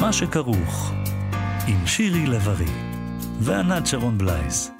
מה 0.00 0.12
שכרוך, 0.12 0.92
עם 1.68 1.86
שירי 1.86 2.26
לב-ארי 2.26 2.70
וענת 3.40 3.86
שרון 3.86 4.18
בלייס. 4.18 4.70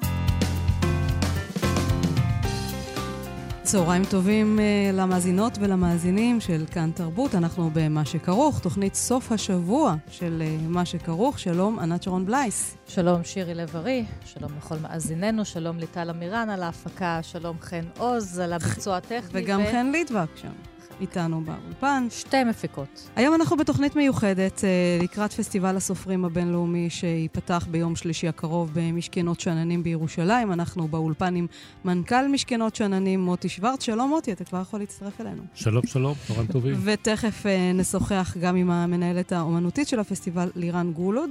צהריים 3.63 4.03
טובים 4.09 4.59
uh, 4.59 4.95
למאזינות 4.95 5.57
ולמאזינים 5.61 6.39
של 6.39 6.65
כאן 6.71 6.91
תרבות. 6.91 7.35
אנחנו 7.35 7.69
במה 7.73 8.05
שכרוך, 8.05 8.59
תוכנית 8.59 8.95
סוף 8.95 9.31
השבוע 9.31 9.95
של 10.11 10.41
uh, 10.41 10.67
מה 10.67 10.85
שכרוך. 10.85 11.39
שלום, 11.39 11.79
ענת 11.79 12.03
שרון 12.03 12.25
בלייס. 12.25 12.77
שלום, 12.87 13.23
שירי 13.23 13.53
לב-ארי. 13.53 14.05
שלום 14.25 14.51
לכל 14.57 14.75
מאזיננו. 14.81 15.45
שלום 15.45 15.77
ליטל 15.77 16.09
אמירן 16.09 16.49
על 16.49 16.63
ההפקה. 16.63 17.19
שלום 17.21 17.57
חן 17.61 17.85
עוז 17.97 18.39
על 18.39 18.53
הביצוע 18.53 18.97
הטכני. 18.97 19.19
וגם 19.31 19.61
ו... 19.61 19.71
חן 19.71 19.91
ליטבק 19.91 20.29
שם. 20.35 20.70
איתנו 21.01 21.41
באולפן. 21.41 22.07
שתי 22.09 22.43
מפיקות. 22.43 23.09
היום 23.15 23.35
אנחנו 23.35 23.57
בתוכנית 23.57 23.95
מיוחדת 23.95 24.63
אה, 24.63 24.69
לקראת 25.03 25.33
פסטיבל 25.33 25.75
הסופרים 25.75 26.25
הבינלאומי 26.25 26.89
שייפתח 26.89 27.67
ביום 27.71 27.95
שלישי 27.95 28.27
הקרוב 28.27 28.71
במשכנות 28.73 29.39
שאננים 29.39 29.83
בירושלים. 29.83 30.51
אנחנו 30.51 30.87
באולפן 30.87 31.35
עם 31.35 31.47
מנכ"ל 31.85 32.27
משכנות 32.27 32.75
שאננים, 32.75 33.21
מוטי 33.21 33.49
שוורץ. 33.49 33.83
שלום 33.83 34.09
מוטי, 34.09 34.31
אתה 34.31 34.43
כבר 34.43 34.61
יכול 34.61 34.79
להצטרף 34.79 35.21
אלינו. 35.21 35.41
שלום, 35.53 35.87
שלום, 35.87 36.13
צהריים 36.27 36.47
טובים. 36.47 36.75
ותכף 36.83 37.45
אה, 37.45 37.71
נשוחח 37.73 38.37
גם 38.41 38.55
עם 38.55 38.71
המנהלת 38.71 39.31
האומנותית 39.31 39.87
של 39.87 39.99
הפסטיבל, 39.99 40.49
לירן 40.55 40.91
גולוד. 40.91 41.29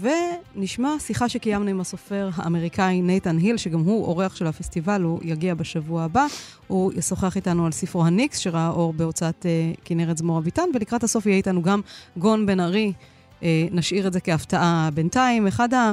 ונשמע 0.00 0.96
שיחה 0.98 1.28
שקיימנו 1.28 1.70
עם 1.70 1.80
הסופר 1.80 2.30
האמריקאי 2.34 3.02
נייתן 3.02 3.36
היל, 3.38 3.56
שגם 3.56 3.80
הוא 3.80 4.06
אורח 4.06 4.36
של 4.36 4.46
הפסטיבל, 4.46 5.02
הוא 5.02 5.20
יגיע 5.22 5.54
בשבוע 5.54 6.02
הבא. 6.02 6.26
הוא 6.66 6.92
ישוחח 6.92 7.36
איתנו 7.36 7.66
על 7.66 7.72
ספרו 7.72 8.04
הניקס, 8.04 8.38
שראה 8.38 8.68
אור 8.68 8.92
בהוצאת 8.92 9.46
uh, 9.46 9.80
כנרת 9.84 10.18
זמורה 10.18 10.38
ביתן, 10.38 10.62
ולקראת 10.74 11.04
הסוף 11.04 11.26
יהיה 11.26 11.36
איתנו 11.36 11.62
גם 11.62 11.80
גון 12.16 12.46
בן 12.46 12.60
ארי. 12.60 12.92
Uh, 13.40 13.44
נשאיר 13.70 14.06
את 14.06 14.12
זה 14.12 14.20
כהפתעה 14.20 14.88
בינתיים. 14.94 15.46
אחד 15.46 15.74
ה... 15.74 15.92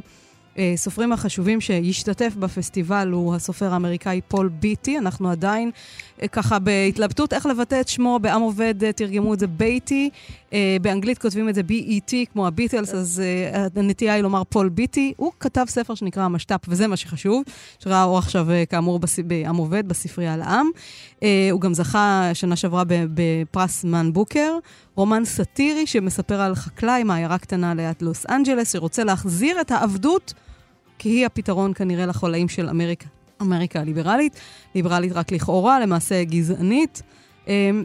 הסופרים 0.57 1.11
החשובים 1.13 1.61
שישתתף 1.61 2.33
בפסטיבל 2.39 3.11
הוא 3.11 3.35
הסופר 3.35 3.73
האמריקאי 3.73 4.21
פול 4.27 4.47
ביטי. 4.47 4.97
אנחנו 4.97 5.29
עדיין 5.29 5.71
אה, 6.21 6.27
ככה 6.27 6.59
בהתלבטות 6.59 7.33
איך 7.33 7.45
לבטא 7.45 7.81
את 7.81 7.87
שמו, 7.87 8.19
בעם 8.21 8.41
עובד 8.41 8.83
אה, 8.83 8.91
תרגמו 8.91 9.33
את 9.33 9.39
זה 9.39 9.47
בייטי, 9.47 10.09
אה, 10.53 10.77
באנגלית 10.81 11.17
כותבים 11.17 11.49
את 11.49 11.55
זה 11.55 11.61
B-E-T, 11.61 12.13
כמו 12.33 12.47
הביטלס, 12.47 12.93
אז 12.93 13.21
הנטייה 13.75 14.13
היא 14.13 14.23
לומר 14.23 14.43
פול 14.43 14.69
ביטי. 14.69 15.13
הוא 15.17 15.31
כתב 15.39 15.65
ספר 15.67 15.95
שנקרא 15.95 16.23
המשת"פ, 16.23 16.65
וזה 16.67 16.87
מה 16.87 16.97
שחשוב, 16.97 17.43
שראה 17.79 18.03
אור 18.03 18.17
עכשיו 18.17 18.47
כאמור 18.69 18.99
בעם 19.25 19.55
עובד, 19.55 19.87
בספרייה 19.87 20.37
לעם. 20.37 20.69
הוא 21.51 21.61
גם 21.61 21.73
זכה 21.73 22.29
שנה 22.33 22.55
שעברה 22.55 22.83
בפרס 22.87 23.83
מן 23.83 24.13
בוקר. 24.13 24.57
רומן 24.95 25.25
סאטירי 25.25 25.87
שמספר 25.87 26.41
על 26.41 26.55
חקלאי 26.55 27.03
מעיירה 27.03 27.37
קטנה 27.37 27.73
ליד 27.73 27.95
לוס 28.01 28.25
אנג'לס, 28.29 28.73
שרוצה 28.73 29.03
להחזיר 29.03 29.61
את 29.61 29.71
העבדות, 29.71 30.33
כי 30.97 31.09
היא 31.09 31.25
הפתרון 31.25 31.73
כנראה 31.73 32.05
לחולאים 32.05 32.49
של 32.49 32.69
אמריקה. 32.69 33.05
אמריקה 33.41 33.79
הליברלית, 33.79 34.39
ליברלית 34.75 35.11
רק 35.11 35.31
לכאורה, 35.31 35.79
למעשה 35.79 36.23
גזענית. 36.23 37.01
אמ, 37.47 37.83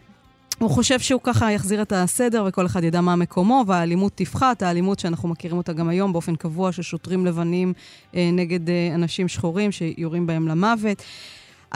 הוא 0.59 0.71
חושב 0.71 1.01
שהוא 1.01 1.21
ככה 1.25 1.53
יחזיר 1.53 1.83
את 1.83 1.93
הסדר 1.93 2.45
וכל 2.49 2.67
אחד 2.67 2.85
ידע 2.85 3.01
מה 3.01 3.17
מקומו, 3.17 3.65
והאלימות 3.67 4.13
תפחת, 4.15 4.63
האלימות 4.63 4.99
שאנחנו 4.99 5.29
מכירים 5.29 5.57
אותה 5.57 5.73
גם 5.73 5.89
היום 5.89 6.13
באופן 6.13 6.37
קבוע, 6.37 6.73
של 6.73 6.83
שוטרים 6.83 7.27
לבנים 7.27 7.73
אה, 8.15 8.31
נגד 8.33 8.71
אה, 8.71 8.95
אנשים 8.95 9.29
שחורים 9.29 9.73
שיורים 9.73 10.27
בהם 10.27 10.49
למוות. 10.49 11.03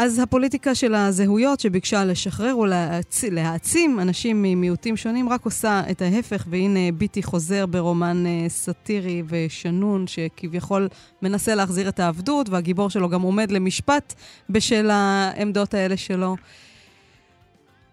אז 0.01 0.19
הפוליטיקה 0.19 0.75
של 0.75 0.95
הזהויות 0.95 1.61
שביקשה 1.61 2.05
לשחרר 2.05 2.57
ולהעצים 2.59 4.01
אנשים 4.01 4.43
ממיעוטים 4.43 4.97
שונים 4.97 5.29
רק 5.29 5.45
עושה 5.45 5.83
את 5.91 6.03
ההפך, 6.03 6.47
והנה 6.51 6.93
ביטי 6.95 7.23
חוזר 7.23 7.67
ברומן 7.67 8.27
אה, 8.27 8.49
סאטירי 8.49 9.23
ושנון 9.29 10.07
שכביכול 10.07 10.89
מנסה 11.23 11.55
להחזיר 11.55 11.89
את 11.89 12.01
העבדות, 12.01 12.49
והגיבור 12.49 12.91
שלו 12.91 13.09
גם 13.09 13.23
עומד 13.23 13.51
למשפט 13.51 14.15
בשל 14.51 14.91
העמדות 14.91 15.75
האלה 15.75 15.97
שלו. 15.97 16.37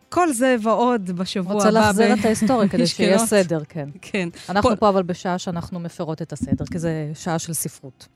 כל 0.09 0.33
זה 0.33 0.55
ועוד 0.63 1.11
בשבוע 1.11 1.51
הבא. 1.51 1.57
רוצה 1.57 1.71
להחזיר 1.71 2.13
את 2.13 2.25
ההיסטוריה 2.25 2.69
כדי 2.69 2.87
שיהיה 2.87 3.19
סדר, 3.19 3.59
כן. 3.69 3.89
כן. 4.01 4.29
אנחנו 4.49 4.77
פה 4.79 4.89
אבל 4.89 5.03
בשעה 5.03 5.37
שאנחנו 5.37 5.79
מפרות 5.79 6.21
את 6.21 6.33
הסדר, 6.33 6.65
כי 6.71 6.79
זה 6.79 7.11
שעה 7.13 7.39
של 7.39 7.53
ספרות. 7.53 8.07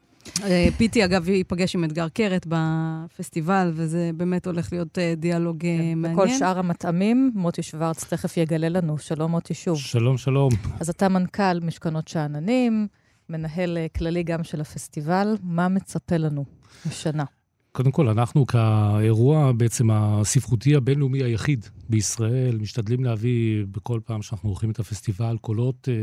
אה, 0.43 0.67
פיטי, 0.77 1.05
אגב, 1.05 1.29
ייפגש 1.29 1.75
עם 1.75 1.83
אתגר 1.83 2.09
קרת 2.09 2.45
בפסטיבל, 2.49 3.71
וזה 3.73 4.11
באמת 4.17 4.47
הולך 4.47 4.73
להיות 4.73 4.99
אה, 4.99 5.13
דיאלוג 5.17 5.65
אה, 5.65 5.77
כן, 5.77 5.97
מעניין. 5.97 6.19
וכל 6.19 6.29
שאר 6.29 6.59
המטעמים, 6.59 7.31
מוטי 7.35 7.63
שוורץ 7.63 8.03
תכף 8.03 8.37
יגלה 8.37 8.69
לנו. 8.69 8.97
שלום, 8.97 9.31
מוטי, 9.31 9.53
שוב. 9.53 9.77
שלום, 9.77 10.17
שלום. 10.17 10.49
אז 10.79 10.89
אתה 10.89 11.09
מנכ"ל 11.09 11.59
משכנות 11.61 12.07
שאננים, 12.07 12.87
מנהל 13.29 13.77
כללי 13.97 14.23
גם 14.23 14.43
של 14.43 14.61
הפסטיבל. 14.61 15.37
מה 15.43 15.67
מצפה 15.67 16.17
לנו 16.17 16.45
השנה? 16.85 17.23
קודם 17.71 17.91
כל, 17.91 18.07
אנחנו 18.07 18.47
כאירוע 18.47 19.51
בעצם 19.51 19.91
הספרותי 19.91 20.75
הבינלאומי 20.75 21.23
היחיד 21.23 21.65
בישראל, 21.89 22.57
משתדלים 22.57 23.03
להביא 23.03 23.65
בכל 23.71 23.99
פעם 24.05 24.21
שאנחנו 24.21 24.49
עורכים 24.49 24.71
את 24.71 24.79
הפסטיבל 24.79 25.37
קולות 25.41 25.89
אה, 25.89 25.93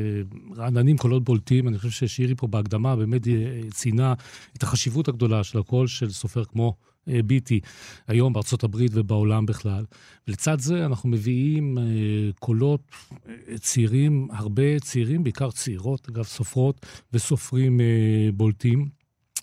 רעננים, 0.56 0.96
קולות 0.96 1.24
בולטים. 1.24 1.68
אני 1.68 1.78
חושב 1.78 1.90
ששירי 1.90 2.34
פה 2.34 2.46
בהקדמה 2.46 2.96
באמת 2.96 3.28
אה, 3.28 3.32
ציינה 3.70 4.14
את 4.56 4.62
החשיבות 4.62 5.08
הגדולה 5.08 5.44
של 5.44 5.58
הקול 5.58 5.86
של 5.86 6.10
סופר 6.10 6.44
כמו 6.44 6.74
אה, 7.08 7.22
ביטי 7.22 7.60
היום 8.08 8.32
בארצות 8.32 8.64
הברית 8.64 8.92
ובעולם 8.94 9.46
בכלל. 9.46 9.84
ולצד 10.28 10.60
זה 10.60 10.86
אנחנו 10.86 11.08
מביאים 11.08 11.78
קולות 12.38 12.80
צעירים, 13.60 14.28
הרבה 14.30 14.78
צעירים, 14.80 15.24
בעיקר 15.24 15.50
צעירות, 15.50 16.08
אגב, 16.08 16.24
סופרות 16.24 16.86
וסופרים 17.12 17.80
בולטים. 18.34 18.88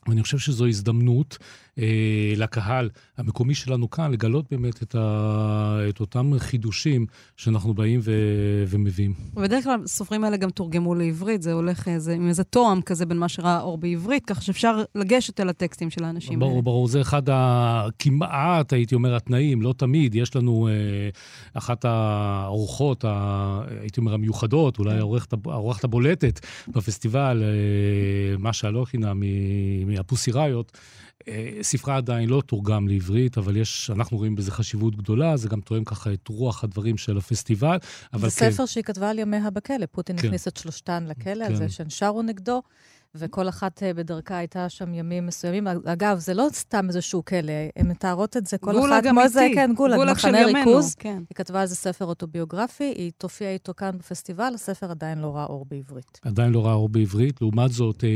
ואני 0.08 0.24
חושב 0.24 0.38
שזו 0.38 0.68
הזדמנות 0.68 1.38
אה, 1.80 2.34
לקהל 2.38 2.90
המקומי 3.18 3.56
שלנו 3.56 3.90
כאן, 3.90 4.12
לגלות 4.12 4.46
באמת 4.52 4.84
את, 4.84 4.96
ה, 4.96 5.80
את 5.90 6.00
אותם 6.00 6.32
חידושים 6.38 7.06
שאנחנו 7.38 7.74
באים 7.74 8.00
ו, 8.04 8.12
ומביאים. 8.68 9.14
ובדרך 9.36 9.64
כלל 9.64 9.80
הסופרים 9.84 10.24
האלה 10.24 10.38
גם 10.38 10.50
תורגמו 10.50 10.96
לעברית, 10.96 11.42
זה 11.42 11.54
הולך 11.54 11.88
איזה, 11.88 12.14
עם 12.14 12.28
איזה 12.28 12.44
תואם 12.44 12.82
כזה 12.82 13.06
בין 13.06 13.18
מה 13.18 13.30
שראה 13.30 13.62
אור 13.62 13.78
בעברית, 13.78 14.26
ככה 14.26 14.42
שאפשר 14.42 14.84
לגשת 14.96 15.40
אל 15.40 15.50
הטקסטים 15.50 15.90
של 15.90 16.04
האנשים 16.04 16.40
ברור, 16.40 16.52
האלה. 16.52 16.62
ברור, 16.62 16.74
ברור, 16.74 16.88
זה 16.88 17.02
אחד 17.02 17.22
הכמעט, 17.32 18.74
הייתי 18.74 18.96
אומר, 18.96 19.16
התנאים, 19.16 19.62
לא 19.62 19.74
תמיד. 19.78 20.16
יש 20.16 20.36
לנו 20.36 20.68
אה, 20.68 20.74
אחת 21.54 21.86
האורחות, 21.86 23.06
ה, 23.08 23.62
הייתי 23.82 24.00
אומר, 24.00 24.14
המיוחדות, 24.14 24.80
אולי 24.80 24.92
כן. 24.92 25.00
האורחת 25.46 25.84
הבולטת 25.84 26.40
בפסטיבל, 26.68 27.44
אה, 27.44 28.38
מה 28.38 28.54
שהלוחינה 28.54 29.14
מהפוסי 29.86 30.32
ראיות. 30.32 30.78
אה, 31.28 31.58
ספרה 31.62 31.98
עדיין 31.98 32.30
לא 32.30 32.42
תורגם 32.46 32.88
לעברית, 32.88 33.38
אבל 33.38 33.58
יש, 33.58 33.90
אנחנו 33.90 34.18
רואים 34.18 34.36
בזה 34.36 34.52
חשיבות 34.52 34.96
גדולה, 34.96 35.38
זה 35.38 35.50
גם 35.50 35.62
תואם 35.62 35.84
ככה 35.84 36.14
את 36.14 36.28
רוח 36.28 36.64
הדברים 36.64 36.98
של 36.98 37.18
הפסטיבל. 37.18 37.78
זה 38.14 38.22
כן... 38.22 38.30
ספר 38.30 38.66
שהיא 38.66 38.84
כתבה 38.84 39.10
על 39.10 39.20
ימיה 39.20 39.50
בכלא. 39.50 39.86
פוטין 39.92 40.18
כן. 40.18 40.28
הכניס 40.28 40.48
את 40.48 40.58
שלושתן 40.58 41.06
לכלא, 41.08 41.46
כן. 41.46 41.52
על 41.52 41.56
זה 41.56 41.70
שהן 41.70 41.90
שרו 41.90 42.22
נגדו. 42.22 42.62
וכל 43.16 43.50
אחת 43.50 43.84
אה, 43.84 43.94
בדרכה 43.94 44.38
הייתה 44.38 44.70
שם 44.70 44.94
ימים 44.94 45.26
מסוימים. 45.26 45.68
אגב, 45.68 46.20
זה 46.20 46.34
לא 46.34 46.48
סתם 46.54 46.86
איזשהו 46.88 47.26
כלא, 47.26 47.54
הן 47.76 47.88
מתארות 47.88 48.38
את 48.38 48.46
זה, 48.46 48.58
כל 48.58 48.80
אחת 48.80 49.04
כמו 49.04 49.28
זה, 49.28 49.48
כן, 49.56 49.72
גולאג, 49.76 50.00
גולאג 50.00 50.16
מחנה 50.16 50.46
ריכוז. 50.46 50.96
כן. 50.96 51.24
היא 51.30 51.36
כתבה 51.36 51.62
על 51.62 51.68
זה 51.68 51.76
ספר 51.76 52.06
אוטוביוגרפי, 52.06 52.84
היא 52.84 53.12
תופיע 53.18 53.50
איתו 53.50 53.74
כאן 53.78 53.98
בפסטיבל, 53.98 54.52
הספר 54.56 54.92
עדיין 54.92 55.20
לא 55.20 55.36
ראה 55.36 55.46
אור 55.46 55.66
בעברית. 55.70 56.20
עדיין 56.22 56.52
לא 56.52 56.66
ראה 56.66 56.74
אור 56.74 56.90
בעברית. 56.90 57.42
לעומת 57.42 57.72
זאת, 57.72 58.04
אה, 58.04 58.10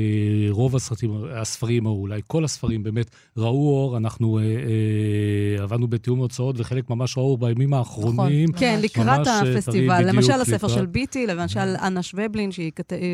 רוב 0.50 0.76
הסרטים, 0.76 1.24
הספרים, 1.36 1.86
או 1.86 1.92
אולי 1.92 2.22
כל 2.28 2.46
הספרים, 2.46 2.84
באמת 2.84 3.10
ראו 3.38 3.70
אור. 3.70 3.98
אנחנו 3.98 4.40
אה, 4.40 4.44
אה, 4.44 5.64
עבדנו 5.64 5.88
בתיאום 5.88 6.20
הוצאות, 6.20 6.56
וחלק 6.60 6.90
ממש 6.90 7.18
ראו 7.18 7.38
בימים 7.38 7.74
האחרונים. 7.74 8.50
נכון. 8.50 8.60
כן, 8.60 8.80
לקראת 8.84 9.28
הפסטיבל. 9.28 10.10
למשל 10.10 10.42
הספר 10.42 10.68
של 10.68 10.86
ביטי, 10.86 11.28
למשל 11.28 11.60
אנה 11.60 12.04
שבלין, 12.04 12.52
שהיא 12.52 12.72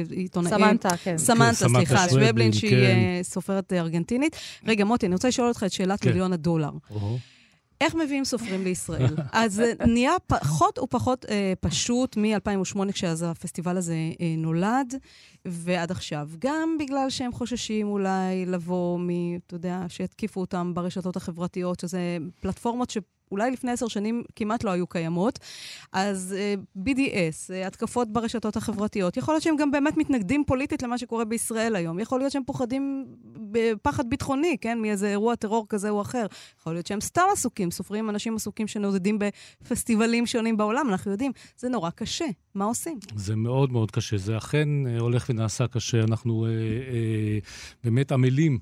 עיתונאית. 0.10 0.54
סמנטה, 0.54 0.98
כן. 0.98 1.18
סמנטה, 1.18 1.73
סליחה, 1.76 2.10
שוובלין, 2.10 2.54
שהיא 2.54 2.72
כן. 2.72 2.76
אה, 2.78 3.20
סופרת 3.24 3.74
ארגנטינית. 3.74 4.36
רגע, 4.68 4.86
מוטי, 4.86 5.06
אני 5.06 5.14
רוצה 5.16 5.28
לשאול 5.28 5.48
אותך 5.48 5.64
את 5.64 5.72
שאלת 5.72 6.02
כן. 6.02 6.10
מיליון 6.10 6.34
הדולר. 6.34 6.72
איך 7.84 7.96
מביאים 7.96 8.26
סופרים 8.26 8.64
לישראל? 8.64 9.16
אז 9.32 9.54
זה 9.54 9.74
נהיה 9.88 10.12
פחות 10.28 10.80
ופחות 10.80 11.26
אה, 11.30 11.54
פשוט 11.60 12.18
מ-2008, 12.18 12.92
כשאז 12.92 13.24
הפסטיבל 13.24 13.78
הזה 13.78 13.96
אה, 14.22 14.36
נולד, 14.38 14.96
ועד 15.46 15.92
עכשיו. 15.92 16.30
גם 16.40 16.78
בגלל 16.80 17.10
שהם 17.10 17.32
חוששים 17.32 17.88
אולי 17.88 18.46
לבוא 18.46 19.00
מ... 19.00 19.10
אתה 19.48 19.56
יודע, 19.56 19.80
שיתקיפו 19.88 20.42
אותם 20.42 20.72
ברשתות 20.74 21.16
החברתיות, 21.16 21.80
שזה 21.80 22.18
פלטפורמות 22.42 22.92
אולי 23.34 23.52
לפני 23.52 23.72
עשר 23.72 23.88
שנים 23.88 24.24
כמעט 24.36 24.64
לא 24.64 24.70
היו 24.70 24.88
קיימות. 24.88 25.40
אז 25.94 26.36
uh, 26.36 26.80
BDS, 26.88 27.50
uh, 27.50 27.68
התקפות 27.68 28.14
ברשתות 28.14 28.58
החברתיות, 28.58 29.18
יכול 29.18 29.34
להיות 29.34 29.44
שהם 29.44 29.56
גם 29.56 29.72
באמת 29.72 29.98
מתנגדים 29.98 30.44
פוליטית 30.48 30.84
למה 30.84 30.98
שקורה 30.98 31.26
בישראל 31.26 31.76
היום. 31.76 32.00
יכול 32.00 32.20
להיות 32.20 32.32
שהם 32.32 32.44
פוחדים 32.46 33.06
בפחד 33.54 34.10
ביטחוני, 34.10 34.58
כן, 34.62 34.80
מאיזה 34.82 35.10
אירוע 35.10 35.36
טרור 35.36 35.66
כזה 35.70 35.90
או 35.90 36.02
אחר. 36.02 36.26
יכול 36.60 36.74
להיות 36.74 36.88
שהם 36.88 37.02
סתם 37.02 37.22
עסוקים, 37.34 37.72
סופרים 37.72 38.10
אנשים 38.10 38.36
עסוקים 38.36 38.68
שנודדים 38.68 39.20
בפסטיבלים 39.20 40.26
שונים 40.26 40.58
בעולם, 40.58 40.90
אנחנו 40.90 41.12
יודעים. 41.12 41.32
זה 41.58 41.70
נורא 41.70 41.90
קשה. 41.90 42.26
מה 42.56 42.66
עושים? 42.66 43.00
זה 43.16 43.36
מאוד 43.36 43.72
מאוד 43.72 43.92
קשה. 43.92 44.18
זה 44.18 44.38
אכן 44.38 44.70
uh, 44.86 45.02
הולך 45.02 45.26
ונעשה 45.30 45.68
קשה. 45.68 46.04
אנחנו 46.04 46.46
uh, 46.46 46.48
uh, 46.48 47.80
באמת 47.84 48.12
עמלים. 48.12 48.60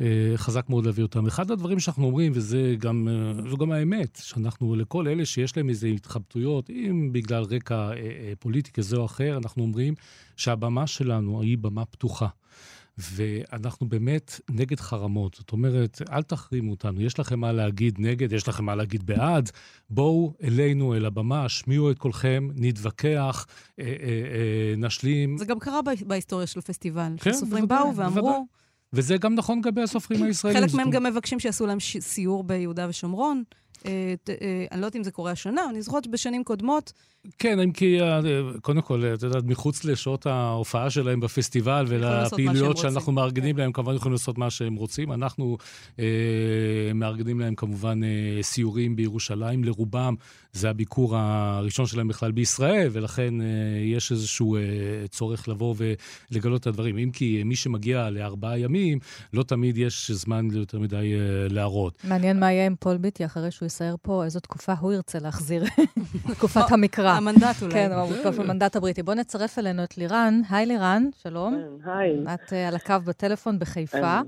אה, 0.00 0.32
חזק 0.36 0.68
מאוד 0.68 0.86
להביא 0.86 1.02
אותם. 1.02 1.26
אחד 1.26 1.50
הדברים 1.50 1.80
שאנחנו 1.80 2.06
אומרים, 2.06 2.32
וזה 2.34 2.74
גם, 2.78 3.08
אה, 3.08 3.50
זו 3.50 3.56
גם 3.56 3.72
האמת, 3.72 4.18
שאנחנו, 4.22 4.76
לכל 4.76 5.08
אלה 5.08 5.26
שיש 5.26 5.56
להם 5.56 5.68
איזה 5.68 5.86
התחבטויות, 5.86 6.70
אם 6.70 7.08
בגלל 7.12 7.42
רקע 7.42 7.90
אה, 7.92 8.32
פוליטי 8.38 8.72
כזה 8.72 8.96
או 8.96 9.04
אחר, 9.04 9.36
אנחנו 9.36 9.62
אומרים 9.62 9.94
שהבמה 10.36 10.86
שלנו 10.86 11.42
היא 11.42 11.58
במה 11.58 11.84
פתוחה. 11.84 12.28
ואנחנו 12.98 13.88
באמת 13.88 14.40
נגד 14.50 14.80
חרמות. 14.80 15.34
זאת 15.34 15.52
אומרת, 15.52 16.02
אל 16.10 16.22
תחרימו 16.22 16.70
אותנו. 16.70 17.00
יש 17.00 17.18
לכם 17.18 17.40
מה 17.40 17.52
להגיד 17.52 17.96
נגד, 17.98 18.32
יש 18.32 18.48
לכם 18.48 18.64
מה 18.64 18.74
להגיד 18.74 19.06
בעד. 19.06 19.50
בואו 19.90 20.34
אלינו, 20.42 20.94
אל 20.94 21.04
הבמה, 21.04 21.44
השמיעו 21.44 21.90
את 21.90 21.98
קולכם, 21.98 22.48
נתווכח, 22.54 23.46
אה, 23.78 23.84
אה, 23.84 23.92
אה, 23.92 24.74
נשלים. 24.76 25.38
זה 25.38 25.44
גם 25.44 25.58
קרה 25.58 25.80
בהיסטוריה 26.06 26.46
של 26.46 26.58
הפסטיבל. 26.58 27.12
כן, 27.20 27.32
שסופרים 27.32 27.68
באו 27.68 27.96
ואמרו... 27.96 28.22
בוודאי. 28.22 28.40
וזה 28.92 29.16
גם 29.16 29.34
נכון 29.34 29.58
לגבי 29.58 29.82
הסופרים 29.82 30.22
הישראלים. 30.26 30.62
חלק 30.62 30.74
מהם 30.74 30.90
גם 30.90 31.02
מבקשים 31.02 31.40
שיעשו 31.40 31.66
להם 31.66 31.78
סיור 31.80 32.44
ביהודה 32.44 32.86
ושומרון. 32.88 33.42
אה, 33.86 34.14
אה, 34.28 34.64
אני 34.72 34.80
לא 34.80 34.86
יודעת 34.86 34.96
אם 34.96 35.04
זה 35.04 35.10
קורה 35.10 35.30
השנה, 35.30 35.62
אני 35.70 35.82
זוכרת 35.82 36.04
שבשנים 36.04 36.44
קודמות... 36.44 36.92
כן, 37.38 37.60
אם 37.60 37.72
כי, 37.72 38.00
אה, 38.00 38.20
קודם 38.60 38.80
כל, 38.80 39.04
את 39.14 39.22
יודעת, 39.22 39.44
מחוץ 39.44 39.84
לשעות 39.84 40.26
ההופעה 40.26 40.90
שלהם 40.90 41.20
בפסטיבל 41.20 41.84
ולפעילויות 41.88 42.76
שאנחנו 42.76 43.12
מארגנים 43.12 43.56
כן. 43.56 43.62
להם, 43.62 43.72
כמובן 43.72 43.94
יכולים 43.94 44.12
לעשות 44.12 44.38
מה 44.38 44.50
שהם 44.50 44.74
רוצים. 44.74 45.12
אנחנו 45.12 45.56
מארגנים 46.94 47.40
להם 47.40 47.54
כמובן 47.54 48.00
סיורים 48.42 48.96
בירושלים, 48.96 49.64
לרובם 49.64 50.14
זה 50.52 50.70
הביקור 50.70 51.16
הראשון 51.16 51.86
שלהם 51.86 52.08
בכלל 52.08 52.32
בישראל, 52.32 52.88
ולכן 52.92 53.34
יש 53.84 54.12
איזשהו 54.12 54.56
צורך 55.08 55.48
לבוא 55.48 55.74
ולגלות 56.30 56.60
את 56.60 56.66
הדברים. 56.66 56.98
אם 56.98 57.10
כי 57.10 57.42
מי 57.44 57.56
שמגיע 57.56 58.10
לארבעה 58.10 58.58
ימים, 58.58 58.98
לא 59.32 59.42
תמיד 59.42 59.78
יש 59.78 60.10
זמן 60.10 60.48
יותר 60.52 60.78
מדי 60.78 61.12
להראות. 61.50 61.98
מעניין 62.04 62.40
מה 62.40 62.52
יהיה 62.52 62.66
עם 62.66 62.74
פול 62.80 62.96
ביטי 62.96 63.24
אחרי 63.24 63.50
שהוא 63.50 63.66
יסייר 63.72 63.96
פה, 64.02 64.24
איזו 64.24 64.40
תקופה 64.40 64.72
הוא 64.80 64.92
ירצה 64.92 65.18
להחזיר, 65.18 65.64
תקופת 66.34 66.70
המקרא. 66.72 67.10
המנדט 67.10 67.62
אולי. 67.62 67.72
כן, 67.74 67.90
המנדט 68.38 68.76
הבריטי. 68.76 69.02
בואו 69.02 69.16
נצרף 69.16 69.58
אלינו 69.58 69.84
את 69.84 69.98
לירן. 69.98 70.40
היי 70.50 70.66
לירן, 70.66 71.08
שלום. 71.22 71.62
כן, 71.84 71.90
היי. 71.90 72.34
את 72.34 72.52
על 72.52 72.74
הקו 72.74 72.94
בטלפון 73.04 73.58
בחיפה. 73.58 74.20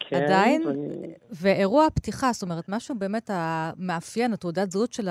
כן, 0.00 0.22
עדיין, 0.22 0.62
ואירוע 1.30 1.86
הפתיחה, 1.86 2.32
זאת 2.32 2.42
אומרת, 2.42 2.68
משהו 2.68 2.94
באמת 2.98 3.30
המאפיין, 3.32 4.32
התעודת 4.32 4.70
זהות 4.70 4.92
של 4.92 5.08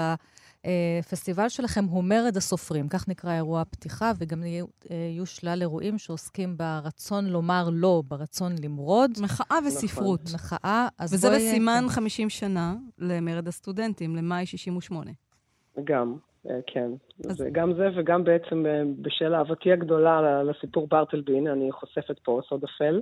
הפסטיבל 0.99 1.49
שלכם 1.49 1.85
הוא 1.85 2.03
מרד 2.03 2.37
הסופרים, 2.37 2.87
כך 2.87 3.09
נקרא 3.09 3.33
אירוע 3.33 3.61
הפתיחה, 3.61 4.11
וגם 4.17 4.43
יהיו, 4.43 4.65
יהיו 4.89 5.25
שלל 5.25 5.57
אירועים 5.61 5.97
שעוסקים 5.97 6.57
ברצון 6.57 7.25
לומר 7.25 7.69
לא, 7.71 8.03
ברצון 8.07 8.51
למרוד. 8.63 9.11
מחאה 9.23 9.57
וספרות. 9.67 10.21
נכון. 10.23 10.35
מחאה, 10.35 10.87
אז 10.99 11.13
וזה 11.13 11.27
בואי... 11.27 11.39
וזה 11.39 11.49
בסימן 11.49 11.83
50 11.89 12.29
שנה 12.29 12.75
למרד 12.99 13.47
הסטודנטים, 13.47 14.15
למאי 14.15 14.45
68. 14.45 15.11
גם. 15.83 16.15
אה, 16.49 16.59
כן. 16.67 16.89
אז... 17.29 17.43
גם 17.51 17.73
זה 17.73 17.87
וגם 17.95 18.23
בעצם 18.23 18.65
אה, 18.65 18.81
בשל 19.01 19.35
אהבתי 19.35 19.71
הגדולה 19.71 20.43
לסיפור 20.43 20.87
ברטלבי, 20.87 21.37
הנה 21.37 21.51
אני 21.51 21.71
חושפת 21.71 22.19
פה 22.19 22.41
סוד 22.49 22.63
אפל. 22.63 23.01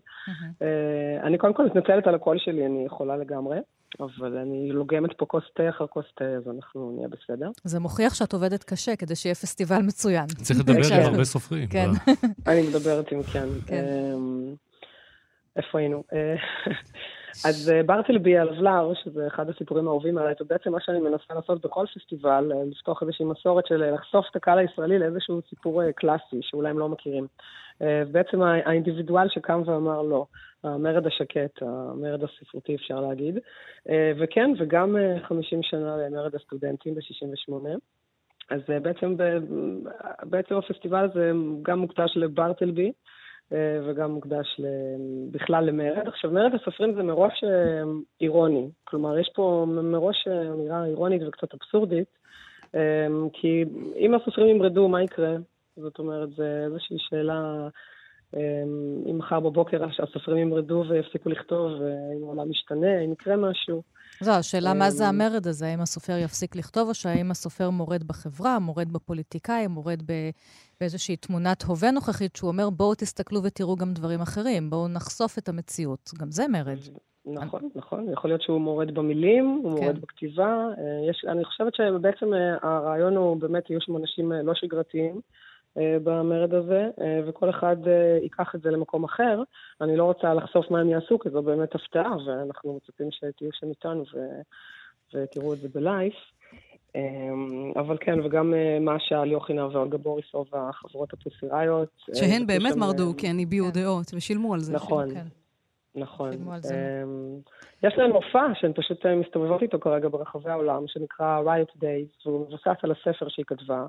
אני 1.24 1.38
קודם 1.38 1.54
כל 1.54 1.65
מתנצלת 1.65 2.07
על 2.07 2.15
הקול 2.15 2.38
שלי, 2.39 2.65
אני 2.65 2.86
יכולה 2.86 3.18
לגמרי, 3.18 3.57
אבל 4.00 4.38
אני 4.38 4.72
לוגמת 4.72 5.18
פה 5.18 5.25
כוס 5.25 5.44
תה 5.56 5.69
אחר 5.69 5.88
כוס 5.88 6.06
תה, 6.16 6.25
אז 6.25 6.44
אנחנו 6.56 6.94
נהיה 6.95 7.07
בסדר. 7.07 7.50
זה 7.63 7.80
מוכיח 7.80 8.13
שאת 8.13 8.34
עובדת 8.34 8.63
קשה 8.63 8.95
כדי 8.95 9.16
שיהיה 9.16 9.36
פסטיבל 9.36 9.81
מצוין. 9.81 10.25
צריך 10.25 10.60
לדבר 10.60 10.78
עם 10.78 10.84
כן. 10.84 11.01
הרבה 11.06 11.24
סופרים. 11.24 11.68
כן. 11.68 11.90
אני 12.48 12.68
מדברת 12.69 13.12
עם 13.12 13.24
כן. 13.24 13.48
אמ, 13.69 14.56
איפה 15.56 15.80
היינו? 15.80 16.04
אז 17.46 17.72
אה, 17.74 17.84
ברטלבי 17.84 18.38
הלבלר, 18.38 18.94
שזה 19.04 19.28
אחד 19.28 19.50
הסיפורים 19.50 19.88
האהובים 19.88 20.18
עליי, 20.18 20.34
זה 20.40 20.46
בעצם 20.46 20.72
מה 20.72 20.78
שאני 20.82 21.00
מנסה 21.00 21.34
לעשות 21.36 21.62
בכל 21.62 21.86
פסטיבל, 21.96 22.52
אה, 22.56 22.64
לפתוח 22.72 23.02
איזושהי 23.02 23.26
מסורת 23.26 23.68
של 23.68 23.84
אה, 23.84 23.92
לחשוף 23.92 24.26
את 24.32 24.36
הקהל 24.36 24.58
הישראלי 24.60 25.00
לאיזשהו 25.00 25.42
סיפור 25.50 25.92
קלאסי 25.92 26.40
שאולי 26.42 26.70
הם 26.70 26.80
לא 26.80 26.90
מכירים. 26.90 27.28
בעצם 28.12 28.42
האינדיבידואל 28.42 29.30
שקם 29.30 29.62
ואמר 29.66 30.02
לא, 30.02 30.26
המרד 30.64 31.08
השקט, 31.08 31.62
המרד 31.62 32.24
הספרותי 32.24 32.76
אפשר 32.76 33.02
להגיד. 33.02 33.40
וכן, 34.20 34.52
וגם 34.60 34.96
50 35.28 35.64
שנה 35.64 35.98
למרד 35.98 36.36
הסטודנטים 36.36 36.96
ב-68. 36.96 37.54
אז 38.50 38.62
בעצם, 38.68 39.16
בעצם 40.24 40.56
הפסטיבל 40.56 41.06
הזה 41.06 41.32
גם 41.62 41.80
מוקדש 41.80 42.14
לברטלבי. 42.16 42.92
אה, 43.51 43.80
וגם 43.86 44.12
מוקדש 44.12 44.62
בכלל 45.31 45.66
למרד. 45.66 46.07
עכשיו, 46.07 46.31
מרד 46.31 46.54
הסופרים 46.54 46.94
זה 46.95 47.04
מראש 47.04 47.44
אה, 47.44 47.84
אירוני. 48.22 48.69
כלומר, 48.84 49.18
יש 49.18 49.31
פה 49.36 49.66
מראש 49.68 50.28
אה, 50.28 50.54
אמירה 50.54 50.86
אירונית 50.86 51.22
וקצת 51.28 51.54
אבסורדית, 51.54 52.07
כי 53.34 53.66
אם 53.98 54.13
הסופרים 54.13 54.56
ימרדו, 54.56 54.88
מה 54.88 55.04
יקרה? 55.04 55.36
זאת 55.78 56.00
אומרת, 56.00 56.30
זו 56.30 56.44
איזושהי 56.44 56.98
שאלה, 57.00 57.68
אם 59.10 59.18
מחר 59.18 59.40
בבוקר 59.40 59.84
הסופרים 60.00 60.38
ימרדו 60.38 60.84
ויפסיקו 60.89 61.30
לכתוב, 61.30 61.72
אם 62.18 62.24
העולם 62.24 62.51
ישתנה, 62.51 63.00
אם 63.00 63.12
יקרה 63.12 63.36
משהו. 63.36 63.81
זו, 64.21 64.31
השאלה 64.31 64.74
מה 64.74 64.89
זה 64.89 65.07
המרד 65.07 65.48
הזה, 65.48 65.68
האם 65.68 65.81
הסופר 65.81 66.18
יפסיק 66.18 66.56
לכתוב, 66.56 66.89
או 66.89 66.94
שהאם 66.94 67.31
הסופר 67.31 67.69
מורד 67.69 68.04
בחברה, 68.04 68.60
מורד 68.60 68.94
בפוליטיקאים, 68.94 69.71
מורד 69.71 70.01
באיזושהי 70.80 71.15
תמונת 71.15 71.63
הווה 71.63 71.92
נוכחית, 71.92 72.36
שהוא 72.36 72.48
אומר, 72.48 72.69
בואו 72.69 72.95
תסתכלו 72.95 73.44
ותראו 73.44 73.75
גם 73.75 73.94
דברים 73.94 74.21
אחרים, 74.21 74.69
בואו 74.69 74.88
נחשוף 74.88 75.38
את 75.38 75.50
המציאות. 75.50 76.10
גם 76.19 76.31
זה 76.31 76.48
מרד. 76.48 76.77
נכון, 77.25 77.69
נכון. 77.75 78.10
יכול 78.12 78.30
להיות 78.30 78.42
שהוא 78.42 78.62
מורד 78.62 78.94
במילים, 78.94 79.62
הוא 79.63 79.77
כן. 79.77 79.83
מורד 79.83 80.01
בכתיבה. 80.01 80.68
אה, 80.77 81.10
יש, 81.10 81.25
אני 81.27 81.45
חושבת 81.45 81.75
שבעצם 81.75 82.33
אה, 82.33 82.57
הרעיון 82.62 83.15
הוא 83.15 83.38
באמת, 83.38 83.69
יהיו 83.69 83.81
שם 83.81 83.98
אנשים 83.98 84.31
אה, 84.33 84.42
לא 84.44 84.54
שגרתיים. 84.56 85.21
במרד 85.75 86.54
הזה, 86.54 86.90
וכל 87.28 87.50
אחד 87.50 87.75
ייקח 88.22 88.56
את 88.56 88.62
זה 88.62 88.72
למקום 88.72 89.04
אחר. 89.04 89.42
אני 89.81 89.98
לא 89.98 90.04
רוצה 90.04 90.34
לחשוף 90.34 90.72
מה 90.72 90.80
הם 90.80 90.90
יעשו, 90.90 91.20
כי 91.20 91.30
זו 91.30 91.42
באמת 91.42 91.75
הפתעה, 91.75 92.16
ואנחנו 92.28 92.80
מצפים 92.84 93.08
שתהיו 93.12 93.50
שם 93.54 93.70
איתנו 93.70 94.04
ו... 94.16 94.20
ותראו 95.13 95.53
את 95.53 95.58
זה 95.58 95.68
בלייף. 95.74 96.15
אבל 97.75 97.98
כן, 98.00 98.20
וגם 98.20 98.53
אה, 98.53 98.80
מאשה, 98.80 99.24
ליוכינה 99.25 99.68
ואולגה 99.68 99.98
בוריסוב, 99.98 100.48
החברות 100.53 101.13
הפוסיראיות. 101.13 101.89
אה, 102.10 102.15
שהן 102.15 102.48
באמת 102.48 102.75
מרדו, 102.75 103.13
כן, 103.18 103.36
הביעו 103.42 103.68
כן. 103.68 103.82
דעות 103.82 104.13
ושילמו 104.13 104.53
על 104.53 104.60
זה. 104.60 104.74
נכון. 104.74 105.10
נכון. 105.96 106.30
אמ, 106.34 107.39
יש 107.84 107.94
להן 107.98 108.12
מופע 108.12 108.48
שהן 108.53 108.72
פשוט 108.75 109.06
אה, 109.06 109.15
מסתובבות 109.15 109.62
איתו 109.62 109.80
כרגע 109.80 110.08
ברחבי 110.10 110.50
העולם, 110.50 110.84
שנקרא 110.88 111.42
Riot 111.44 111.77
Days, 111.77 112.25
והוא 112.25 112.48
מבוסס 112.48 112.84
על 112.84 112.92
הספר 112.92 113.30
שהיא 113.30 113.46
כתבה. 113.48 113.86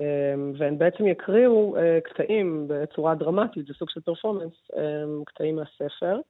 אמ, 0.00 0.52
והן 0.58 0.78
בעצם 0.78 1.06
יקריאו 1.06 1.76
קטעים 2.04 2.64
בצורה 2.68 3.14
דרמטית, 3.14 3.66
זה 3.66 3.74
סוג 3.74 3.90
של 3.90 4.00
פרפורמנס, 4.00 4.52
קטעים 5.26 5.56
מהספר. 5.56 6.20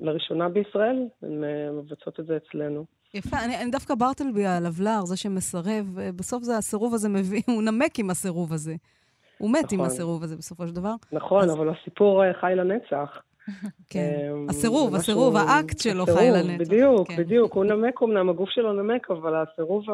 לראשונה 0.00 0.48
בישראל, 0.48 1.06
הן 1.22 1.44
מבצעות 1.72 2.20
את 2.20 2.26
זה 2.26 2.36
אצלנו. 2.36 2.84
יפה, 3.14 3.36
אני, 3.44 3.62
אני 3.62 3.70
דווקא 3.70 3.94
ברטלבי 3.94 4.46
הלבלר, 4.46 5.04
זה 5.04 5.16
שמסרב, 5.16 5.98
אה, 5.98 6.10
בסוף 6.16 6.42
זה 6.42 6.56
הסירוב 6.56 6.94
הזה 6.94 7.08
מביא, 7.08 7.42
הוא 7.54 7.62
נמק 7.62 7.98
עם 7.98 8.10
הסירוב 8.10 8.52
הזה. 8.52 8.74
הוא 9.38 9.50
מת 9.50 9.64
נכון. 9.64 9.78
עם 9.78 9.84
הסירוב 9.84 10.22
הזה 10.22 10.36
בסופו 10.36 10.66
של 10.66 10.74
דבר. 10.74 10.94
נכון, 11.12 11.44
אז... 11.44 11.54
אבל 11.54 11.68
הסיפור 11.68 12.24
אה, 12.24 12.34
חי 12.40 12.52
לנצח. 12.56 13.22
כן, 13.90 14.30
אמ, 14.32 14.46
הסירוב, 14.48 14.94
הסירוב, 14.94 15.36
האקט 15.36 15.78
שלו 15.78 16.06
חי 16.06 16.28
לנצח. 16.30 16.68
בדיוק, 16.68 17.08
כן. 17.08 17.16
בדיוק, 17.16 17.52
הוא 17.52 17.64
נמק 17.64 18.02
אמנם, 18.02 18.28
הגוף 18.28 18.48
שלו 18.50 18.72
נמק, 18.72 19.10
אבל 19.10 19.34
הסירוב 19.34 19.84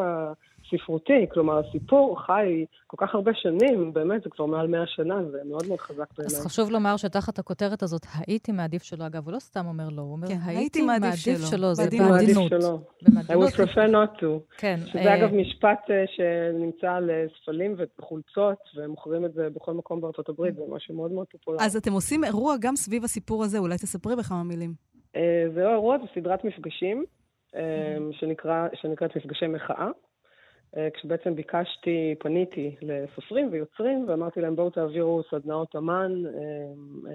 ספרותי, 0.71 1.27
כלומר, 1.33 1.59
הסיפור 1.59 2.21
חי 2.27 2.65
כל 2.87 2.97
כך 3.07 3.15
הרבה 3.15 3.31
שנים, 3.35 3.93
באמת, 3.93 4.23
זה 4.23 4.31
כבר 4.31 4.47
מעל 4.47 4.67
מאה 4.67 4.87
שנה, 4.87 5.25
זה 5.31 5.39
מאוד 5.45 5.67
מאוד 5.69 5.81
חזק 5.81 6.07
בעיניי. 6.19 6.37
אז 6.37 6.47
חשוב 6.47 6.71
לומר 6.71 6.97
שתחת 6.97 7.39
הכותרת 7.39 7.83
הזאת, 7.83 8.03
הייתי 8.27 8.53
מעדיף 8.53 8.83
שלו, 8.83 9.07
אגב, 9.07 9.25
הוא 9.25 9.33
לא 9.33 9.39
סתם 9.39 9.67
אומר 9.67 9.89
לא, 9.97 10.03
הוא 10.03 10.13
אומר, 10.13 10.29
כן, 10.29 10.39
הייתי 10.47 10.83
מעדיף 10.83 11.15
שלו, 11.15 11.47
שלו 11.47 11.75
זה 11.75 11.83
בעדינות. 11.99 12.53
I 12.53 13.35
would 13.35 13.55
prefer 13.55 13.89
not 13.93 14.21
to. 14.21 14.27
כן. 14.59 14.77
שזה 14.87 15.15
אגב 15.15 15.33
אה, 15.35 15.41
משפט 15.41 15.91
אה, 15.91 16.05
שנמצא 16.07 16.91
על 16.91 17.11
ספלים 17.43 17.75
וחולצות, 17.99 18.59
ומוכרים 18.77 19.25
את 19.25 19.33
זה 19.33 19.49
בכל 19.55 19.73
מקום 19.75 20.01
בארצות 20.01 20.29
הברית, 20.29 20.55
זה 20.55 20.63
משהו 20.69 20.95
מאוד 20.95 21.13
מאוד 21.13 21.27
פופולרי. 21.33 21.65
אז 21.65 21.77
אתם 21.77 21.93
עושים 21.93 22.25
אירוע 22.25 22.55
גם 22.61 22.77
סביב 22.77 23.05
הסיפור 23.05 23.45
הזה, 23.45 23.59
אולי 23.59 23.77
תספרי 23.77 24.17
בכמה 24.17 24.43
מילים. 24.43 24.75
אה, 25.17 25.45
זה 25.55 25.63
לא 25.63 25.71
אירוע, 25.71 25.99
זה 25.99 26.05
סדרת 26.15 26.45
מפגשים. 26.45 27.05
שנקרא, 28.13 28.69
שנקראת 28.75 29.17
מפגשי 29.17 29.47
מחאה. 29.47 29.89
כשבעצם 30.95 31.35
ביקשתי, 31.35 32.15
פניתי 32.19 32.77
לסופרים 32.83 33.49
ויוצרים 33.53 34.05
ואמרתי 34.09 34.41
להם 34.41 34.57
בואו 34.57 34.71
תעבירו 34.71 35.23
סדנאות 35.31 35.77
אמן, 35.77 36.23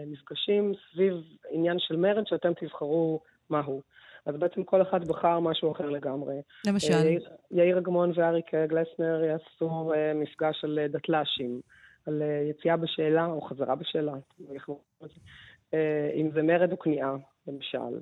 מפגשים 0.07 0.73
סביב 0.91 1.13
עניין 1.49 1.79
של 1.79 1.95
מרד 1.95 2.27
שאתם 2.27 2.53
תבחרו 2.53 3.19
מהו. 3.49 3.81
אז 4.25 4.35
בעצם 4.35 4.63
כל 4.63 4.81
אחד 4.81 5.07
בחר 5.07 5.39
משהו 5.39 5.71
אחר 5.71 5.89
לגמרי. 5.89 6.35
למשל? 6.67 7.17
יאיר 7.51 7.77
אגמון 7.77 8.11
ואריק 8.15 8.51
גלסנר 8.53 9.23
יעשו 9.23 9.91
מפגש 10.15 10.63
על 10.63 10.79
דתל"שים, 10.89 11.61
על 12.07 12.21
יציאה 12.49 12.77
בשאלה 12.77 13.25
או 13.25 13.41
חזרה 13.41 13.75
בשאלה, 13.75 14.13
אם 16.15 16.29
זה 16.33 16.41
מרד 16.41 16.71
או 16.71 16.79
כניעה, 16.79 17.15
למשל. 17.47 17.99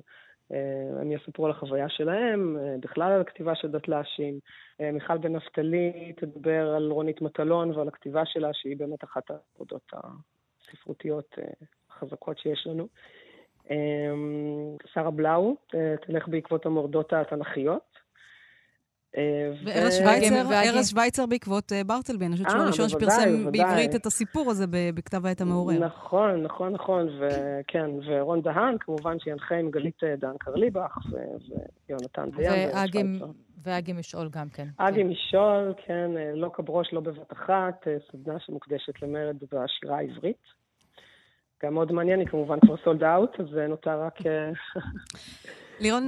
הם 1.00 1.12
יספרו 1.12 1.46
על 1.46 1.50
החוויה 1.50 1.88
שלהם, 1.88 2.56
בכלל 2.80 3.12
על 3.12 3.20
הכתיבה 3.20 3.54
של 3.54 3.70
דתל"שים. 3.70 4.38
מיכל 4.80 5.18
בן 5.18 5.36
נפתלי 5.36 6.12
תדבר 6.16 6.74
על 6.76 6.90
רונית 6.90 7.22
מטלון 7.22 7.70
ועל 7.70 7.88
הכתיבה 7.88 8.26
שלה, 8.26 8.48
שהיא 8.52 8.76
באמת 8.76 9.04
אחת 9.04 9.30
העבודות 9.30 9.92
הספרותיות 10.68 11.38
החזקות 11.90 12.38
שיש 12.38 12.66
לנו. 12.66 12.88
שרה 14.92 15.10
בלאו 15.10 15.56
תלך 16.06 16.28
בעקבות 16.28 16.66
המורדות 16.66 17.12
התנ"כיות. 17.12 18.01
וארז 19.64 20.90
שווייצר 20.90 21.26
בעקבות 21.26 21.72
ברטלבי, 21.86 22.26
אני 22.26 22.32
חושבת 22.32 22.50
שהוא 22.50 22.62
הראשון 22.62 22.88
שפרסם 22.88 23.52
בעברית 23.52 23.94
את 23.94 24.06
הסיפור 24.06 24.50
הזה 24.50 24.64
בכתב 24.94 25.26
העת 25.26 25.40
המעורר. 25.40 25.78
נכון, 25.78 26.42
נכון, 26.42 26.72
נכון, 26.72 27.08
וכן, 27.20 27.90
ורון 28.06 28.42
דהן, 28.42 28.76
כמובן 28.80 29.18
שינחה 29.18 29.54
עם 29.54 29.70
גלית 29.70 30.00
דן 30.18 30.36
קרליבך, 30.38 30.96
ויונתן 31.88 32.30
דיין. 32.36 33.20
ואגי 33.64 33.92
משעול 33.92 34.28
גם 34.32 34.48
כן. 34.48 34.68
אגי 34.76 35.02
משעול, 35.02 35.74
כן, 35.86 36.10
לא 36.34 36.50
כברוש, 36.54 36.92
לא 36.92 37.00
בבת 37.00 37.32
אחת, 37.32 37.86
סדנה 38.12 38.40
שמוקדשת 38.40 39.02
למרד 39.02 39.36
בשירה 39.52 39.98
העברית. 39.98 40.42
גם 41.62 41.74
מאוד 41.74 41.92
מעניין, 41.92 42.20
היא 42.20 42.28
כמובן 42.28 42.60
כבר 42.60 42.76
סולד 42.84 43.04
אאוט, 43.04 43.40
אז 43.40 43.46
נותר 43.68 44.02
רק... 44.02 44.18
לירון, 45.82 46.06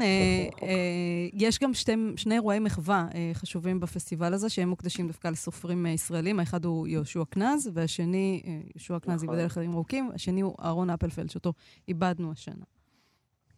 יש 1.32 1.58
גם 1.62 1.70
שני 2.16 2.34
אירועי 2.34 2.58
מחווה 2.58 3.06
חשובים 3.34 3.80
בפסטיבל 3.80 4.34
הזה, 4.34 4.48
שהם 4.48 4.68
מוקדשים 4.68 5.06
דווקא 5.06 5.28
לסופרים 5.28 5.86
ישראלים. 5.86 6.40
האחד 6.40 6.64
הוא 6.64 6.86
יהושע 6.86 7.24
קנז, 7.30 7.70
והשני, 7.74 8.42
יהושע 8.74 8.98
קנז 8.98 9.22
ייבדל 9.22 9.44
לחיים 9.44 9.72
ארוכים, 9.72 10.10
השני 10.14 10.40
הוא 10.40 10.54
אהרון 10.64 10.90
אפלפלד, 10.90 11.30
שאותו 11.30 11.52
איבדנו 11.88 12.32
השנה. 12.32 12.64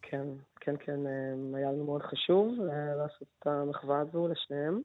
כן, 0.02 0.26
כן, 0.61 0.75
כן, 0.85 1.00
היה 1.54 1.73
לנו 1.73 1.85
מאוד 1.85 2.02
חשוב 2.02 2.54
לעשות 2.99 3.28
את 3.38 3.46
המחווה 3.46 4.00
הזו 4.00 4.28
לשניהם. 4.28 4.80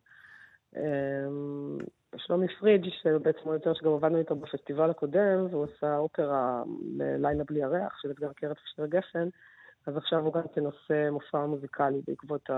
שלומי 2.18 2.46
פריג', 2.60 2.86
שבעצם 3.04 3.40
הוא 3.44 3.54
יותר 3.54 3.74
שגם 3.74 3.92
עבדנו 3.92 4.18
איתו 4.18 4.36
בפסטיבל 4.36 4.90
הקודם, 4.90 5.48
והוא 5.52 5.66
עשה 5.78 5.98
אופרה 5.98 6.64
ללילה 6.98 7.44
בלי 7.44 7.64
הריח 7.64 7.98
של 8.02 8.12
אתגר 8.12 8.34
קרת 8.34 8.58
ושטר 8.66 8.86
גפן, 8.86 9.30
אז 9.86 9.98
עכשיו 9.98 10.20
הוא 10.20 10.34
גם 10.34 10.42
כן 10.56 10.66
עושה 10.66 11.12
מופע 11.12 11.46
מוזיקלי 11.46 12.02
בעקבות 12.08 12.50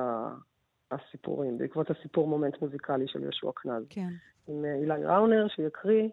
הסיפורים, 0.91 1.57
בעקבות 1.57 1.91
הסיפור 1.91 2.27
מומנט 2.27 2.61
מוזיקלי 2.61 3.07
של 3.07 3.23
יהושע 3.23 3.51
קנז. 3.55 3.83
כן. 3.89 4.09
עם 4.47 4.65
אילי 4.65 5.05
ראונר 5.05 5.47
שיקריא, 5.47 6.09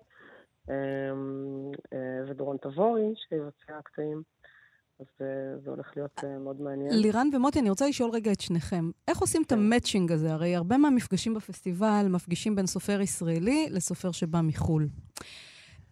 ודורון 2.28 2.56
תבורי 2.56 3.14
שיבצע 3.16 3.78
הקטעים. 3.78 4.22
אז 5.00 5.06
זה 5.64 5.70
הולך 5.70 5.92
להיות 5.96 6.24
מאוד 6.40 6.60
מעניין. 6.60 6.90
לירן 6.92 7.28
ומוטי, 7.34 7.60
אני 7.60 7.70
רוצה 7.70 7.88
לשאול 7.88 8.10
רגע 8.10 8.32
את 8.32 8.40
שניכם. 8.40 8.90
איך 9.08 9.18
עושים 9.18 9.42
את 9.46 9.52
המאצ'ינג 9.52 10.12
הזה? 10.12 10.32
הרי 10.32 10.56
הרבה 10.56 10.76
מהמפגשים 10.76 11.34
בפסטיבל 11.34 12.06
מפגישים 12.10 12.56
בין 12.56 12.66
סופר 12.66 13.00
ישראלי 13.00 13.66
לסופר 13.70 14.10
שבא 14.10 14.40
מחו"ל. 14.42 14.86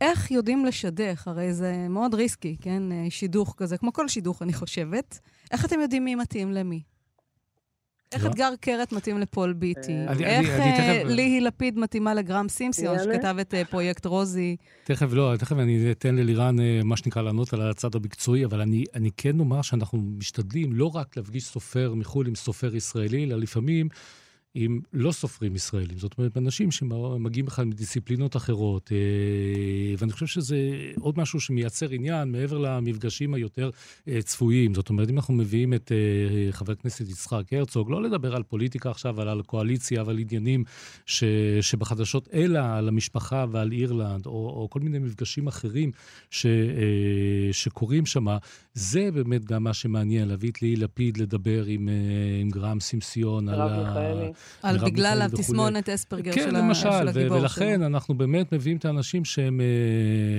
איך 0.01 0.31
יודעים 0.31 0.65
לשדך? 0.65 1.29
הרי 1.29 1.53
זה 1.53 1.87
מאוד 1.91 2.15
ריסקי, 2.15 2.57
כן? 2.61 2.83
שידוך 3.11 3.55
כזה, 3.57 3.79
כמו 3.79 3.93
כל 3.93 4.09
שידוך, 4.09 4.43
אני 4.43 4.53
חושבת. 4.53 5.19
איך 5.51 5.65
אתם 5.65 5.81
יודעים 5.81 6.05
מי 6.05 6.15
מתאים 6.15 6.53
למי? 6.53 6.83
איך 8.13 8.27
אתגר 8.27 8.51
קרת 8.61 8.93
מתאים 8.93 9.19
לפול 9.19 9.53
ביטי? 9.53 9.97
איך 10.25 10.49
ליהי 11.05 11.41
לפיד 11.41 11.79
מתאימה 11.79 12.15
לגרם 12.15 12.49
סימסיון, 12.49 12.99
שכתב 12.99 13.37
את 13.41 13.55
פרויקט 13.71 14.07
רוזי? 14.07 14.57
תכף, 14.85 15.13
לא, 15.13 15.33
תכף 15.39 15.57
אני 15.57 15.93
אתן 15.93 16.15
ללירן, 16.15 16.57
מה 16.85 16.97
שנקרא, 16.97 17.23
לענות 17.23 17.53
על 17.53 17.71
הצד 17.71 17.95
המקצועי, 17.95 18.45
אבל 18.45 18.61
אני 18.95 19.11
כן 19.17 19.41
אומר 19.41 19.63
שאנחנו 19.63 19.99
משתדלים 19.99 20.73
לא 20.73 20.97
רק 20.97 21.17
להפגיש 21.17 21.45
סופר 21.45 21.95
מחו"ל 21.95 22.27
עם 22.27 22.35
סופר 22.35 22.77
ישראלי, 22.77 23.25
אלא 23.25 23.37
לפעמים 23.37 23.89
עם 24.55 24.81
לא 24.93 25.13
סופרים 25.13 25.55
ישראלים. 25.55 25.99
זאת 25.99 26.19
אומרת, 26.19 26.37
אנשים 26.37 26.71
שמגיעים 26.71 27.47
בכלל 27.47 27.65
מדיסציפלינות 27.65 28.37
אחרות. 28.37 28.93
ואני 29.99 30.13
חושב 30.13 30.27
שזה 30.27 30.57
עוד 31.01 31.19
משהו 31.19 31.41
שמייצר 31.41 31.91
עניין 31.91 32.33
מעבר 32.33 32.59
למפגשים 32.59 33.35
היותר 33.35 33.71
צפויים. 34.21 34.75
זאת 34.75 34.89
אומרת, 34.89 35.11
אם 35.11 35.17
אנחנו 35.17 35.35
מביאים 35.35 35.75
את 35.75 35.93
חבר 36.51 36.73
הכנסת 36.73 37.09
יצחק 37.09 37.53
הרצוג, 37.53 37.91
לא 37.91 38.03
לדבר 38.03 38.37
על 38.37 38.43
פוליטיקה 38.43 38.91
עכשיו, 38.91 39.21
על 39.21 39.43
קואליציה 39.43 40.03
ועל 40.03 40.19
עניינים 40.19 40.65
ש, 41.07 41.25
שבחדשות, 41.61 42.29
אלא 42.33 42.59
על 42.59 42.89
המשפחה 42.89 43.45
ועל 43.51 43.73
אירלנד, 43.73 44.27
או, 44.27 44.33
או 44.33 44.71
כל 44.71 44.81
מיני 44.81 44.99
מפגשים 44.99 45.47
אחרים 45.47 45.93
ש, 46.31 46.47
שקורים 47.53 48.07
שם, 48.07 48.27
זה 48.79 49.11
באמת 49.15 49.45
גם 49.45 49.63
מה 49.63 49.75
שמעניין, 49.75 50.29
להביא 50.29 50.51
את 50.51 50.63
ליהי 50.63 50.77
לפיד 50.77 51.17
לדבר 51.17 51.65
עם, 51.67 51.89
עם 52.41 52.49
גרם 52.49 52.81
סימסיון 52.81 53.49
על 53.49 53.61
ה... 53.61 54.21
על 54.63 54.79
בגלל 54.79 55.23
התסמונת 55.23 55.89
אספרגר 55.89 56.33
כן, 56.33 56.51
של, 56.51 56.57
למשל, 56.57 56.91
של 56.91 57.09
הגיבור 57.09 57.29
שלו. 57.29 57.41
ולכן 57.41 57.83
אנחנו 57.83 58.15
באמת 58.15 58.53
מביאים 58.53 58.77
את 58.77 58.85
האנשים 58.85 59.25
שהם, 59.25 59.61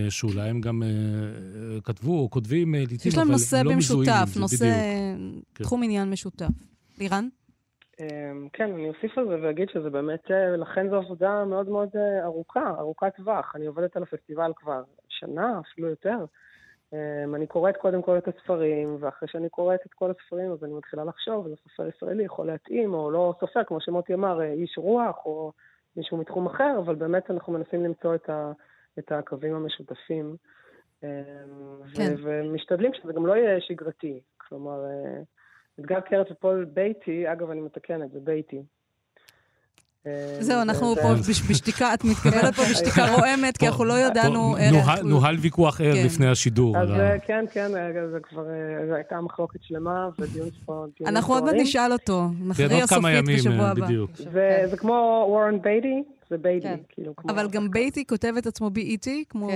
שאולי 0.10 0.50
הם 0.50 0.62
גם 0.62 0.84
כתבו 1.84 2.20
או 2.20 2.30
כותבים 2.30 2.76
לעתים, 2.76 3.12
אבל 3.14 3.22
הם 3.22 3.28
לא 3.28 3.36
מזוהים 3.36 3.70
עם 3.70 3.82
זה, 3.82 3.94
במשותף, 3.96 4.38
נושא, 4.40 4.74
תחום 5.54 5.84
עניין 5.84 6.10
משותף. 6.10 6.46
לירן? 7.00 7.28
כן, 8.54 8.72
אני 8.74 8.90
אוסיף 8.90 9.18
על 9.18 9.28
זה 9.28 9.36
ואגיד 9.44 9.68
שזה 9.74 9.90
באמת, 9.90 10.24
לכן 10.58 10.90
זו 10.90 10.96
עבודה 10.96 11.46
מאוד 11.46 11.70
מאוד 11.70 11.90
ארוכה, 12.24 12.74
ארוכת 12.80 13.16
טווח. 13.18 13.52
אני 13.56 13.66
עובדת 13.66 13.96
על 13.98 14.04
הפסטיבל 14.04 14.52
כבר 14.56 14.82
שנה, 15.10 15.60
אפילו 15.60 15.88
יותר. 15.90 16.18
Um, 16.94 17.36
אני 17.36 17.48
קוראת 17.48 17.78
קודם 17.78 18.02
כל 18.02 18.18
את 18.18 18.28
הספרים, 18.28 18.98
ואחרי 19.00 19.30
שאני 19.30 19.50
קוראת 19.50 19.80
את 19.86 19.94
כל 19.94 20.12
הספרים, 20.12 20.52
אז 20.52 20.64
אני 20.64 20.74
מתחילה 20.74 21.04
לחשוב, 21.04 21.48
אם 21.48 21.54
הסופר 21.54 21.88
ישראלי 21.88 22.24
יכול 22.24 22.48
להתאים, 22.48 22.94
או 22.94 23.12
לא 23.12 23.34
סופר, 23.40 23.64
כמו 23.64 23.82
שמוטי 23.82 24.14
אמר, 24.14 24.42
איש 24.42 24.78
רוח, 24.78 25.26
או 25.26 25.52
מישהו 25.96 26.18
מתחום 26.18 26.46
אחר, 26.46 26.80
אבל 26.80 26.96
באמת 26.96 27.32
אנחנו 27.32 27.54
מנסים 27.54 27.84
למצוא 27.84 28.16
את, 28.16 28.30
ה, 28.30 28.52
את 29.00 29.12
הקווים 29.12 29.56
המשותפים. 29.56 30.36
Um, 31.02 31.04
כן. 31.96 32.16
ו- 32.18 32.42
ומשתדלים 32.44 32.94
שזה 32.94 33.14
גם 33.14 33.26
לא 33.26 33.34
יהיה 33.34 33.62
שגרתי. 33.62 34.22
כלומר, 34.38 34.80
אתגר 35.80 36.00
קרת 36.00 36.32
ופול 36.32 36.66
ביתי, 36.66 37.32
אגב, 37.32 37.50
אני 37.50 37.62
מתקנת, 37.62 38.12
זה 38.12 38.20
ביתי. 38.20 38.64
זהו, 40.40 40.62
אנחנו 40.62 40.96
פה 40.96 41.14
בשתיקה, 41.50 41.94
את 41.94 42.04
מתכוונת 42.04 42.56
פה 42.56 42.62
בשתיקה 42.72 43.06
רועמת, 43.16 43.58
כי 43.58 43.68
אנחנו 43.68 43.86
לא 43.86 44.00
ידענו... 44.00 44.56
נוהל 45.04 45.36
ויכוח 45.36 45.82
ער 45.82 45.94
לפני 46.06 46.28
השידור. 46.28 46.78
אז 46.78 46.90
כן, 47.26 47.46
כן, 47.52 47.72
זה 48.12 48.18
כבר, 48.24 48.44
זו 48.88 48.96
הייתה 48.96 49.22
מחלוקת 49.22 49.60
שלמה, 49.64 50.10
ודיון 50.20 50.50
פה... 50.66 50.86
אנחנו 51.06 51.34
עוד 51.34 51.44
מעט 51.44 51.56
נשאל 51.56 51.94
אותו, 51.94 52.28
נכריע 52.48 52.88
סופית 52.88 53.26
בשבוע 53.28 53.68
הבא. 53.68 53.88
זה 54.70 54.78
כמו 54.78 55.26
וורן 55.30 55.62
בייטי, 55.62 56.04
זה 56.30 56.38
בייטי, 56.38 56.68
כאילו. 56.90 57.14
אבל 57.30 57.50
גם 57.50 57.72
בייטי 57.72 58.06
כותב 58.06 58.34
את 58.38 58.48
עצמו 58.48 58.68
B-E-T, 58.68 59.08
כמו... 59.30 59.50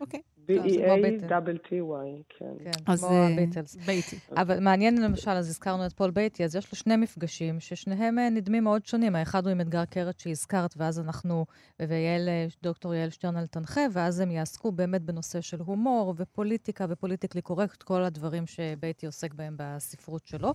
אוקיי. 0.00 0.20
B-E-A-T-T-Y, 0.48 2.22
כן. 2.28 2.46
כן, 2.64 2.96
כמו 2.96 3.08
הביטלס. 3.08 3.76
בייטי. 3.76 4.16
אבל 4.36 4.60
מעניין 4.60 5.02
למשל, 5.02 5.30
אז 5.30 5.48
הזכרנו 5.48 5.86
את 5.86 5.92
פול 5.92 6.10
בייטי, 6.10 6.44
אז 6.44 6.56
יש 6.56 6.72
לו 6.72 6.78
שני 6.78 6.96
מפגשים 6.96 7.60
ששניהם 7.60 8.18
נדמים 8.18 8.64
מאוד 8.64 8.86
שונים. 8.86 9.16
האחד 9.16 9.46
הוא 9.46 9.50
עם 9.50 9.60
אתגר 9.60 9.84
קרת 9.84 10.18
שהזכרת, 10.18 10.74
ואז 10.76 11.00
אנחנו, 11.00 11.46
ודוקטור 11.82 12.94
יעל 12.94 13.10
שטרנל 13.10 13.46
תנחה, 13.46 13.80
ואז 13.92 14.20
הם 14.20 14.30
יעסקו 14.30 14.72
באמת 14.72 15.02
בנושא 15.02 15.40
של 15.40 15.60
הומור 15.60 16.14
ופוליטיקה 16.16 16.86
ו 16.88 16.93
political 16.93 17.42
correct, 17.42 17.82
כל 17.82 18.02
הדברים 18.02 18.46
שבייטי 18.46 19.06
עוסק 19.06 19.34
בהם 19.34 19.54
בספרות 19.58 20.26
שלו. 20.26 20.52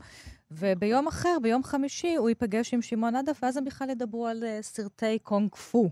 וביום 0.52 1.08
אחר, 1.08 1.38
ביום 1.42 1.64
חמישי, 1.64 2.16
הוא 2.16 2.30
ייפגש 2.30 2.74
עם 2.74 2.82
שמעון 2.82 3.16
עדף, 3.16 3.40
ואז 3.44 3.58
הם 3.58 3.66
בכלל 3.66 3.90
ידברו 3.90 4.28
על 4.28 4.44
סרטי 4.62 5.20
קונג 5.20 5.56
פו. 5.56 5.90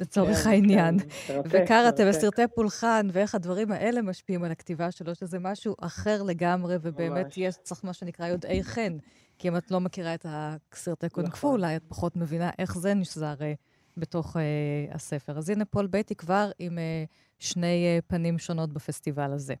לצורך 0.00 0.36
כן, 0.36 0.50
העניין. 0.50 0.98
כן, 1.26 1.40
וקראטה 1.44 2.02
וסרטי 2.10 2.42
פולחן, 2.54 3.08
ואיך 3.12 3.34
הדברים 3.34 3.72
האלה 3.72 4.02
משפיעים 4.02 4.44
על 4.44 4.50
הכתיבה 4.50 4.90
שלו, 4.90 5.14
שזה 5.14 5.38
משהו 5.38 5.76
אחר 5.80 6.22
לגמרי, 6.22 6.76
ובאמת 6.82 7.24
ממש. 7.26 7.38
יש, 7.38 7.54
צריך 7.62 7.84
מה 7.84 7.92
שנקרא 7.92 8.26
יודעי 8.26 8.64
חן. 8.64 8.96
כי 9.38 9.48
אם 9.48 9.56
את 9.56 9.70
לא 9.70 9.80
מכירה 9.80 10.14
את 10.14 10.26
הסרטי 10.28 11.08
קונג 11.08 11.31
פו, 11.31 11.48
נכון. 11.48 11.50
אולי 11.50 11.76
את 11.76 11.82
פחות 11.88 12.16
מבינה 12.16 12.50
איך 12.58 12.78
זה 12.78 12.94
נשזר 12.94 13.34
uh, 13.34 13.42
בתוך 13.96 14.36
uh, 14.36 14.40
הספר. 14.94 15.38
אז 15.38 15.50
הנה 15.50 15.64
פול 15.64 15.86
בייטי 15.86 16.14
כבר 16.14 16.50
עם 16.58 16.78
uh, 16.78 17.10
שני 17.38 17.98
uh, 17.98 18.02
פנים 18.06 18.38
שונות 18.38 18.72
בפסטיבל 18.72 19.32
הזה. 19.32 19.54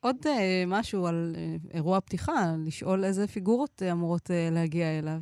עוד 0.00 0.16
uh, 0.22 0.28
משהו 0.66 1.06
על 1.06 1.36
uh, 1.36 1.74
אירוע 1.74 2.00
פתיחה, 2.00 2.54
לשאול 2.66 3.04
איזה 3.04 3.26
פיגורות 3.26 3.82
uh, 3.82 3.92
אמורות 3.92 4.30
uh, 4.30 4.54
להגיע 4.54 4.98
אליו. 4.98 5.18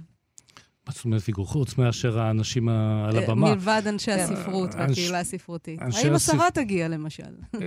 מה 0.86 0.92
זאת 0.92 1.04
אומרת 1.04 1.20
פיגור? 1.20 1.46
חוץ 1.46 1.78
מאשר 1.78 2.18
האנשים 2.18 2.68
על 2.68 3.16
אה, 3.16 3.24
הבמה. 3.24 3.50
מלבד 3.50 3.82
אנשי 3.86 4.10
כן. 4.10 4.18
הספרות 4.18 4.74
והקהילה 4.74 5.20
הספרותית. 5.20 5.80
האם 5.82 6.14
השרה 6.14 6.50
תגיע, 6.50 6.88
למשל? 6.88 7.22
אה, 7.54 7.60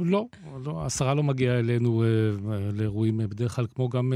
לא, 0.00 0.26
לא, 0.64 0.86
השרה 0.86 1.14
לא 1.14 1.22
מגיעה 1.22 1.58
אלינו 1.58 2.04
אה, 2.04 2.08
לאירועים 2.72 3.18
בדרך 3.18 3.56
כלל, 3.56 3.66
כמו 3.74 3.88
גם 3.88 4.12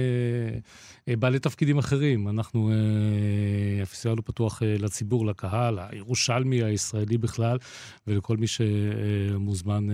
בעלי 1.07 1.39
תפקידים 1.39 1.79
אחרים. 1.79 2.29
אנחנו, 2.29 2.71
הפסטיבל 3.83 4.17
הוא 4.17 4.25
פתוח 4.25 4.63
לציבור, 4.65 5.27
לקהל, 5.27 5.79
הירושלמי, 5.79 6.63
הישראלי 6.63 7.19
בכלל, 7.19 7.59
ולכל 8.07 8.37
מי 8.37 8.47
שמוזמן 8.47 9.87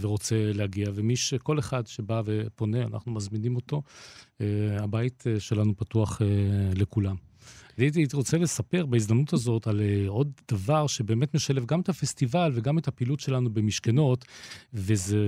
ורוצה 0.00 0.50
להגיע. 0.54 0.90
ומי 0.94 1.16
שכל 1.16 1.58
אחד 1.58 1.86
שבא 1.86 2.22
ופונה, 2.24 2.82
אנחנו 2.82 3.12
מזמינים 3.12 3.56
אותו. 3.56 3.82
הבית 4.80 5.24
שלנו 5.38 5.76
פתוח 5.76 6.20
לכולם. 6.74 7.29
הייתי 7.80 8.06
רוצה 8.12 8.38
לספר 8.38 8.86
בהזדמנות 8.86 9.32
הזאת 9.32 9.66
על 9.66 9.80
uh, 9.80 10.08
עוד 10.08 10.32
דבר 10.50 10.86
שבאמת 10.86 11.34
משלב 11.34 11.66
גם 11.66 11.80
את 11.80 11.88
הפסטיבל 11.88 12.52
וגם 12.54 12.78
את 12.78 12.88
הפעילות 12.88 13.20
שלנו 13.20 13.50
במשכנות, 13.50 14.24
וזה 14.74 15.18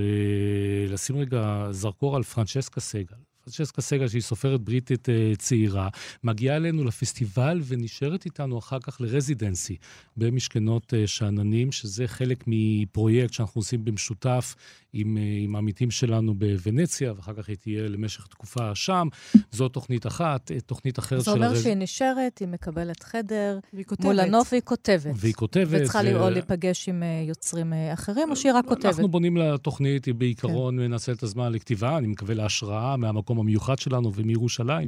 לשים 0.89 1.17
רגע 1.17 1.67
זרקור 1.71 2.15
על 2.15 2.23
פרנצ'סקה 2.23 2.81
סגל. 2.81 3.32
פרנצ'סקה 3.43 3.81
סגל, 3.81 4.07
שהיא 4.07 4.21
סופרת 4.21 4.61
בריטית 4.61 5.09
uh, 5.09 5.37
צעירה, 5.37 5.89
מגיעה 6.23 6.55
אלינו 6.55 6.83
לפסטיבל 6.83 7.61
ונשארת 7.65 8.25
איתנו 8.25 8.59
אחר 8.59 8.79
כך 8.79 9.01
לרזידנסי 9.01 9.77
במשכנות 10.17 10.93
uh, 10.93 11.07
שאננים, 11.07 11.71
שזה 11.71 12.07
חלק 12.07 12.43
מפרויקט 12.47 13.33
שאנחנו 13.33 13.59
עושים 13.59 13.85
במשותף 13.85 14.55
עם, 14.93 15.17
אה, 15.17 15.23
עם 15.43 15.55
העמיתים 15.55 15.91
שלנו 15.91 16.33
בוונציה, 16.33 17.13
ואחר 17.15 17.33
כך 17.33 17.49
היא 17.49 17.55
תהיה 17.55 17.89
למשך 17.89 18.27
תקופה 18.27 18.75
שם. 18.75 19.07
זו 19.51 19.69
תוכנית 19.69 20.07
אחת, 20.07 20.51
אה, 20.51 20.59
תוכנית 20.59 20.99
אחרת 20.99 21.19
של... 21.19 21.25
זה 21.25 21.31
אומר 21.31 21.55
שהיא 21.55 21.73
נשארת, 21.73 22.37
היא 22.37 22.47
מקבלת 22.47 23.03
חדר, 23.03 23.59
מול 23.99 24.19
הנוף 24.19 24.51
והיא 24.51 24.61
כותבת. 24.61 25.13
והיא 25.15 25.33
כותבת. 25.33 25.67
וצריכה 25.69 25.99
ו... 26.05 26.19
או 26.19 26.29
להיפגש 26.29 26.89
עם 26.89 27.03
אה, 27.03 27.23
יוצרים 27.27 27.73
אחרים, 27.93 28.31
או 28.31 28.35
שהיא 28.35 28.53
רק 28.53 28.65
כותבת? 28.65 28.85
אנחנו 28.85 29.07
בונים 29.07 29.37
לתוכנית, 29.37 30.05
היא 30.05 30.13
בעיקרון 30.13 30.75
כן. 30.75 30.81
מנצלת 30.81 31.17
את 31.17 31.23
הזמן 31.23 31.51
לכתיבה, 31.51 31.97
אני 31.97 32.07
מקווה 32.07 32.35
להשראה 32.35 32.97
מהמקום 32.97 33.32
המיוחד 33.39 33.79
שלנו 33.79 34.13
ומירושלים. 34.13 34.87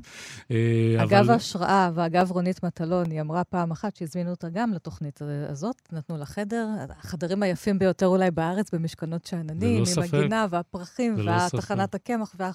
אגב 0.99 1.13
אבל... 1.13 1.29
ההשראה, 1.29 1.89
ואגב 1.93 2.31
רונית 2.31 2.63
מטלון, 2.63 3.11
היא 3.11 3.21
אמרה 3.21 3.43
פעם 3.43 3.71
אחת 3.71 3.95
שהזמינו 3.95 4.29
אותה 4.29 4.49
גם 4.49 4.73
לתוכנית 4.73 5.19
הזאת, 5.49 5.81
נתנו 5.91 6.17
לה 6.17 6.25
חדר, 6.25 6.67
החדרים 6.89 7.43
היפים 7.43 7.79
ביותר 7.79 8.07
אולי 8.07 8.31
בארץ, 8.31 8.71
במשכנות 8.73 9.25
שאננים. 9.25 9.83
עם 9.97 10.03
הגינה 10.03 10.47
והפרחים 10.49 11.15
והתחנת 11.25 11.95
הקמח 11.95 12.35
וה... 12.39 12.51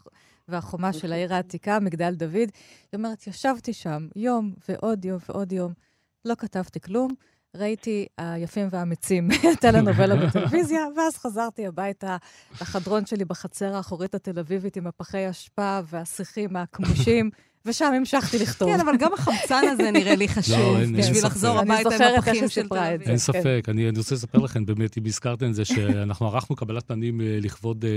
והחומה 0.49 0.93
של 0.93 1.13
העיר 1.13 1.35
העתיקה, 1.35 1.81
מגדל 1.81 2.15
דוד. 2.15 2.35
היא 2.35 2.49
אומרת, 2.95 3.27
ישבתי 3.27 3.73
שם 3.73 4.09
יום 4.17 4.55
ועוד 4.69 5.05
יום 5.05 5.19
ועוד 5.29 5.53
יום, 5.53 5.73
לא 6.25 6.35
כתבתי 6.39 6.81
כלום. 6.81 7.11
ראיתי 7.57 8.07
היפים 8.19 8.69
והאמיצים, 8.71 9.29
טלנובלה 9.61 10.17
בטלוויזיה, 10.17 10.87
ואז 10.97 11.17
חזרתי 11.17 11.67
הביתה 11.67 12.17
לחדרון 12.61 13.07
שלי 13.07 13.25
בחצר 13.25 13.77
האחורית 13.77 14.15
התל 14.15 14.39
אביבית 14.39 14.77
עם 14.77 14.87
הפחי 14.87 15.31
אשפה 15.31 15.81
והשיחים 15.85 16.57
הכמושים. 16.57 17.31
ושם 17.67 17.93
המשכתי 17.97 18.39
לכתוב. 18.39 18.69
כן, 18.69 18.81
אבל 18.81 18.97
גם 18.97 19.13
החמצן 19.13 19.63
הזה 19.73 19.91
נראה 19.91 20.15
לי 20.15 20.29
חשוב, 20.29 20.57
לא, 20.57 20.99
בשביל 20.99 21.27
לחזור 21.27 21.59
הביתה 21.59 22.09
עם 22.09 22.19
הפחים 22.19 22.49
של 22.49 22.69
תל 22.69 22.79
אביב. 22.79 23.09
אין 23.09 23.19
ספק, 23.19 23.65
אני 23.69 23.91
רוצה 23.97 24.15
לספר 24.15 24.39
לכם, 24.39 24.67
באמת, 24.67 24.99
אם 24.99 25.03
הזכרתם 25.07 25.51
את 25.51 25.55
זה, 25.55 25.65
שאנחנו 25.65 26.27
ערכנו 26.27 26.57
קבלת 26.57 26.89
פנים 26.89 27.21
אה, 27.21 27.39
לכבוד 27.41 27.85
אה, 27.85 27.91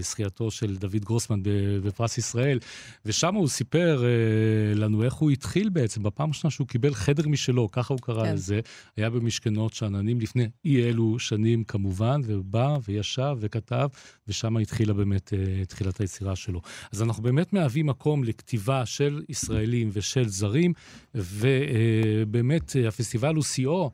זכייתו 0.00 0.50
של 0.50 0.76
דוד 0.76 1.04
גרוסמן 1.04 1.40
בפרס 1.84 2.18
ישראל, 2.18 2.58
ושם 3.06 3.34
הוא 3.34 3.48
סיפר 3.48 4.04
אה, 4.04 4.74
לנו 4.74 5.02
איך 5.02 5.14
הוא 5.14 5.30
התחיל 5.30 5.68
בעצם, 5.68 6.02
בפעם 6.02 6.28
הראשונה 6.28 6.50
שהוא 6.50 6.66
קיבל 6.66 6.94
חדר 6.94 7.28
משלו, 7.28 7.70
ככה 7.70 7.94
הוא 7.94 8.00
קרא 8.00 8.24
כן. 8.24 8.34
לזה, 8.34 8.60
היה 8.96 9.10
במשכנות 9.10 9.74
שאננים 9.74 10.20
לפני 10.20 10.48
אי 10.64 10.82
אלו 10.88 11.18
שנים 11.18 11.64
כמובן, 11.64 12.20
ובא 12.24 12.76
וישב 12.88 13.36
וכתב, 13.40 13.88
ושם 14.28 14.56
התחילה 14.56 14.92
באמת 14.92 15.32
תחילת 15.68 16.00
היצירה 16.00 16.36
שלו. 16.36 16.60
אז 16.92 17.02
אנחנו 17.02 17.22
באמת 17.22 17.52
מהווים 17.52 17.86
מקום 17.86 18.24
לכתיבה 18.24 18.86
של 18.96 19.22
ישראלים 19.28 19.90
ושל 19.92 20.28
זרים, 20.28 20.72
ובאמת 21.14 22.76
הפסטיבל 22.88 23.34
הוא 23.34 23.44
שיאו, 23.44 23.90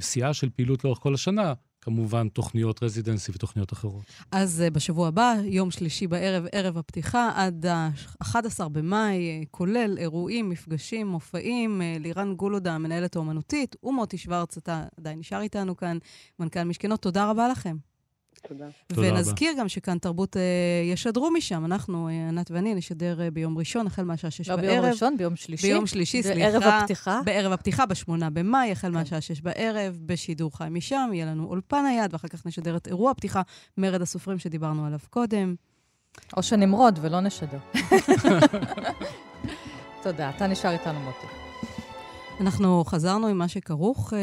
שיאה 0.00 0.34
של 0.34 0.50
פעילות 0.50 0.84
לאורך 0.84 0.98
כל 0.98 1.14
השנה. 1.14 1.52
כמובן, 1.80 2.28
תוכניות 2.28 2.82
רזידנסי 2.82 3.32
ותוכניות 3.34 3.72
אחרות. 3.72 4.02
אז 4.32 4.62
uh, 4.66 4.70
בשבוע 4.70 5.08
הבא, 5.08 5.34
יום 5.44 5.70
שלישי 5.70 6.06
בערב, 6.06 6.44
ערב 6.52 6.78
הפתיחה, 6.78 7.30
עד 7.34 7.66
ה-11 7.66 8.68
במאי, 8.72 9.44
כולל 9.50 9.94
אירועים, 9.98 10.48
מפגשים, 10.48 11.06
מופעים. 11.06 11.82
לירן 12.00 12.34
גולודה, 12.34 12.74
המנהלת 12.74 13.16
האומנותית, 13.16 13.76
ומוטי 13.82 14.18
שוורץ, 14.18 14.56
אתה 14.56 14.84
עדיין 15.00 15.18
נשאר 15.18 15.40
איתנו 15.40 15.76
כאן, 15.76 15.98
מנכ"ל 16.38 16.64
משכנות. 16.64 17.02
תודה 17.02 17.30
רבה 17.30 17.48
לכם. 17.48 17.76
תודה. 18.48 18.64
ונזכיר 18.94 19.52
גם 19.58 19.68
שכאן 19.68 19.98
תרבות 19.98 20.36
אה, 20.36 20.42
ישדרו 20.92 21.30
משם. 21.30 21.64
אנחנו, 21.64 22.08
אה, 22.08 22.28
ענת 22.28 22.50
ואני, 22.50 22.74
נשדר 22.74 23.22
אה, 23.22 23.30
ביום 23.30 23.58
ראשון, 23.58 23.86
החל 23.86 24.04
מהשעה 24.04 24.30
שש 24.30 24.48
בערב. 24.48 24.60
לא 24.60 24.70
ביום 24.70 24.84
ראשון, 24.84 25.16
ביום 25.16 25.36
שלישי. 25.36 25.66
ביום 25.66 25.86
שלישי, 25.86 26.22
סליחה. 26.22 26.50
בערב 26.50 26.62
הפתיחה. 26.62 27.20
בערב 27.24 27.52
הפתיחה, 27.52 27.86
בשמונה 27.86 28.30
במאי, 28.30 28.72
החל 28.72 28.88
כן. 28.88 28.94
מהשעה 28.94 29.20
שש 29.20 29.40
בערב, 29.40 29.98
בשידור 30.06 30.56
חי 30.56 30.66
משם. 30.70 31.10
יהיה 31.12 31.26
לנו 31.26 31.46
אולפן 31.46 31.84
היד, 31.84 32.12
ואחר 32.12 32.28
כך 32.28 32.46
נשדר 32.46 32.76
את 32.76 32.88
אירוע 32.88 33.10
הפתיחה, 33.10 33.42
מרד 33.78 34.02
הסופרים 34.02 34.38
שדיברנו 34.38 34.86
עליו 34.86 34.98
קודם. 35.10 35.54
או 36.36 36.42
שנמרוד 36.42 36.98
ולא 37.02 37.20
נשדר. 37.20 37.58
תודה. 40.02 40.30
אתה 40.30 40.46
נשאר 40.46 40.70
איתנו, 40.70 41.00
מוטי. 41.00 41.43
אנחנו 42.40 42.84
חזרנו 42.86 43.26
עם 43.26 43.38
מה 43.38 43.48
שכרוך, 43.48 44.12
אה, 44.12 44.18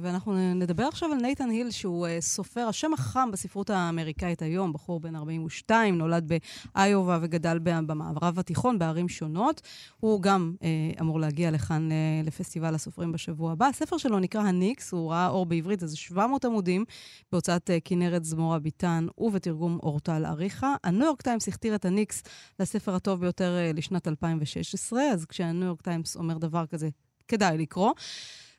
ואנחנו 0.00 0.54
נדבר 0.54 0.82
עכשיו 0.82 1.12
על 1.12 1.18
נייתן 1.18 1.50
היל, 1.50 1.70
שהוא 1.70 2.06
אה, 2.06 2.20
סופר, 2.20 2.60
השם 2.60 2.92
החם 2.94 3.28
בספרות 3.32 3.70
האמריקאית 3.70 4.42
היום, 4.42 4.72
בחור 4.72 5.00
בן 5.00 5.16
42, 5.16 5.98
נולד 5.98 6.32
באיובה 6.74 7.18
וגדל 7.22 7.58
במערב 7.58 8.38
התיכון 8.38 8.78
בערים 8.78 9.08
שונות. 9.08 9.62
הוא 10.00 10.22
גם 10.22 10.54
אה, 10.62 10.68
אמור 11.00 11.20
להגיע 11.20 11.50
לכאן 11.50 11.88
לפסטיבל 12.24 12.74
הסופרים 12.74 13.12
בשבוע 13.12 13.52
הבא. 13.52 13.66
הספר 13.66 13.98
שלו 13.98 14.18
נקרא 14.18 14.40
הניקס, 14.40 14.92
הוא 14.92 15.10
ראה 15.10 15.28
אור 15.28 15.46
בעברית, 15.46 15.82
איזה 15.82 15.96
700 15.96 16.44
עמודים, 16.44 16.84
בהוצאת 17.32 17.70
כנרת 17.84 18.24
זמורה 18.24 18.58
ביתן 18.58 19.06
ובתרגום 19.18 19.78
אורטל 19.82 20.26
אריכה. 20.26 20.74
הניו 20.84 21.06
יורק 21.06 21.22
טיימס 21.22 21.48
הכתיר 21.48 21.74
את 21.74 21.84
הניקס 21.84 22.22
לספר 22.60 22.94
הטוב 22.94 23.20
ביותר 23.20 23.56
לשנת 23.74 24.08
2016, 24.08 25.02
אז 25.02 25.24
כשהניו 25.24 25.66
יורק 25.66 25.82
טיימס 25.82 26.16
אומר 26.16 26.38
דבר 26.38 26.66
כזה, 26.66 26.88
כדאי 27.28 27.58
לקרוא. 27.58 27.92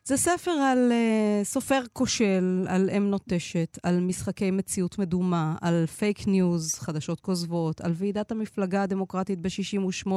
זה 0.04 0.16
ספר 0.16 0.50
על 0.50 0.92
uh, 0.92 1.44
סופר 1.44 1.80
כושל, 1.92 2.66
על 2.68 2.90
אם 2.96 3.10
נוטשת, 3.10 3.78
על 3.82 4.00
משחקי 4.00 4.50
מציאות 4.50 4.98
מדומה, 4.98 5.56
על 5.60 5.86
fake 5.86 6.26
news, 6.26 6.74
חדשות 6.74 7.20
כוזבות, 7.20 7.80
על 7.80 7.92
ועידת 7.94 8.30
המפלגה 8.32 8.82
הדמוקרטית 8.82 9.38
ב-68, 9.40 10.10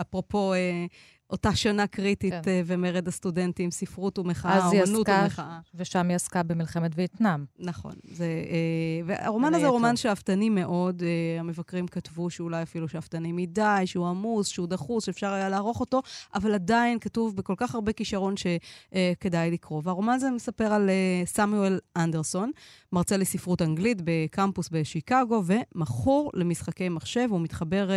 אפרופו 0.00 0.52
uh, 0.52 0.92
אותה 1.32 1.54
שנה 1.54 1.86
קריטית 1.86 2.32
כן. 2.32 2.40
uh, 2.40 2.64
ומרד 2.66 3.08
הסטודנטים, 3.08 3.70
ספרות 3.70 4.18
ומחאה, 4.18 4.66
אומנות 4.66 5.08
ומחאה. 5.08 5.58
ושם 5.74 6.08
היא 6.08 6.14
עסקה 6.14 6.42
במלחמת 6.42 6.90
וייטנאם. 6.94 7.44
נכון. 7.58 7.92
זה, 8.12 8.26
uh, 8.44 9.06
והרומן 9.06 9.54
הזה 9.54 9.66
הוא 9.66 9.72
רומן 9.72 9.96
שאפתני 9.96 10.50
מאוד. 10.50 11.00
Uh, 11.00 11.40
המבקרים 11.40 11.86
כתבו 11.86 12.30
שאולי 12.30 12.62
אפילו 12.62 12.88
שאפתני 12.88 13.32
מדי, 13.32 13.82
שהוא 13.84 14.06
עמוס, 14.06 14.48
שהוא 14.48 14.66
דחוס, 14.66 15.04
שאפשר 15.04 15.32
היה 15.32 15.48
לערוך 15.48 15.80
אותו, 15.80 16.02
אבל 16.34 16.54
עדיין 16.54 16.98
כתוב 16.98 17.36
בכל 17.36 17.54
כך 17.56 17.74
הרבה 17.74 17.92
כישרון 17.92 18.34
שכדאי 18.36 19.50
לקרוא. 19.50 19.82
והרומן 19.84 20.12
הזה 20.12 20.30
מספר 20.30 20.72
על 20.72 20.90
סמואל 21.24 21.78
אנדרסון, 21.96 22.50
מרצה 22.92 23.16
לספרות 23.16 23.62
אנגלית 23.62 23.98
בקמפוס 24.04 24.68
בשיקגו, 24.72 25.42
ומכור 25.46 26.30
למשחקי 26.34 26.88
מחשב. 26.88 27.26
הוא 27.30 27.40
מתחבר 27.40 27.90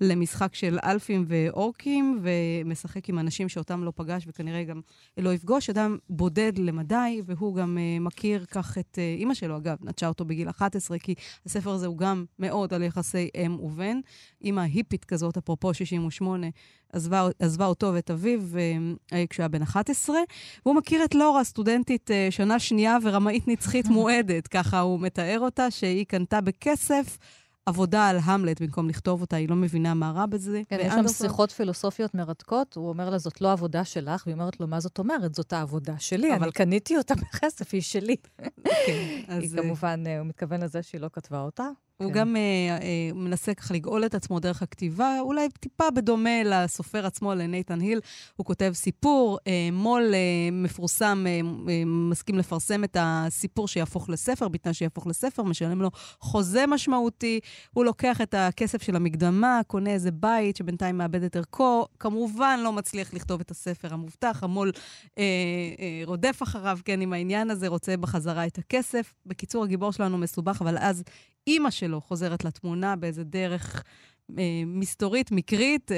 למשחק 0.00 0.54
של 0.54 0.78
אלפים 0.84 1.24
ואורקים, 1.28 2.18
ומשחק 2.76 3.08
עם 3.08 3.18
אנשים 3.18 3.48
שאותם 3.48 3.84
לא 3.84 3.92
פגש 3.96 4.24
וכנראה 4.26 4.64
גם 4.64 4.80
לא 5.16 5.34
יפגוש. 5.34 5.70
אדם 5.70 5.98
בודד 6.10 6.52
למדי, 6.58 7.22
והוא 7.26 7.54
גם 7.54 7.78
uh, 7.78 8.02
מכיר 8.02 8.44
כך 8.50 8.78
את 8.78 8.94
uh, 8.94 9.20
אימא 9.20 9.34
שלו, 9.34 9.56
אגב, 9.56 9.76
נטשה 9.80 10.08
אותו 10.08 10.24
בגיל 10.24 10.50
11, 10.50 10.98
כי 10.98 11.14
הספר 11.46 11.70
הזה 11.70 11.86
הוא 11.86 11.98
גם 11.98 12.24
מאוד 12.38 12.74
על 12.74 12.82
יחסי 12.82 13.28
אם 13.34 13.60
ובן. 13.60 14.00
אימא 14.44 14.60
היפית 14.60 15.04
כזאת, 15.04 15.36
אפרופו 15.36 15.74
68, 15.74 16.46
עזבה, 16.92 17.28
עזבה 17.38 17.66
אותו 17.66 17.90
ואת 17.94 18.10
אביו 18.10 18.40
uh, 19.10 19.14
כשהיה 19.30 19.48
בן 19.48 19.62
11, 19.62 20.16
והוא 20.64 20.76
מכיר 20.76 21.04
את 21.04 21.14
לורה, 21.14 21.44
סטודנטית 21.44 22.10
שנה 22.30 22.58
שנייה 22.58 22.96
ורמאית 23.02 23.48
נצחית 23.48 23.86
מועדת, 23.96 24.46
ככה 24.48 24.80
הוא 24.80 25.00
מתאר 25.00 25.38
אותה, 25.40 25.70
שהיא 25.70 26.06
קנתה 26.06 26.40
בכסף. 26.40 27.18
עבודה 27.66 28.08
על 28.08 28.18
המלט 28.24 28.62
במקום 28.62 28.88
לכתוב 28.88 29.20
אותה, 29.20 29.36
היא 29.36 29.48
לא 29.48 29.56
מבינה 29.56 29.94
מה 29.94 30.10
רע 30.10 30.26
בזה. 30.26 30.62
כן, 30.68 30.78
יש 30.80 30.92
שם 30.92 31.08
שיחות 31.08 31.50
פילוסופיות 31.52 32.14
מרתקות, 32.14 32.76
הוא 32.76 32.88
אומר 32.88 33.10
לה, 33.10 33.18
זאת 33.18 33.40
לא 33.40 33.52
עבודה 33.52 33.84
שלך, 33.84 34.22
והיא 34.26 34.34
אומרת 34.34 34.60
לו, 34.60 34.66
מה 34.66 34.80
זאת 34.80 34.98
אומרת? 34.98 35.34
זאת 35.34 35.52
העבודה 35.52 35.94
שלי, 35.98 36.34
אבל... 36.34 36.42
אני 36.42 36.52
קניתי 36.52 36.96
אותה 36.96 37.14
בכסף, 37.14 37.74
היא 37.74 37.82
שלי. 37.82 38.16
כן, 38.36 38.92
אז... 39.28 39.42
היא 39.42 39.62
כמובן, 39.62 40.04
הוא 40.18 40.26
מתכוון 40.26 40.62
לזה 40.62 40.82
שהיא 40.82 41.00
לא 41.00 41.08
כתבה 41.12 41.40
אותה. 41.40 41.68
הוא 41.98 42.12
כן. 42.12 42.18
גם 42.18 42.36
אה, 42.36 42.40
אה, 42.82 43.10
מנסה 43.14 43.54
ככה 43.54 43.74
לגאול 43.74 44.06
את 44.06 44.14
עצמו 44.14 44.40
דרך 44.40 44.62
הכתיבה, 44.62 45.20
אולי 45.20 45.48
טיפה 45.60 45.90
בדומה 45.90 46.42
לסופר 46.44 47.06
עצמו, 47.06 47.34
לנייתן 47.34 47.80
היל. 47.80 48.00
הוא 48.36 48.46
כותב 48.46 48.72
סיפור, 48.74 49.38
אה, 49.46 49.68
מו"ל 49.72 50.14
אה, 50.14 50.18
מפורסם 50.52 51.24
אה, 51.26 51.40
אה, 51.68 51.82
מסכים 51.86 52.38
לפרסם 52.38 52.84
את 52.84 52.96
הסיפור 53.00 53.68
שיהפוך 53.68 54.08
לספר, 54.08 54.48
בתנאי 54.48 54.74
שיהפוך 54.74 55.06
לספר, 55.06 55.42
משלם 55.42 55.82
לו 55.82 55.90
חוזה 56.20 56.66
משמעותי. 56.66 57.40
הוא 57.72 57.84
לוקח 57.84 58.20
את 58.20 58.34
הכסף 58.34 58.82
של 58.82 58.96
המקדמה, 58.96 59.60
קונה 59.66 59.90
איזה 59.90 60.10
בית 60.10 60.56
שבינתיים 60.56 60.98
מאבד 60.98 61.22
את 61.22 61.36
ערכו. 61.36 61.86
כמובן 61.98 62.60
לא 62.62 62.72
מצליח 62.72 63.14
לכתוב 63.14 63.40
את 63.40 63.50
הספר 63.50 63.94
המובטח, 63.94 64.42
המו"ל 64.42 64.72
אה, 65.18 65.24
אה, 65.80 66.02
רודף 66.04 66.38
אחריו, 66.42 66.78
כן, 66.84 67.00
עם 67.00 67.12
העניין 67.12 67.50
הזה, 67.50 67.68
רוצה 67.68 67.96
בחזרה 67.96 68.46
את 68.46 68.58
הכסף. 68.58 69.14
בקיצור, 69.26 69.64
הגיבור 69.64 69.92
שלנו 69.92 70.18
מסובך, 70.18 70.62
אבל 70.62 70.78
אז 70.78 71.02
אימא 71.46 71.70
שלו 71.70 72.00
חוזרת 72.00 72.44
לתמונה 72.44 72.96
באיזה 72.96 73.24
דרך 73.24 73.84
אה, 74.38 74.62
מסתורית, 74.66 75.32
מקרית, 75.32 75.92
אה, 75.92 75.96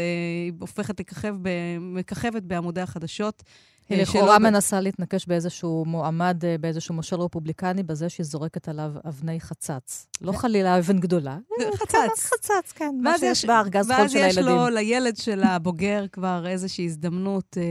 הופכת 0.61 1.01
לככב, 1.01 1.37
מככבת 1.81 2.43
בעמודי 2.43 2.81
החדשות. 2.81 3.43
היא 3.89 4.03
לכאורה 4.03 4.39
מנסה 4.39 4.81
להתנקש 4.81 5.27
באיזשהו 5.27 5.85
מועמד, 5.87 6.45
אה, 6.45 6.59
באיזשהו 6.59 6.95
מושל 6.95 7.21
רפובליקני, 7.21 7.83
בזה 7.83 8.09
שהיא 8.09 8.27
זורקת 8.27 8.69
עליו 8.69 8.93
אבני 9.09 9.41
חצץ. 9.41 10.07
לא 10.21 10.33
כן. 10.33 10.39
חלילה 10.39 10.79
אבן 10.79 10.99
גדולה. 10.99 11.39
אה, 11.61 11.77
חצץ. 11.77 12.25
חצץ, 12.25 12.73
כן. 12.73 12.95
מה 13.03 13.19
שיש 13.19 13.45
בארגז 13.45 13.91
חול 13.97 14.09
של 14.09 14.19
הילדים. 14.19 14.45
ואז 14.47 14.57
יש 14.57 14.69
לו, 14.69 14.69
לילד 14.69 15.17
של 15.17 15.43
הבוגר, 15.43 16.05
כבר 16.13 16.47
איזושהי 16.47 16.85
הזדמנות 16.85 17.57
אה, 17.59 17.63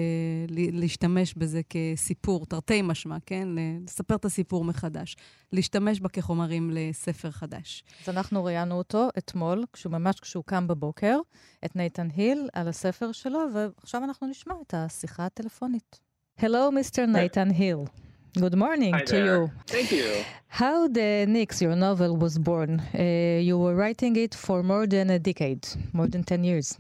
להשתמש 0.71 1.34
בזה 1.34 1.62
כסיפור, 1.69 2.45
תרתי 2.45 2.82
משמע, 2.82 3.17
כן? 3.25 3.47
לספר 3.86 4.15
את 4.15 4.25
הסיפור 4.25 4.63
מחדש. 4.63 5.15
להשתמש 5.53 5.99
בה 5.99 6.10
כחומרים 6.10 6.71
לספר 6.73 7.32
חדש. 7.32 7.84
אז 8.03 8.10
אנחנו 8.10 8.43
ראיינו 8.43 8.77
אותו 8.77 9.10
אתמול, 9.17 9.65
ממש 9.86 10.19
כשהוא 10.19 10.43
קם 10.43 10.67
בבוקר, 10.67 11.19
את 11.65 11.75
נייתן 11.75 12.08
היל 12.15 12.49
על 12.53 12.67
הספר 12.67 13.12
שלו, 13.12 13.39
ועכשיו 13.53 14.03
אנחנו 14.03 14.27
נשמע 14.27 14.53
את 14.67 14.73
השיחה 14.73 15.25
הטלפונית. 15.25 16.07
Hello, 16.39 16.69
Mr. 16.69 17.10
Nathan 17.10 17.50
Hill. 17.50 17.89
Good 18.39 18.56
morning 18.56 18.93
Hi 18.93 19.02
to 19.06 19.12
there. 19.12 19.26
you. 19.26 19.50
Thank 19.65 19.91
you. 19.91 20.23
How 20.50 20.88
the 20.88 21.26
Nix, 21.28 21.63
your 21.63 21.76
novel, 21.76 22.15
was 22.15 22.38
born? 22.38 22.80
Uh, 22.93 23.39
you 23.41 23.58
were 23.58 23.73
writing 23.73 24.15
it 24.17 24.36
for 24.36 24.62
more 24.62 24.86
than 24.86 25.10
a 25.10 25.17
decade, 25.17 25.67
more 25.93 26.06
than 26.06 26.23
10 26.23 26.43
years. 26.43 26.78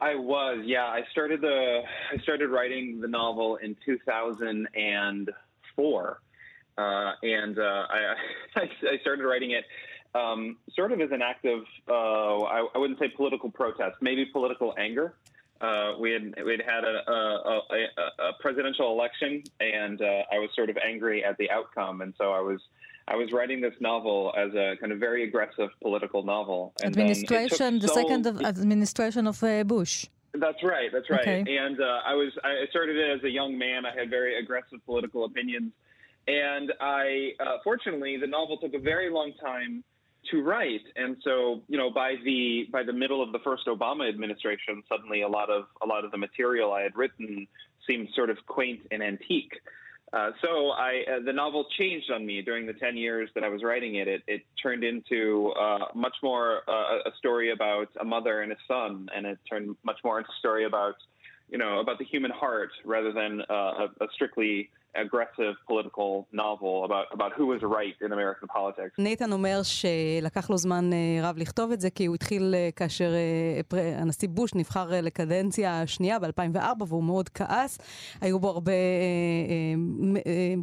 I 0.00 0.14
was, 0.14 0.62
yeah. 0.64 0.86
I 0.86 1.02
started 1.10 1.42
the 1.42 1.82
I 2.14 2.16
started 2.22 2.48
writing 2.48 2.98
the 3.02 3.08
novel 3.08 3.56
in 3.56 3.76
2004, 3.84 6.20
uh, 6.78 7.12
and 7.22 7.58
uh, 7.58 7.62
I 7.90 8.14
I 8.56 8.98
started 9.02 9.26
writing 9.26 9.50
it 9.50 9.66
um, 10.14 10.56
sort 10.74 10.92
of 10.92 11.00
as 11.02 11.10
an 11.12 11.20
act 11.20 11.44
of 11.44 11.60
uh, 11.90 12.38
I, 12.44 12.66
I 12.74 12.78
wouldn't 12.78 12.98
say 12.98 13.08
political 13.14 13.50
protest, 13.50 13.96
maybe 14.00 14.24
political 14.24 14.72
anger. 14.78 15.12
Uh, 15.62 15.92
we 15.98 16.10
had 16.10 16.34
we'd 16.44 16.60
had 16.60 16.82
a, 16.82 16.96
a, 17.08 17.60
a, 17.70 18.24
a 18.28 18.32
presidential 18.40 18.90
election, 18.90 19.44
and 19.60 20.02
uh, 20.02 20.22
I 20.32 20.38
was 20.38 20.50
sort 20.56 20.70
of 20.70 20.76
angry 20.76 21.24
at 21.24 21.38
the 21.38 21.48
outcome, 21.50 22.00
and 22.00 22.12
so 22.18 22.32
I 22.32 22.40
was 22.40 22.60
I 23.06 23.14
was 23.14 23.30
writing 23.32 23.60
this 23.60 23.74
novel 23.80 24.34
as 24.36 24.52
a 24.54 24.74
kind 24.80 24.92
of 24.92 24.98
very 24.98 25.22
aggressive 25.22 25.70
political 25.80 26.24
novel. 26.24 26.72
And 26.82 26.90
administration, 26.90 27.78
the 27.78 27.86
so 27.86 27.94
second 27.94 28.26
of 28.26 28.42
administration 28.42 29.28
of 29.28 29.40
uh, 29.42 29.62
Bush. 29.62 30.06
That's 30.34 30.62
right. 30.64 30.90
That's 30.92 31.08
right. 31.10 31.20
Okay. 31.20 31.56
And 31.56 31.80
uh, 31.80 32.00
I 32.06 32.14
was 32.14 32.32
I 32.42 32.64
started 32.70 32.96
it 32.96 33.18
as 33.18 33.22
a 33.22 33.30
young 33.30 33.56
man. 33.56 33.86
I 33.86 33.94
had 33.96 34.10
very 34.10 34.38
aggressive 34.38 34.84
political 34.84 35.24
opinions, 35.26 35.72
and 36.26 36.72
I 36.80 37.32
uh, 37.38 37.58
fortunately 37.62 38.16
the 38.16 38.26
novel 38.26 38.56
took 38.58 38.74
a 38.74 38.80
very 38.80 39.10
long 39.10 39.32
time 39.40 39.84
to 40.30 40.42
write. 40.42 40.82
And 40.96 41.16
so, 41.24 41.62
you 41.68 41.78
know, 41.78 41.90
by 41.90 42.14
the 42.24 42.68
by 42.72 42.82
the 42.82 42.92
middle 42.92 43.22
of 43.22 43.32
the 43.32 43.38
first 43.40 43.66
Obama 43.66 44.08
administration, 44.08 44.82
suddenly 44.88 45.22
a 45.22 45.28
lot 45.28 45.50
of 45.50 45.66
a 45.82 45.86
lot 45.86 46.04
of 46.04 46.10
the 46.10 46.18
material 46.18 46.72
I 46.72 46.82
had 46.82 46.96
written 46.96 47.46
seemed 47.88 48.08
sort 48.14 48.30
of 48.30 48.38
quaint 48.46 48.80
and 48.90 49.02
antique. 49.02 49.52
Uh, 50.12 50.30
so 50.42 50.70
I, 50.70 51.04
uh, 51.10 51.24
the 51.24 51.32
novel 51.32 51.64
changed 51.78 52.10
on 52.10 52.26
me 52.26 52.42
during 52.42 52.66
the 52.66 52.74
10 52.74 52.98
years 52.98 53.30
that 53.34 53.44
I 53.44 53.48
was 53.48 53.62
writing 53.62 53.94
it. 53.94 54.08
It, 54.08 54.22
it 54.26 54.42
turned 54.62 54.84
into 54.84 55.54
uh, 55.58 55.86
much 55.94 56.14
more 56.22 56.60
uh, 56.68 56.98
a 57.06 57.12
story 57.16 57.50
about 57.50 57.88
a 57.98 58.04
mother 58.04 58.42
and 58.42 58.52
a 58.52 58.56
son, 58.68 59.08
and 59.16 59.24
it 59.24 59.38
turned 59.48 59.74
much 59.84 59.96
more 60.04 60.18
into 60.18 60.28
a 60.30 60.38
story 60.38 60.66
about, 60.66 60.96
you 61.48 61.56
know, 61.56 61.80
about 61.80 61.98
the 61.98 62.04
human 62.04 62.30
heart 62.30 62.70
rather 62.84 63.10
than 63.10 63.40
uh, 63.48 63.54
a, 63.54 63.88
a 64.02 64.06
strictly 64.12 64.68
aggressive 64.96 65.54
political 65.70 66.26
novel 66.32 66.84
about, 66.84 67.06
about 67.12 67.32
who 67.38 67.46
was 67.46 67.60
right 67.62 67.96
in 68.04 68.12
American 68.12 68.48
politics. 68.56 68.94
נייתן 68.98 69.32
אומר 69.32 69.60
שלקח 69.62 70.50
לו 70.50 70.56
זמן 70.56 70.90
רב 71.22 71.38
לכתוב 71.38 71.72
את 71.72 71.80
זה, 71.80 71.90
כי 71.90 72.06
הוא 72.06 72.14
התחיל 72.14 72.54
כאשר 72.76 73.12
הנשיא 73.96 74.28
בוש 74.28 74.54
נבחר 74.54 74.90
לקדנציה 75.02 75.82
השנייה 75.82 76.18
ב-2004, 76.18 76.84
והוא 76.86 77.04
מאוד 77.04 77.28
כעס. 77.28 77.78
היו 78.20 78.40
בו 78.40 78.48
הרבה 78.48 78.72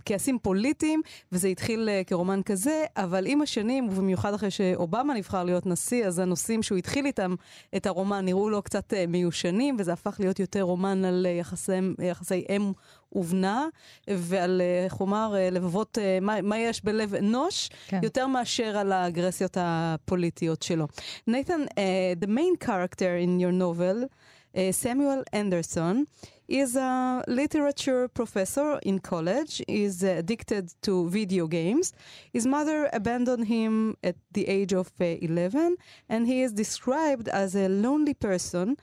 כעסים 0.06 0.40
פוליטיים, 0.40 1.02
וזה 1.32 1.48
התחיל 1.48 1.90
כרומן 2.08 2.42
כזה, 2.44 2.86
אבל 2.98 3.24
עם 3.28 3.42
השנים, 3.42 3.90
ובמיוחד 3.90 4.34
אחרי 4.34 4.52
שאובמה 4.52 5.14
נבחר 5.14 5.44
להיות 5.44 5.66
נשיא, 5.66 6.06
אז 6.06 6.20
הנושאים 6.20 6.64
שהוא 6.64 6.78
התחיל 6.78 7.06
איתם 7.06 7.36
את 7.76 7.86
הרומן 7.86 8.26
נראו 8.26 8.50
לו 8.50 8.62
קצת 8.62 8.94
מיושנים, 9.08 9.76
וזה 9.80 9.94
הפך 9.94 10.16
להיות 10.20 10.40
יותר 10.40 10.62
רומן 10.62 11.06
על 11.06 11.28
יחסי, 11.40 11.72
יחסי 12.00 12.46
אם 12.50 12.72
ובנה, 13.13 13.69
ועל, 14.09 14.63
איך 14.85 14.95
הוא 14.95 15.09
אמר, 15.09 15.35
לבבות, 15.53 15.99
מה, 16.21 16.41
מה 16.43 16.59
יש 16.59 16.85
בלב 16.85 17.15
אנוש, 17.15 17.71
כן. 17.87 18.01
יותר 18.03 18.27
מאשר 18.27 18.77
על 18.77 18.93
האגרסיות 18.93 19.57
הפוליטיות 19.61 20.63
שלו. 20.63 20.87
נייתן, 21.27 21.61
uh, 21.71 22.25
the 22.25 22.27
main 22.27 22.67
character 22.67 23.17
in 23.25 23.41
your 23.41 23.53
novel, 23.53 24.09
uh, 24.55 24.59
Samuel 24.83 25.23
Anderson, 25.33 26.05
is 26.49 26.77
a 26.77 27.25
literature 27.27 28.09
professor 28.09 28.79
in 28.83 28.99
college. 28.99 29.63
He's 29.67 30.03
addicted 30.03 30.73
to 30.83 31.09
video 31.09 31.47
games. 31.47 31.93
His 32.33 32.47
mother 32.47 32.91
abandoned 32.93 33.47
him 33.47 33.97
at 34.03 34.17
the 34.33 34.47
age 34.47 34.73
of 34.73 34.91
uh, 35.01 35.05
11, 35.05 35.77
and 36.09 36.27
he 36.27 36.43
is 36.43 36.53
described 36.53 37.29
as 37.29 37.55
a 37.55 37.69
lonely 37.69 38.15
person 38.15 38.77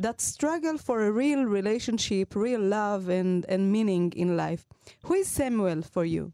that 0.00 0.20
struggle 0.20 0.78
for 0.78 1.04
a 1.04 1.12
real 1.12 1.44
relationship, 1.44 2.34
real 2.34 2.60
love, 2.60 3.08
and, 3.08 3.44
and 3.48 3.70
meaning 3.70 4.12
in 4.16 4.36
life. 4.36 4.66
Who 5.04 5.14
is 5.14 5.28
Samuel 5.28 5.82
for 5.82 6.04
you? 6.04 6.32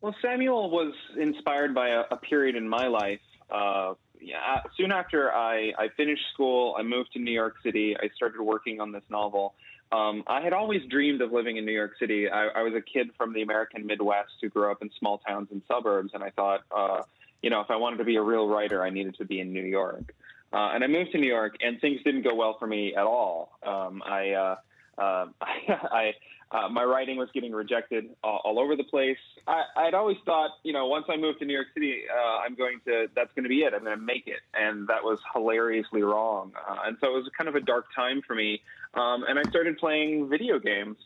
Well, 0.00 0.16
Samuel 0.22 0.70
was 0.70 0.94
inspired 1.18 1.74
by 1.74 1.90
a, 1.90 2.02
a 2.10 2.16
period 2.16 2.56
in 2.56 2.68
my 2.68 2.88
life. 2.88 3.20
Uh, 3.50 3.94
yeah, 4.20 4.62
soon 4.76 4.90
after 4.90 5.32
I, 5.32 5.72
I 5.78 5.88
finished 5.96 6.22
school, 6.32 6.74
I 6.78 6.82
moved 6.82 7.12
to 7.12 7.18
New 7.18 7.32
York 7.32 7.56
City. 7.62 7.96
I 7.96 8.08
started 8.16 8.40
working 8.40 8.80
on 8.80 8.90
this 8.90 9.02
novel. 9.10 9.54
Um, 9.90 10.24
I 10.26 10.40
had 10.40 10.54
always 10.54 10.80
dreamed 10.88 11.20
of 11.20 11.32
living 11.32 11.58
in 11.58 11.66
New 11.66 11.72
York 11.72 11.92
City. 12.00 12.28
I, 12.28 12.46
I, 12.46 12.62
was 12.62 12.72
a 12.72 12.80
kid 12.80 13.10
from 13.18 13.34
the 13.34 13.42
American 13.42 13.84
Midwest 13.84 14.32
who 14.40 14.48
grew 14.48 14.70
up 14.70 14.80
in 14.80 14.90
small 14.98 15.18
towns 15.18 15.48
and 15.50 15.60
suburbs, 15.68 16.12
and 16.14 16.24
I 16.24 16.30
thought, 16.30 16.62
uh, 16.74 17.02
you 17.42 17.50
know, 17.50 17.60
if 17.60 17.70
I 17.70 17.76
wanted 17.76 17.98
to 17.98 18.04
be 18.04 18.16
a 18.16 18.22
real 18.22 18.48
writer, 18.48 18.82
I 18.82 18.88
needed 18.88 19.16
to 19.18 19.26
be 19.26 19.38
in 19.38 19.52
New 19.52 19.64
York. 19.64 20.14
Uh, 20.52 20.70
and 20.74 20.84
I 20.84 20.86
moved 20.86 21.12
to 21.12 21.18
New 21.18 21.28
York, 21.28 21.56
and 21.60 21.80
things 21.80 22.00
didn't 22.04 22.22
go 22.22 22.34
well 22.34 22.56
for 22.58 22.66
me 22.66 22.94
at 22.94 23.04
all. 23.04 23.52
Um, 23.66 24.02
I, 24.04 24.30
uh, 24.30 24.56
uh, 24.98 25.26
I, 25.40 26.12
uh, 26.50 26.68
my 26.68 26.84
writing 26.84 27.16
was 27.16 27.28
getting 27.32 27.52
rejected 27.52 28.10
all, 28.22 28.40
all 28.44 28.58
over 28.58 28.76
the 28.76 28.84
place. 28.84 29.16
I, 29.46 29.62
I'd 29.76 29.94
always 29.94 30.18
thought, 30.26 30.50
you 30.62 30.74
know, 30.74 30.86
once 30.86 31.06
I 31.08 31.16
moved 31.16 31.38
to 31.38 31.46
New 31.46 31.54
York 31.54 31.68
City, 31.72 32.02
uh, 32.14 32.40
I'm 32.44 32.54
going 32.54 32.80
to, 32.86 33.06
that's 33.16 33.32
going 33.34 33.44
to 33.44 33.48
be 33.48 33.60
it. 33.60 33.72
I'm 33.72 33.82
going 33.84 33.98
to 33.98 34.04
make 34.04 34.26
it. 34.26 34.40
And 34.52 34.86
that 34.88 35.02
was 35.02 35.18
hilariously 35.32 36.02
wrong. 36.02 36.52
Uh, 36.68 36.76
and 36.86 36.98
so 37.00 37.08
it 37.08 37.14
was 37.14 37.30
kind 37.36 37.48
of 37.48 37.54
a 37.54 37.60
dark 37.60 37.86
time 37.96 38.20
for 38.26 38.34
me. 38.34 38.60
Um, 38.92 39.24
and 39.26 39.38
I 39.38 39.42
started 39.48 39.78
playing 39.78 40.28
video 40.28 40.58
games 40.58 40.98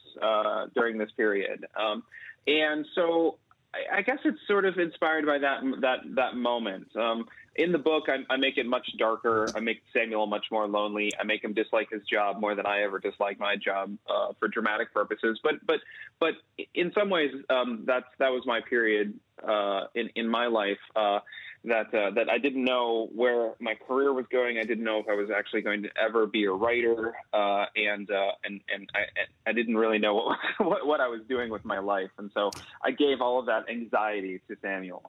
during 0.74 0.98
this 0.98 1.10
period. 1.16 1.64
Um, 1.78 2.02
and 2.48 2.84
so 2.94 3.38
I, 3.74 3.98
I 3.98 4.02
guess 4.02 4.18
it's 4.24 4.38
sort 4.46 4.64
of 4.64 4.78
inspired 4.78 5.26
by 5.26 5.38
that 5.38 5.60
that 5.80 5.98
that 6.14 6.36
moment. 6.36 6.88
Um, 6.96 7.26
in 7.56 7.72
the 7.72 7.78
book, 7.78 8.04
I, 8.08 8.32
I, 8.32 8.36
make 8.36 8.58
it 8.58 8.66
much 8.66 8.86
darker. 8.98 9.48
I 9.54 9.60
make 9.60 9.82
Samuel 9.92 10.26
much 10.26 10.46
more 10.50 10.66
lonely. 10.66 11.10
I 11.18 11.24
make 11.24 11.42
him 11.42 11.54
dislike 11.54 11.88
his 11.90 12.02
job 12.10 12.40
more 12.40 12.54
than 12.54 12.66
I 12.66 12.82
ever 12.82 12.98
dislike 12.98 13.38
my 13.38 13.56
job 13.56 13.96
uh, 14.08 14.32
for 14.38 14.48
dramatic 14.48 14.92
purposes. 14.92 15.40
But 15.42 15.54
but 15.66 15.80
but 16.20 16.34
in 16.74 16.92
some 16.92 17.10
ways, 17.10 17.30
um, 17.50 17.84
that's 17.86 18.06
that 18.18 18.30
was 18.30 18.42
my 18.46 18.60
period 18.60 19.14
uh, 19.46 19.86
in 19.94 20.10
in 20.14 20.28
my 20.28 20.46
life. 20.46 20.78
Uh, 20.94 21.20
that 21.66 21.92
uh, 21.94 22.10
that 22.14 22.28
I 22.30 22.38
didn't 22.38 22.64
know 22.64 23.08
where 23.14 23.52
my 23.60 23.74
career 23.86 24.12
was 24.12 24.26
going. 24.30 24.58
I 24.58 24.64
didn't 24.64 24.84
know 24.84 24.98
if 24.98 25.08
I 25.08 25.14
was 25.14 25.30
actually 25.36 25.62
going 25.62 25.82
to 25.82 25.90
ever 26.00 26.26
be 26.26 26.44
a 26.44 26.52
writer, 26.52 27.14
uh, 27.32 27.66
and 27.76 28.10
uh, 28.10 28.32
and 28.44 28.60
and 28.72 28.88
I, 28.94 29.50
I 29.50 29.52
didn't 29.52 29.76
really 29.76 29.98
know 29.98 30.14
what, 30.20 30.38
what, 30.58 30.86
what 30.86 31.00
I 31.00 31.08
was 31.08 31.22
doing 31.28 31.50
with 31.50 31.64
my 31.64 31.78
life, 31.78 32.10
and 32.18 32.30
so 32.32 32.50
I 32.84 32.90
gave 32.92 33.20
all 33.20 33.38
of 33.40 33.46
that 33.46 33.68
anxiety 33.68 34.40
to 34.48 34.56
Samuel. 34.62 35.02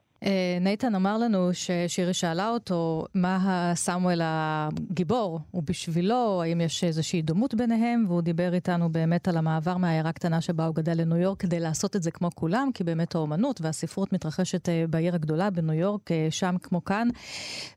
נייתן 0.61 0.95
אמר 0.95 1.17
לנו 1.17 1.49
ששירי 1.53 2.13
שאלה 2.13 2.49
אותו 2.49 3.05
מה 3.15 3.39
הסמואל 3.41 4.21
הגיבור? 4.23 5.39
הוא 5.51 5.63
בשבילו, 5.65 6.41
האם 6.43 6.61
יש 6.61 6.83
איזושהי 6.83 7.21
דומות 7.21 7.53
ביניהם, 7.53 8.05
והוא 8.07 8.21
דיבר 8.21 8.53
איתנו 8.53 8.89
באמת 8.89 9.27
על 9.27 9.37
המעבר 9.37 9.77
מהעיירה 9.77 10.11
קטנה 10.11 10.41
שבה 10.41 10.65
הוא 10.65 10.75
גדל 10.75 11.01
לניו 11.01 11.17
יורק 11.17 11.39
כדי 11.39 11.59
לעשות 11.59 11.95
את 11.95 12.03
זה 12.03 12.11
כמו 12.11 12.29
כולם, 12.35 12.69
כי 12.73 12.83
באמת 12.83 13.15
האומנות 13.15 13.61
והספרות 13.61 14.13
מתרחשת 14.13 14.69
בעיר 14.89 15.15
הגדולה 15.15 15.49
בניו 15.49 15.73
יורק, 15.73 16.09
שם 16.29 16.46
שם 16.47 16.57
כמו 16.57 16.85
כאן, 16.85 17.07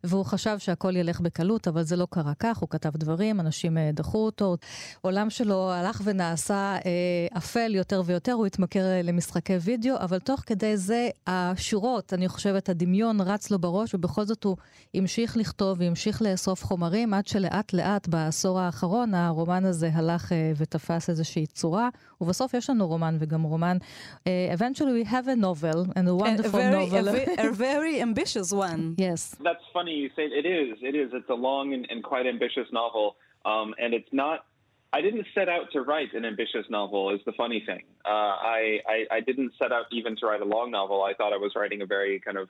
והוא 0.04 0.24
חשב 0.24 0.58
שהכל 0.58 0.96
ילך 0.96 1.20
בקלות, 1.20 1.68
אבל 1.68 1.82
זה 1.82 1.96
לא 1.96 2.06
קרה 2.10 2.32
כך, 2.38 2.58
הוא 2.58 2.68
כתב 2.68 2.96
דברים, 2.96 3.40
אנשים 3.40 3.78
אה, 3.78 3.90
דחו 3.92 4.18
אותו. 4.18 4.56
עולם 5.00 5.30
שלו 5.30 5.72
הלך 5.72 6.00
ונעשה 6.04 6.76
אה, 6.86 7.38
אפל 7.38 7.74
יותר 7.74 8.02
ויותר, 8.06 8.32
הוא 8.32 8.46
התמכר 8.46 8.84
אה, 8.84 9.02
למשחקי 9.02 9.56
וידאו, 9.56 9.96
אבל 9.96 10.18
תוך 10.18 10.40
כדי 10.46 10.76
זה 10.76 11.08
השורות, 11.26 12.14
אני 12.14 12.28
חושבת, 12.28 12.68
הדמיון 12.68 13.20
רץ 13.20 13.50
לו 13.50 13.58
בראש, 13.58 13.94
ובכל 13.94 14.24
זאת 14.24 14.44
הוא 14.44 14.56
המשיך 14.94 15.36
לכתוב 15.36 15.80
והמשיך 15.80 16.22
לאסוף 16.22 16.64
חומרים, 16.64 17.14
עד 17.14 17.26
שלאט 17.26 17.72
לאט 17.72 18.08
בעשור 18.08 18.60
האחרון 18.60 19.14
הרומן 19.14 19.64
הזה 19.64 19.90
הלך 19.92 20.32
אה, 20.32 20.52
ותפס 20.56 21.10
איזושהי 21.10 21.46
צורה, 21.46 21.88
ובסוף 22.20 22.54
יש 22.54 22.70
לנו 22.70 22.88
רומן 22.88 23.16
וגם 23.20 23.42
רומן. 23.42 23.76
Uh, 23.80 24.56
eventually 24.56 24.92
we 25.00 25.04
have 25.04 25.26
a 25.28 25.36
novel, 25.36 25.86
and 25.96 26.08
a 26.08 26.14
wonderful 26.14 26.60
a 26.60 26.62
very, 26.62 26.86
novel. 26.86 27.08
A, 27.08 27.48
a 27.48 27.52
very 27.52 28.02
ambitious 28.02 28.52
one. 28.60 28.94
Yes. 28.98 29.34
That's 29.42 29.64
funny 29.72 29.92
you 29.92 30.08
say 30.16 30.24
it 30.24 30.46
is. 30.46 30.78
It 30.82 30.94
is. 30.94 31.10
It's 31.12 31.28
a 31.28 31.34
long 31.34 31.74
and, 31.74 31.86
and 31.90 32.02
quite 32.02 32.26
ambitious 32.26 32.66
novel, 32.72 33.16
um, 33.44 33.74
and 33.78 33.94
it's 33.94 34.12
not 34.12 34.44
I 34.92 35.00
didn't 35.00 35.26
set 35.34 35.48
out 35.48 35.70
to 35.72 35.82
write 35.82 36.14
an 36.14 36.24
ambitious 36.24 36.66
novel. 36.68 37.14
Is 37.14 37.20
the 37.24 37.32
funny 37.32 37.62
thing. 37.64 37.82
Uh, 38.04 38.08
I, 38.08 38.80
I, 38.88 39.16
I 39.16 39.20
didn't 39.20 39.52
set 39.58 39.72
out 39.72 39.86
even 39.92 40.16
to 40.16 40.26
write 40.26 40.40
a 40.40 40.44
long 40.44 40.70
novel. 40.70 41.02
I 41.02 41.14
thought 41.14 41.32
I 41.32 41.36
was 41.36 41.52
writing 41.54 41.80
a 41.82 41.86
very 41.86 42.18
kind 42.18 42.36
of 42.36 42.48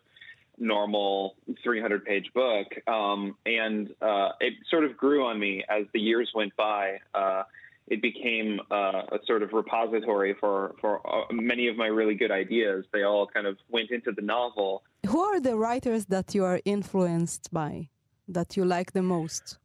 normal 0.59 1.35
300 1.63 2.05
page 2.05 2.31
book. 2.35 2.67
Um, 2.87 3.37
and 3.45 3.91
uh, 4.01 4.31
it 4.41 4.55
sort 4.71 4.85
of 4.85 4.97
grew 4.97 5.27
on 5.27 5.39
me 5.39 5.65
as 5.69 5.85
the 5.93 6.01
years 6.01 6.31
went 6.35 6.57
by. 6.57 7.01
Uh, 7.15 7.43
it 7.91 8.01
became 8.01 8.61
uh, 8.71 9.03
a 9.13 9.19
sort 9.27 9.43
of 9.43 9.53
repository 9.53 10.35
for, 10.39 10.77
for 10.81 11.05
uh, 11.07 11.25
many 11.33 11.67
of 11.67 11.77
my 11.77 11.89
really 11.89 12.15
good 12.15 12.31
ideas. 12.31 12.85
They 12.93 13.03
all 13.03 13.27
kind 13.27 13.49
of 13.49 13.59
went 13.69 13.91
into 13.91 14.13
the 14.13 14.23
novel. 14.23 14.85
Who 15.07 15.21
are 15.21 15.41
the 15.41 15.57
writers 15.57 16.07
that 16.07 16.33
you 16.35 16.45
are 16.45 16.61
influenced 16.65 17.53
by, 17.53 17.89
that 18.29 18.57
you 18.57 18.65
like 18.65 18.93
the 18.93 19.03
most? 19.03 19.59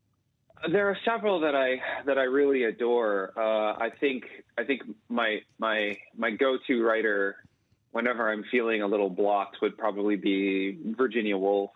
There 0.71 0.89
are 0.89 0.97
several 1.05 1.39
that 1.41 1.53
I 1.53 1.79
that 2.05 2.17
I 2.17 2.23
really 2.23 2.63
adore. 2.63 3.33
Uh, 3.37 3.73
I 3.77 3.91
think 3.99 4.23
I 4.57 4.63
think 4.63 4.81
my 5.09 5.41
my 5.59 5.95
my 6.17 6.31
go-to 6.31 6.83
writer 6.83 7.35
whenever 7.91 8.31
I'm 8.31 8.43
feeling 8.49 8.81
a 8.81 8.87
little 8.87 9.09
blocked 9.09 9.57
would 9.61 9.77
probably 9.77 10.15
be 10.15 10.79
Virginia 10.97 11.37
Woolf. 11.37 11.71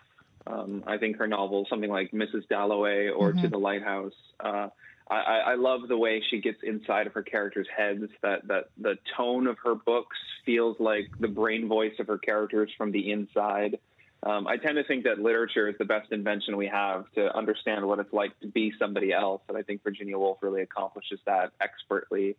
Um, 0.48 0.84
I 0.88 0.98
think 0.98 1.18
her 1.18 1.28
novel, 1.28 1.68
something 1.70 1.92
like 1.92 2.12
Mrs. 2.12 2.48
Dalloway 2.48 3.10
or 3.10 3.32
mm-hmm. 3.32 3.44
To 3.44 3.50
the 3.50 3.60
Lighthouse. 3.60 4.14
I, 5.10 5.40
I, 5.48 5.56
love 5.56 5.88
the 5.88 5.98
way 5.98 6.22
she 6.30 6.40
gets 6.40 6.60
inside 6.62 7.08
of 7.08 7.14
her 7.14 7.24
characters' 7.24 7.68
heads. 7.76 8.04
That 8.22 8.48
that 8.48 8.66
the 8.78 8.96
tone 9.18 9.48
of 9.48 9.58
her 9.64 9.74
books 9.74 10.18
feels 10.46 10.78
like 10.80 11.08
the 11.20 11.28
brain 11.28 11.68
voice 11.68 11.94
of 12.00 12.08
her 12.08 12.20
characters 12.20 12.72
from 12.78 12.92
the 12.92 13.12
inside. 13.12 13.80
Um, 14.22 14.48
I 14.48 14.58
tend 14.58 14.76
to 14.76 14.84
think 14.84 15.06
that 15.06 15.20
literature 15.20 15.70
is 15.70 15.76
the 15.80 15.86
best 15.86 16.12
invention 16.12 16.58
we 16.58 16.68
have 16.68 17.06
to 17.16 17.36
understand 17.36 17.88
what 17.88 18.00
it's 18.00 18.12
like 18.14 18.38
to 18.42 18.48
be 18.48 18.74
somebody 18.78 19.14
else, 19.14 19.42
and 19.48 19.58
I 19.58 19.64
think 19.64 19.84
Virginia 19.84 20.18
Woolf 20.18 20.40
really 20.42 20.62
accomplishes 20.62 21.20
that 21.26 21.52
expertly. 21.62 22.36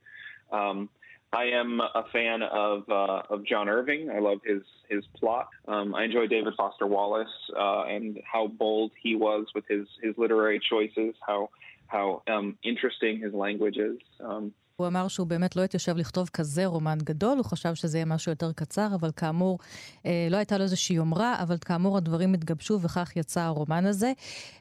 Um, 0.52 0.90
I 1.32 1.44
am 1.44 1.80
a 1.80 2.04
fan 2.12 2.42
of 2.42 2.88
uh, 2.88 3.22
of 3.30 3.46
John 3.46 3.68
Irving. 3.68 4.10
I 4.10 4.18
love 4.18 4.40
his 4.44 4.62
his 4.88 5.04
plot. 5.18 5.48
Um, 5.68 5.94
I 5.94 6.04
enjoy 6.04 6.26
David 6.26 6.54
Foster 6.56 6.86
Wallace 6.86 7.28
uh, 7.56 7.84
and 7.84 8.20
how 8.30 8.48
bold 8.48 8.90
he 9.00 9.14
was 9.14 9.46
with 9.54 9.64
his 9.68 9.86
his 10.02 10.16
literary 10.18 10.60
choices. 10.60 11.14
How 11.26 11.50
how 11.90 12.22
um, 12.28 12.56
interesting 12.62 13.18
his 13.18 13.34
language 13.34 13.76
is. 13.76 13.98
Um, 14.20 14.52
הוא 14.80 14.86
אמר 14.86 15.08
שהוא 15.08 15.26
באמת 15.26 15.56
לא 15.56 15.64
התיישב 15.64 15.96
לכתוב 15.96 16.28
כזה 16.28 16.66
רומן 16.66 16.98
גדול, 17.04 17.38
הוא 17.38 17.44
חשב 17.44 17.74
שזה 17.74 17.98
יהיה 17.98 18.04
משהו 18.04 18.32
יותר 18.32 18.52
קצר, 18.52 18.88
אבל 18.94 19.10
כאמור, 19.16 19.58
אה, 20.06 20.28
לא 20.30 20.36
הייתה 20.36 20.58
לו 20.58 20.64
איזושהי 20.64 20.96
יומרה, 20.96 21.36
אבל 21.42 21.56
כאמור 21.60 21.96
הדברים 21.96 22.34
התגבשו 22.34 22.80
וכך 22.80 23.16
יצא 23.16 23.40
הרומן 23.40 23.86
הזה. 23.86 24.12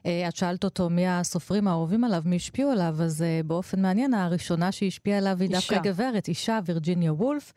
אה, 0.06 0.28
את 0.28 0.36
שאלת 0.36 0.64
אותו 0.64 0.90
מי 0.90 1.08
הסופרים 1.08 1.68
האהובים 1.68 2.04
עליו, 2.04 2.22
מי 2.26 2.36
השפיעו 2.36 2.70
עליו, 2.70 2.96
אז 3.02 3.22
אה, 3.22 3.40
באופן 3.46 3.82
מעניין, 3.82 4.14
הראשונה 4.14 4.72
שהשפיעה 4.72 5.18
עליו 5.18 5.36
היא 5.40 5.50
דווקא 5.50 5.78
גברת, 5.78 6.28
אישה, 6.28 6.58
וירג'יניה 6.64 7.12
וולף, 7.12 7.52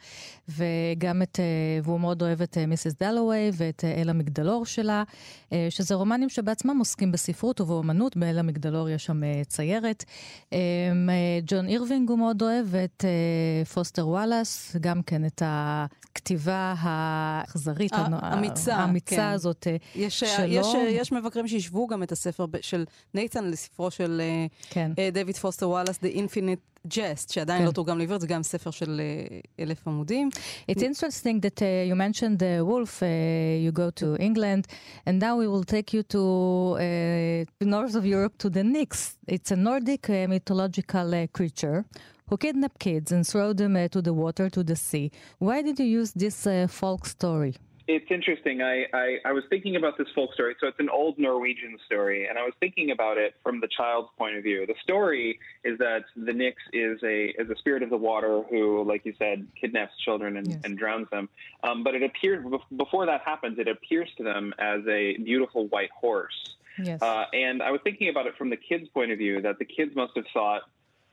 וגם 0.49 1.21
את, 1.21 1.39
אה, 1.39 1.45
והוא 1.83 1.99
מאוד 1.99 2.21
אוהב 2.21 2.41
את 2.41 2.57
אה, 2.57 2.65
Mrs. 2.65 2.93
דלווי 2.99 3.51
ואת 3.53 3.83
אה, 3.83 4.01
אל 4.01 4.09
המגדלור 4.09 4.65
שלה, 4.65 5.03
אה, 5.53 5.67
שזה 5.69 5.95
רומנים 5.95 6.29
שבעצמם 6.29 6.79
עוסקים 6.79 7.11
בספרות 7.11 7.61
ובאומנות, 7.61 8.17
באל 8.17 8.39
המגדלור 8.39 8.89
יש 8.89 9.05
שם 9.05 9.23
אה, 9.23 9.41
ציירת. 9.47 10.03
אה, 10.53 10.57
אה, 11.09 11.39
ג'ון 11.45 11.67
אירווינג 11.67 12.09
הוא 12.09 12.19
מאוד 12.19 12.41
אוהב. 12.41 12.52
ואת 12.65 13.05
uh, 13.63 13.67
פוסטר 13.69 14.07
וואלאס, 14.07 14.75
גם 14.81 15.01
כן 15.01 15.25
את 15.25 15.41
הכתיבה 15.45 16.73
האכזרית, 16.77 17.91
האמיצה, 17.93 18.75
האמיצה 18.75 19.15
כן. 19.15 19.27
הזאת 19.27 19.67
יש, 19.95 20.19
שלו. 20.19 20.45
יש, 20.47 20.67
יש 20.89 21.11
מבקרים 21.11 21.47
שהשוו 21.47 21.87
גם 21.87 22.03
את 22.03 22.11
הספר 22.11 22.45
של 22.61 22.85
נייתן 23.13 23.45
לספרו 23.45 23.91
של 23.91 24.21
כן. 24.69 24.91
דויד 25.13 25.37
פוסטר 25.37 25.69
וואלאס, 25.69 25.97
The 25.97 26.17
Infinite 26.17 26.73
Jest, 26.87 27.29
שעדיין 27.29 27.59
כן. 27.59 27.65
לא 27.65 27.71
תורגם 27.71 27.97
לעברית, 27.97 28.21
זה 28.21 28.27
גם 28.27 28.43
ספר 28.43 28.71
של 28.71 29.01
אלף 29.59 29.87
עמודים. 29.87 30.29
It's 30.71 30.81
interesting 30.81 31.39
that 31.41 31.61
uh, 31.61 31.89
you 31.89 31.95
mentioned 31.95 32.39
the 32.39 32.65
Woolf, 32.65 33.03
uh, 33.03 33.05
you 33.65 33.71
go 33.71 33.89
to 34.01 34.17
England, 34.19 34.63
and 35.07 35.19
now 35.19 35.37
we 35.37 35.47
will 35.47 35.63
take 35.63 35.93
you 35.93 36.03
to 36.13 36.21
uh, 36.77 37.65
north 37.75 37.95
of 37.95 38.05
Europe 38.05 38.35
to 38.37 38.49
the 38.49 38.63
Nix. 38.63 39.17
It's 39.27 39.51
a 39.51 39.55
Nordic 39.55 40.09
uh, 40.09 40.27
mythological 40.27 41.07
uh, 41.13 41.27
creature. 41.37 41.85
Who 42.33 42.37
kidnap 42.37 42.79
kids 42.79 43.11
and 43.11 43.27
throw 43.27 43.53
them 43.53 43.75
uh, 43.75 43.87
to 43.89 44.01
the 44.01 44.11
water, 44.11 44.49
to 44.49 44.63
the 44.63 44.75
sea. 44.75 45.11
Why 45.37 45.61
did 45.61 45.77
you 45.77 45.85
use 45.85 46.13
this 46.13 46.47
uh, 46.47 46.67
folk 46.67 47.05
story? 47.05 47.55
It's 47.87 48.09
interesting. 48.09 48.61
I, 48.61 48.85
I, 48.93 49.17
I, 49.25 49.31
was 49.33 49.43
thinking 49.49 49.75
about 49.75 49.97
this 49.97 50.07
folk 50.15 50.33
story. 50.33 50.55
So 50.59 50.67
it's 50.67 50.79
an 50.79 50.89
old 50.89 51.19
Norwegian 51.19 51.77
story, 51.85 52.27
and 52.27 52.39
I 52.39 52.43
was 52.43 52.53
thinking 52.59 52.91
about 52.91 53.17
it 53.17 53.35
from 53.43 53.59
the 53.59 53.67
child's 53.67 54.07
point 54.17 54.37
of 54.37 54.43
view. 54.43 54.65
The 54.65 54.73
story 54.81 55.37
is 55.65 55.77
that 55.79 56.05
the 56.15 56.31
Nix 56.31 56.55
is 56.71 56.97
a 57.03 57.25
is 57.39 57.49
a 57.49 57.57
spirit 57.57 57.83
of 57.83 57.89
the 57.89 57.97
water 57.97 58.41
who, 58.49 58.83
like 58.87 59.05
you 59.05 59.13
said, 59.19 59.45
kidnaps 59.59 59.93
children 60.03 60.37
and, 60.37 60.47
yes. 60.47 60.61
and 60.63 60.77
drowns 60.77 61.09
them. 61.11 61.27
Um, 61.63 61.83
but 61.83 61.93
it 61.93 62.03
appears 62.03 62.43
before 62.77 63.05
that 63.05 63.21
happens, 63.25 63.59
it 63.59 63.67
appears 63.67 64.09
to 64.17 64.23
them 64.23 64.53
as 64.57 64.79
a 64.87 65.17
beautiful 65.17 65.67
white 65.67 65.91
horse. 65.91 66.55
Yes. 66.81 67.01
Uh, 67.01 67.25
and 67.33 67.61
I 67.61 67.69
was 67.71 67.81
thinking 67.83 68.09
about 68.09 68.25
it 68.27 68.35
from 68.37 68.49
the 68.49 68.57
kids' 68.57 68.87
point 68.93 69.11
of 69.11 69.17
view 69.17 69.41
that 69.41 69.59
the 69.59 69.65
kids 69.65 69.95
must 69.95 70.13
have 70.15 70.25
thought 70.33 70.63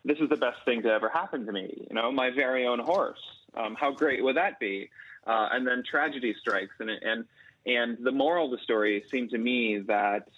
this 0.04 0.18
is 0.18 0.28
the 0.28 0.36
best 0.36 0.58
thing 0.64 0.82
to 0.82 0.88
ever 0.88 1.08
happen 1.08 1.46
to 1.46 1.52
me. 1.52 1.86
You 1.88 1.94
know, 1.94 2.10
my 2.10 2.30
very 2.30 2.66
own 2.66 2.78
horse. 2.78 3.20
Um, 3.54 3.76
how 3.78 3.92
great 3.92 4.22
would 4.22 4.36
that 4.36 4.58
be? 4.60 4.90
Uh, 5.26 5.48
and 5.52 5.66
then 5.66 5.82
tragedy 5.88 6.34
strikes, 6.40 6.74
and 6.80 6.90
and 6.90 7.24
and 7.66 7.98
the 8.02 8.12
moral 8.12 8.46
of 8.46 8.52
the 8.52 8.62
story 8.64 9.04
seemed 9.10 9.30
to 9.30 9.38
me 9.38 9.80
that 9.86 10.28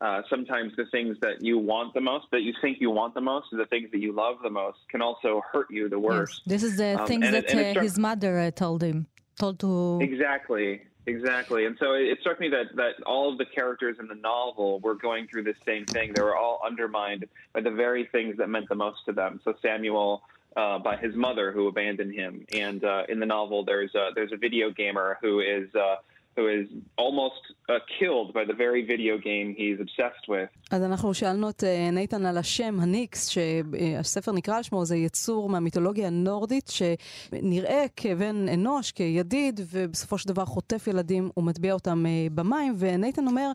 uh, 0.00 0.22
sometimes 0.30 0.74
the 0.76 0.86
things 0.86 1.18
that 1.20 1.42
you 1.42 1.58
want 1.58 1.92
the 1.92 2.00
most, 2.00 2.26
that 2.32 2.40
you 2.40 2.54
think 2.62 2.80
you 2.80 2.90
want 2.90 3.12
the 3.12 3.20
most, 3.20 3.48
the 3.52 3.66
things 3.66 3.90
that 3.92 4.00
you 4.00 4.12
love 4.12 4.36
the 4.42 4.48
most, 4.48 4.78
can 4.88 5.02
also 5.02 5.42
hurt 5.52 5.66
you 5.70 5.88
the 5.90 5.98
worst. 5.98 6.40
Yes. 6.44 6.60
This 6.60 6.70
is 6.70 6.76
the 6.78 6.98
um, 6.98 7.06
things 7.06 7.30
that 7.30 7.50
it, 7.50 7.76
uh, 7.76 7.82
his 7.82 7.98
mother 7.98 8.38
uh, 8.38 8.50
told 8.50 8.82
him, 8.82 9.06
told 9.38 9.58
to. 9.60 9.98
Exactly. 10.00 10.82
Exactly. 11.06 11.66
And 11.66 11.76
so 11.80 11.94
it, 11.94 12.18
struck 12.20 12.40
me 12.40 12.48
that, 12.50 12.76
that 12.76 13.02
all 13.04 13.32
of 13.32 13.38
the 13.38 13.46
characters 13.46 13.96
in 13.98 14.06
the 14.06 14.14
novel 14.14 14.80
were 14.80 14.94
going 14.94 15.26
through 15.26 15.44
the 15.44 15.54
same 15.66 15.86
thing. 15.86 16.12
They 16.14 16.22
were 16.22 16.36
all 16.36 16.60
undermined 16.64 17.26
by 17.52 17.62
the 17.62 17.70
very 17.70 18.06
things 18.12 18.36
that 18.36 18.48
meant 18.48 18.68
the 18.68 18.74
most 18.74 18.98
to 19.06 19.12
them. 19.12 19.40
So 19.44 19.54
Samuel, 19.62 20.22
uh, 20.56 20.78
by 20.78 20.96
his 20.96 21.14
mother 21.14 21.52
who 21.52 21.68
abandoned 21.68 22.14
him. 22.14 22.44
And 22.52 22.84
uh, 22.84 23.04
in 23.08 23.18
the 23.18 23.26
novel, 23.26 23.64
there's 23.64 23.94
a, 23.94 24.10
there's 24.14 24.32
a 24.32 24.36
video 24.36 24.70
gamer 24.70 25.18
who 25.22 25.40
is 25.40 25.74
uh, 25.74 25.96
who 26.36 26.46
is 26.58 26.66
almost 26.96 27.42
uh, 27.68 27.78
killed 27.98 28.32
by 28.32 28.44
the 28.44 28.56
very 28.64 28.82
video 28.92 29.14
game 29.18 29.54
he's 29.56 29.80
obsessed 29.80 30.28
with. 30.28 30.48
אז 30.70 30.82
אנחנו 30.82 31.14
שאלנו 31.14 31.50
את 31.50 31.64
נייתן 31.92 32.26
על 32.26 32.38
השם, 32.38 32.80
הניקס, 32.80 33.28
שהספר 33.28 34.32
נקרא 34.32 34.56
על 34.56 34.62
שמו, 34.62 34.84
זה 34.84 34.96
יצור 34.96 35.48
מהמיתולוגיה 35.48 36.06
הנורדית, 36.06 36.68
שנראה 36.68 37.84
כבן 37.96 38.48
אנוש, 38.48 38.92
כידיד, 38.92 39.60
ובסופו 39.70 40.18
של 40.18 40.28
דבר 40.28 40.44
חוטף 40.44 40.86
ילדים 40.86 41.30
ומטביע 41.36 41.72
אותם 41.74 42.04
במים, 42.34 42.74
ונייתן 42.78 43.26
אומר 43.26 43.52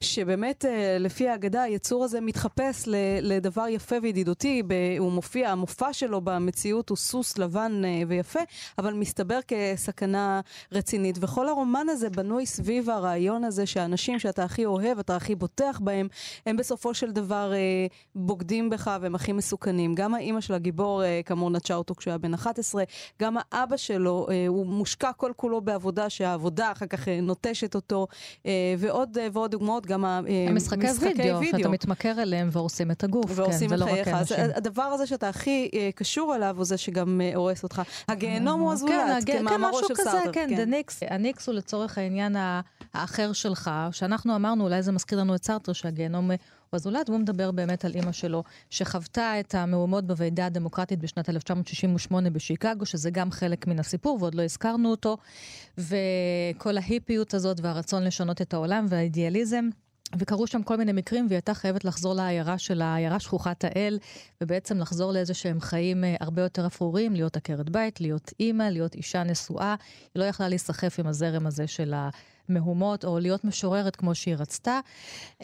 שבאמת 0.00 0.64
לפי 1.00 1.28
האגדה 1.28 1.62
היצור 1.62 2.04
הזה 2.04 2.20
מתחפש 2.20 2.88
לדבר 3.22 3.68
יפה 3.68 3.96
וידידותי, 4.02 4.62
הוא 4.98 5.12
מופיע, 5.12 5.50
המופע 5.50 5.92
שלו 5.92 6.20
במציאות 6.20 6.88
הוא 6.88 6.96
סוס 6.96 7.38
לבן 7.38 7.82
ויפה, 8.08 8.40
אבל 8.78 8.92
מסתבר 8.92 9.38
כסכנה 9.48 10.40
רצינית, 10.72 11.18
וכל 11.20 11.48
הרומן 11.48 11.86
הזה 11.88 12.10
בנוי 12.14 12.46
סביב 12.46 12.90
הרעיון 12.90 13.44
הזה 13.44 13.66
שהאנשים 13.66 14.18
שאתה 14.18 14.44
הכי 14.44 14.64
אוהב, 14.64 14.98
אתה 14.98 15.16
הכי 15.16 15.34
בוטח 15.34 15.80
בהם, 15.82 16.08
הם 16.46 16.56
בסופו 16.56 16.94
של 16.94 17.12
דבר 17.12 17.52
אה, 17.54 17.86
בוגדים 18.14 18.70
בך 18.70 18.90
והם 19.00 19.14
הכי 19.14 19.32
מסוכנים. 19.32 19.94
גם 19.94 20.14
האימא 20.14 20.40
של 20.40 20.54
הגיבור, 20.54 21.04
אה, 21.04 21.20
כאמור, 21.24 21.50
נטשה 21.50 21.74
אותו 21.74 21.94
כשהוא 21.94 22.10
היה 22.10 22.18
בן 22.18 22.34
11, 22.34 22.84
גם 23.22 23.36
האבא 23.38 23.76
שלו, 23.76 24.26
אה, 24.30 24.44
הוא 24.48 24.66
מושקע 24.66 25.12
כל 25.12 25.32
כולו 25.36 25.60
בעבודה, 25.60 26.10
שהעבודה 26.10 26.72
אחר 26.72 26.86
כך 26.86 27.08
אה, 27.08 27.20
נוטשת 27.20 27.74
אותו, 27.74 28.06
אה, 28.46 28.74
ועוד 28.78 29.18
אה, 29.18 29.28
ועוד 29.32 29.50
דוגמאות, 29.50 29.86
גם 29.86 30.04
המשחקי 30.04 30.86
וידאו, 31.00 31.40
וידאו, 31.40 31.58
שאתה 31.58 31.68
מתמכר 31.68 32.22
אליהם 32.22 32.48
והורסים 32.52 32.90
את 32.90 33.04
הגוף, 33.04 33.30
והורסים 33.34 33.68
כן, 33.68 33.74
את 33.74 33.82
חייך. 33.82 34.08
לא 34.08 34.14
אז 34.14 34.34
הדבר 34.54 34.82
הזה 34.82 35.06
שאתה 35.06 35.28
הכי 35.28 35.70
אה, 35.74 35.90
קשור 35.94 36.34
אליו 36.34 36.54
הוא 36.56 36.64
זה 36.64 36.76
שגם 36.76 37.20
אה, 37.20 37.32
הורס 37.34 37.62
אותך. 37.62 37.82
הגיהנום 38.08 38.60
הוא 38.60 38.72
הזולת, 38.72 39.24
כן, 39.26 39.38
כמאמרו 39.38 39.78
כן, 39.78 39.88
של 39.88 39.94
סארטר. 39.94 40.32
כן, 40.32 40.46
משהו 40.50 40.84
כזה, 40.86 41.06
כן, 41.06 41.14
הניקס 41.14 41.48
הוא 41.48 41.54
לצורך 41.54 41.98
העניין 42.04 42.36
האחר 42.94 43.32
שלך, 43.32 43.70
שאנחנו 43.92 44.36
אמרנו, 44.36 44.64
אולי 44.64 44.82
זה 44.82 44.92
מזכיר 44.92 45.20
לנו 45.20 45.34
את 45.34 45.44
סארטר, 45.44 45.72
שהגיהנום 45.72 46.30
הוא 46.30 46.38
הזולת, 46.72 47.08
והוא 47.08 47.20
מדבר 47.20 47.50
באמת 47.50 47.84
על 47.84 47.94
אימא 47.94 48.12
שלו, 48.12 48.42
שחוותה 48.70 49.40
את 49.40 49.54
המהומות 49.54 50.06
בוועידה 50.06 50.46
הדמוקרטית 50.46 50.98
בשנת 50.98 51.30
1968 51.30 52.30
בשיקגו, 52.30 52.86
שזה 52.86 53.10
גם 53.10 53.30
חלק 53.30 53.66
מן 53.66 53.78
הסיפור, 53.78 54.18
ועוד 54.20 54.34
לא 54.34 54.42
הזכרנו 54.42 54.90
אותו, 54.90 55.16
וכל 55.78 56.76
ההיפיות 56.76 57.34
הזאת 57.34 57.60
והרצון 57.62 58.04
לשנות 58.04 58.42
את 58.42 58.54
העולם 58.54 58.86
והאידיאליזם. 58.88 59.68
וקרו 60.18 60.46
שם 60.46 60.62
כל 60.62 60.76
מיני 60.76 60.92
מקרים, 60.92 61.26
והיא 61.26 61.36
הייתה 61.36 61.54
חייבת 61.54 61.84
לחזור 61.84 62.14
לעיירה 62.14 62.58
שלה, 62.58 62.84
העיירה 62.84 63.20
שכוחת 63.20 63.64
האל, 63.64 63.98
ובעצם 64.40 64.78
לחזור 64.78 65.12
לאיזה 65.12 65.34
שהם 65.34 65.60
חיים 65.60 66.04
אה, 66.04 66.16
הרבה 66.20 66.42
יותר 66.42 66.66
אפורים, 66.66 67.14
להיות 67.14 67.36
עקרת 67.36 67.70
בית, 67.70 68.00
להיות 68.00 68.32
אימא, 68.40 68.62
להיות 68.62 68.94
אישה 68.94 69.22
נשואה. 69.22 69.74
היא 70.14 70.20
לא 70.20 70.24
יכלה 70.24 70.48
להיסחף 70.48 70.98
עם 70.98 71.06
הזרם 71.06 71.46
הזה 71.46 71.66
של 71.66 71.94
ה... 71.94 72.08
מהומות 72.49 73.05
או 73.05 73.19
להיות 73.19 73.43
משוררת 73.43 73.95
כמו 73.95 74.15
שהיא 74.15 74.35
רצתה. 74.35 74.79
Uh, 75.41 75.43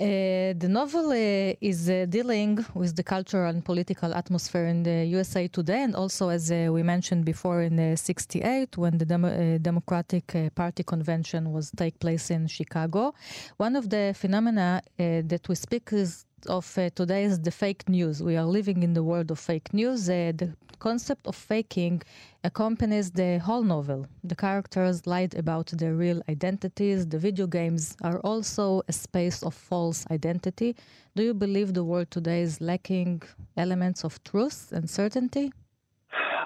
the 0.60 0.68
novel 0.68 1.08
uh, 1.12 1.70
is 1.70 1.90
uh, 1.90 2.06
dealing 2.16 2.60
with 2.76 2.96
the 2.96 3.04
cultural 3.04 3.50
and 3.54 3.64
political 3.64 4.12
atmosphere 4.22 4.68
in 4.74 4.84
the 4.84 5.00
USA 5.16 5.48
today 5.48 5.82
and 5.88 5.96
also 5.96 6.30
as 6.30 6.44
uh, 6.52 6.56
we 6.76 6.82
mentioned 6.84 7.24
before 7.26 7.62
in 7.62 7.80
uh, 7.80 7.96
68 7.96 8.78
when 8.78 8.98
the 8.98 9.06
Demo 9.06 9.28
uh, 9.28 9.58
Democratic 9.60 10.36
uh, 10.36 10.50
Party 10.62 10.84
convention 10.84 11.52
was 11.54 11.72
take 11.84 12.00
place 12.00 12.32
in 12.32 12.48
Chicago. 12.48 13.14
One 13.58 13.76
of 13.76 13.90
the 13.90 14.14
phenomena 14.22 14.82
uh, 14.82 15.22
that 15.32 15.44
we 15.50 15.56
speak 15.56 15.86
is 15.94 16.26
of 16.47 16.79
uh, 16.79 16.91
today 16.95 17.25
is 17.25 17.41
the 17.41 17.51
fake 17.51 17.89
news. 17.89 18.23
We 18.23 18.37
are 18.37 18.45
living 18.45 18.83
in 18.83 18.95
the 18.95 19.03
world 19.03 19.31
of 19.31 19.39
fake 19.39 19.73
news. 19.73 20.09
Uh, 20.09 20.33
the 20.37 20.55
concept 20.79 21.27
of 21.27 21.37
faking 21.37 22.03
accompanies 22.45 23.11
the 23.11 23.39
whole 23.39 23.63
novel. 23.63 24.07
The 24.25 24.35
characters 24.35 25.07
lied 25.07 25.35
about 25.35 25.67
their 25.67 25.95
real 25.95 26.23
identities. 26.29 27.07
The 27.07 27.19
video 27.19 27.47
games 27.47 27.97
are 28.03 28.19
also 28.21 28.83
a 28.89 28.93
space 28.93 29.43
of 29.43 29.55
false 29.55 30.07
identity. 30.11 30.77
Do 31.17 31.23
you 31.23 31.35
believe 31.35 31.75
the 31.75 31.85
world 31.85 32.11
today 32.11 32.41
is 32.43 32.61
lacking 32.61 33.23
elements 33.57 34.05
of 34.05 34.23
truth 34.25 34.73
and 34.73 34.89
certainty? 34.89 35.53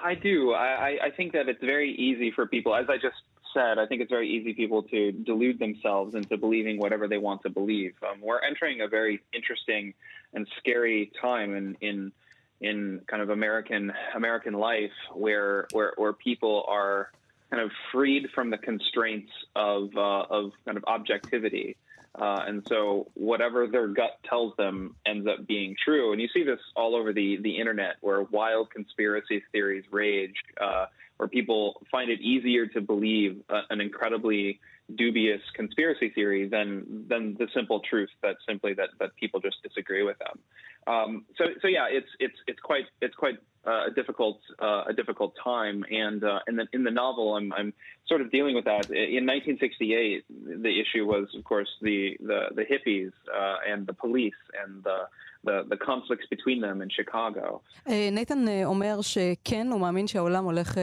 I 0.03 0.13
do. 0.13 0.53
I, 0.53 0.97
I 1.07 1.09
think 1.17 1.33
that 1.33 1.49
it's 1.49 1.63
very 1.63 1.95
easy 1.95 2.31
for 2.31 2.45
people, 2.45 2.75
as 2.75 2.85
I 2.89 2.97
just 2.97 3.21
said, 3.55 3.79
I 3.79 3.87
think 3.87 4.01
it's 4.01 4.11
very 4.11 4.29
easy 4.29 4.53
people 4.53 4.83
to 4.83 5.11
delude 5.11 5.57
themselves 5.57 6.13
into 6.13 6.37
believing 6.37 6.77
whatever 6.77 7.07
they 7.07 7.17
want 7.17 7.41
to 7.43 7.49
believe. 7.49 7.95
Um, 8.03 8.21
we're 8.21 8.41
entering 8.41 8.81
a 8.81 8.87
very 8.87 9.23
interesting 9.33 9.95
and 10.33 10.47
scary 10.59 11.11
time 11.19 11.55
in 11.55 11.77
in 11.81 12.11
in 12.61 13.01
kind 13.07 13.23
of 13.23 13.29
American 13.29 13.91
American 14.13 14.53
life 14.53 14.91
where 15.13 15.67
where 15.71 15.93
where 15.95 16.13
people 16.13 16.65
are 16.67 17.11
kind 17.49 17.63
of 17.63 17.71
freed 17.91 18.27
from 18.35 18.49
the 18.49 18.57
constraints 18.57 19.31
of 19.55 19.89
uh, 19.95 20.25
of 20.29 20.51
kind 20.65 20.77
of 20.77 20.83
objectivity. 20.85 21.77
Uh, 22.17 22.43
and 22.47 22.65
so 22.67 23.07
whatever 23.13 23.67
their 23.67 23.87
gut 23.87 24.19
tells 24.27 24.55
them 24.57 24.95
ends 25.05 25.27
up 25.27 25.45
being 25.45 25.75
true. 25.83 26.11
And 26.11 26.21
you 26.21 26.29
see 26.33 26.43
this 26.43 26.59
all 26.75 26.95
over 26.95 27.11
the, 27.11 27.37
the 27.41 27.57
internet 27.57 27.95
where 28.01 28.21
wild 28.23 28.69
conspiracy 28.71 29.43
theories 29.51 29.83
rage. 29.91 30.35
Uh, 30.59 30.85
where 31.17 31.29
people 31.29 31.81
find 31.91 32.09
it 32.09 32.19
easier 32.19 32.67
to 32.67 32.81
believe 32.81 33.41
uh, 33.49 33.61
an 33.69 33.79
incredibly 33.79 34.59
dubious 34.93 35.41
conspiracy 35.55 36.09
theory 36.09 36.47
than 36.47 37.05
than 37.09 37.35
the 37.39 37.47
simple 37.55 37.79
truth 37.79 38.09
that 38.21 38.35
simply 38.47 38.73
that 38.73 38.89
that 38.99 39.15
people 39.15 39.39
just 39.39 39.61
disagree 39.63 40.03
with 40.03 40.17
them. 40.19 40.39
Um, 40.87 41.25
so 41.37 41.45
so 41.61 41.67
yeah, 41.67 41.87
it's 41.89 42.09
it's 42.19 42.35
it's 42.47 42.59
quite 42.59 42.85
it's 43.01 43.15
quite 43.15 43.37
uh, 43.65 43.85
a 43.87 43.91
difficult 43.91 44.39
uh, 44.61 44.83
a 44.87 44.93
difficult 44.93 45.33
time, 45.43 45.83
and 45.89 46.23
uh, 46.23 46.39
in 46.47 46.55
the 46.55 46.67
in 46.73 46.83
the 46.83 46.91
novel, 46.91 47.35
I'm 47.35 47.51
I'm 47.53 47.73
sort 48.07 48.21
of 48.21 48.31
dealing 48.31 48.55
with 48.55 48.65
that. 48.65 48.85
In 49.17 49.23
1968, 49.25 50.25
the 50.67 50.73
issue 50.83 51.05
was, 51.13 51.25
of 51.37 51.43
course, 51.43 51.71
the 51.81 52.17
the, 52.29 52.39
the 52.57 52.65
hippies 52.71 53.13
uh, 53.41 53.71
and 53.71 53.87
the 53.87 53.93
police 53.93 54.41
and 54.61 54.83
the 54.83 54.99
the, 55.47 55.55
the 55.69 55.77
between 56.29 56.59
them 56.61 56.81
in 56.81 56.89
Chicago. 56.89 57.61
נייתן 58.11 58.45
אומר 58.65 59.01
שכן, 59.01 59.67
הוא 59.71 59.81
מאמין 59.81 60.07
שהעולם 60.07 60.43
הולך 60.43 60.77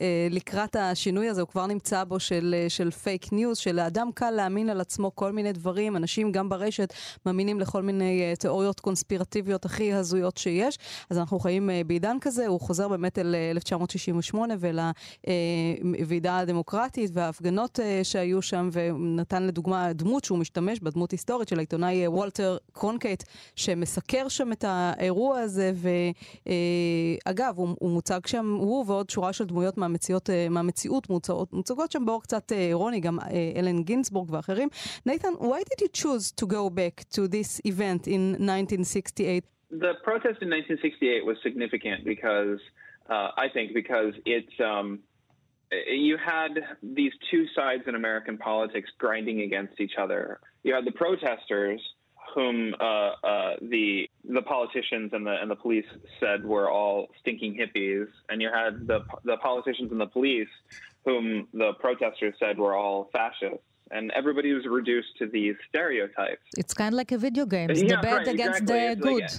אה, 0.00 0.28
לקראת 0.30 0.76
השינוי 0.76 1.28
הזה, 1.28 1.40
הוא 1.40 1.48
כבר 1.48 1.66
נמצא 1.66 2.04
בו 2.04 2.20
של, 2.20 2.54
אה, 2.58 2.68
של 2.68 2.90
fake 2.90 3.32
news, 3.32 3.58
שלאדם 3.58 4.10
קל 4.14 4.30
להאמין 4.30 4.70
על 4.70 4.80
עצמו 4.80 5.14
כל 5.14 5.32
מיני 5.32 5.52
דברים, 5.52 5.96
אנשים 5.96 6.32
גם 6.32 6.48
ברשת 6.48 6.94
מאמינים 7.26 7.60
לכל 7.60 7.82
מיני 7.82 8.22
אה, 8.22 8.36
תיאוריות 8.36 8.80
קונספירטיביות 8.80 9.64
הכי 9.64 9.92
הזויות 9.92 10.36
שיש, 10.36 10.78
אז 11.10 11.18
אנחנו 11.18 11.38
חיים 11.38 11.70
בעידן 11.86 12.16
כזה, 12.20 12.46
הוא 12.46 12.60
חוזר 12.60 12.88
באמת 12.88 13.18
אל 13.18 13.34
1968 13.50 14.54
ולוועידה 14.60 16.44
הדמוקרטית 16.46 17.10
וההפגנות 17.14 17.78
שהיו 18.02 18.42
שם, 18.42 18.68
ונתן 18.72 19.46
לדוגמה 19.46 19.92
דמות 19.92 20.24
שהוא 20.24 20.38
משתמש 20.38 20.80
בה, 20.80 20.90
דמות 20.90 21.10
היסטורית 21.10 21.48
של 21.48 21.58
העיתונאי 21.58 22.08
וולטר 22.08 22.56
קרונקייט, 22.72 23.22
שמסקר 23.56 24.28
שם 24.28 24.52
את 24.52 24.64
האירוע 24.68 25.38
הזה, 25.38 25.72
ואגב, 27.26 27.54
הוא, 27.56 27.68
הוא 27.78 27.90
מוצג 27.90 28.26
שם, 28.26 28.54
הוא 28.54 28.84
ועוד 28.86 29.10
שורה 29.10 29.32
של 29.32 29.44
דמויות 29.44 29.78
מהמציאות, 29.78 30.30
מהמציאות 30.50 31.10
מוצאות, 31.10 31.52
מוצגות 31.52 31.92
שם 31.92 32.04
באור 32.06 32.22
קצת 32.22 32.52
אירוני, 32.52 33.00
גם 33.00 33.18
אלן 33.56 33.82
גינצבורג 33.82 34.30
ואחרים. 34.30 34.68
נייתן, 35.06 35.28
why 35.38 35.60
did 35.70 35.80
you 35.80 35.88
choose 36.02 36.32
to 36.40 36.46
go 36.46 36.70
back 36.70 37.04
to 37.16 37.28
this 37.28 37.60
event 37.64 38.06
in 38.06 38.36
1968? 38.38 39.44
The 39.70 39.94
protest 40.04 40.38
in 40.42 40.48
1968 40.50 41.24
was 41.24 41.36
significant 41.42 42.04
because, 42.04 42.60
uh, 43.10 43.30
I 43.36 43.48
think, 43.52 43.74
because 43.74 44.14
it, 44.24 44.48
um, 44.60 45.00
you 45.70 46.16
had 46.16 46.50
these 46.82 47.12
two 47.30 47.46
sides 47.54 47.84
in 47.86 47.94
American 47.94 48.38
politics 48.38 48.90
grinding 48.98 49.40
against 49.40 49.80
each 49.80 49.94
other. 49.98 50.40
You 50.62 50.74
had 50.74 50.84
the 50.84 50.92
protesters 50.92 51.80
whom 52.34 52.74
uh, 52.80 52.84
uh, 52.84 53.56
the 53.62 54.08
the 54.28 54.42
politicians 54.42 55.10
and 55.12 55.26
the 55.26 55.36
and 55.40 55.50
the 55.50 55.56
police 55.56 55.86
said 56.20 56.44
were 56.44 56.70
all 56.70 57.08
stinking 57.20 57.54
hippies, 57.54 58.08
and 58.28 58.42
you 58.42 58.50
had 58.52 58.86
the 58.86 59.00
the 59.24 59.36
politicians 59.38 59.90
and 59.90 60.00
the 60.00 60.06
police 60.06 60.48
whom 61.04 61.48
the 61.54 61.72
protesters 61.80 62.34
said 62.38 62.58
were 62.58 62.74
all 62.74 63.08
fascists. 63.12 63.64
And 63.92 64.10
everybody 64.16 64.52
was 64.52 64.66
reduced 64.66 65.16
to 65.20 65.28
these 65.28 65.54
stereotypes. 65.68 66.42
It's 66.58 66.74
kind 66.74 66.92
of 66.92 66.96
like 66.96 67.12
a 67.12 67.18
video 67.18 67.46
game. 67.46 67.70
Yeah, 67.70 67.96
the 67.96 68.02
bad 68.02 68.14
right, 68.14 68.28
against 68.28 68.62
exactly. 68.62 68.88
the 68.88 68.96
good. 68.96 69.22
Like, 69.22 69.30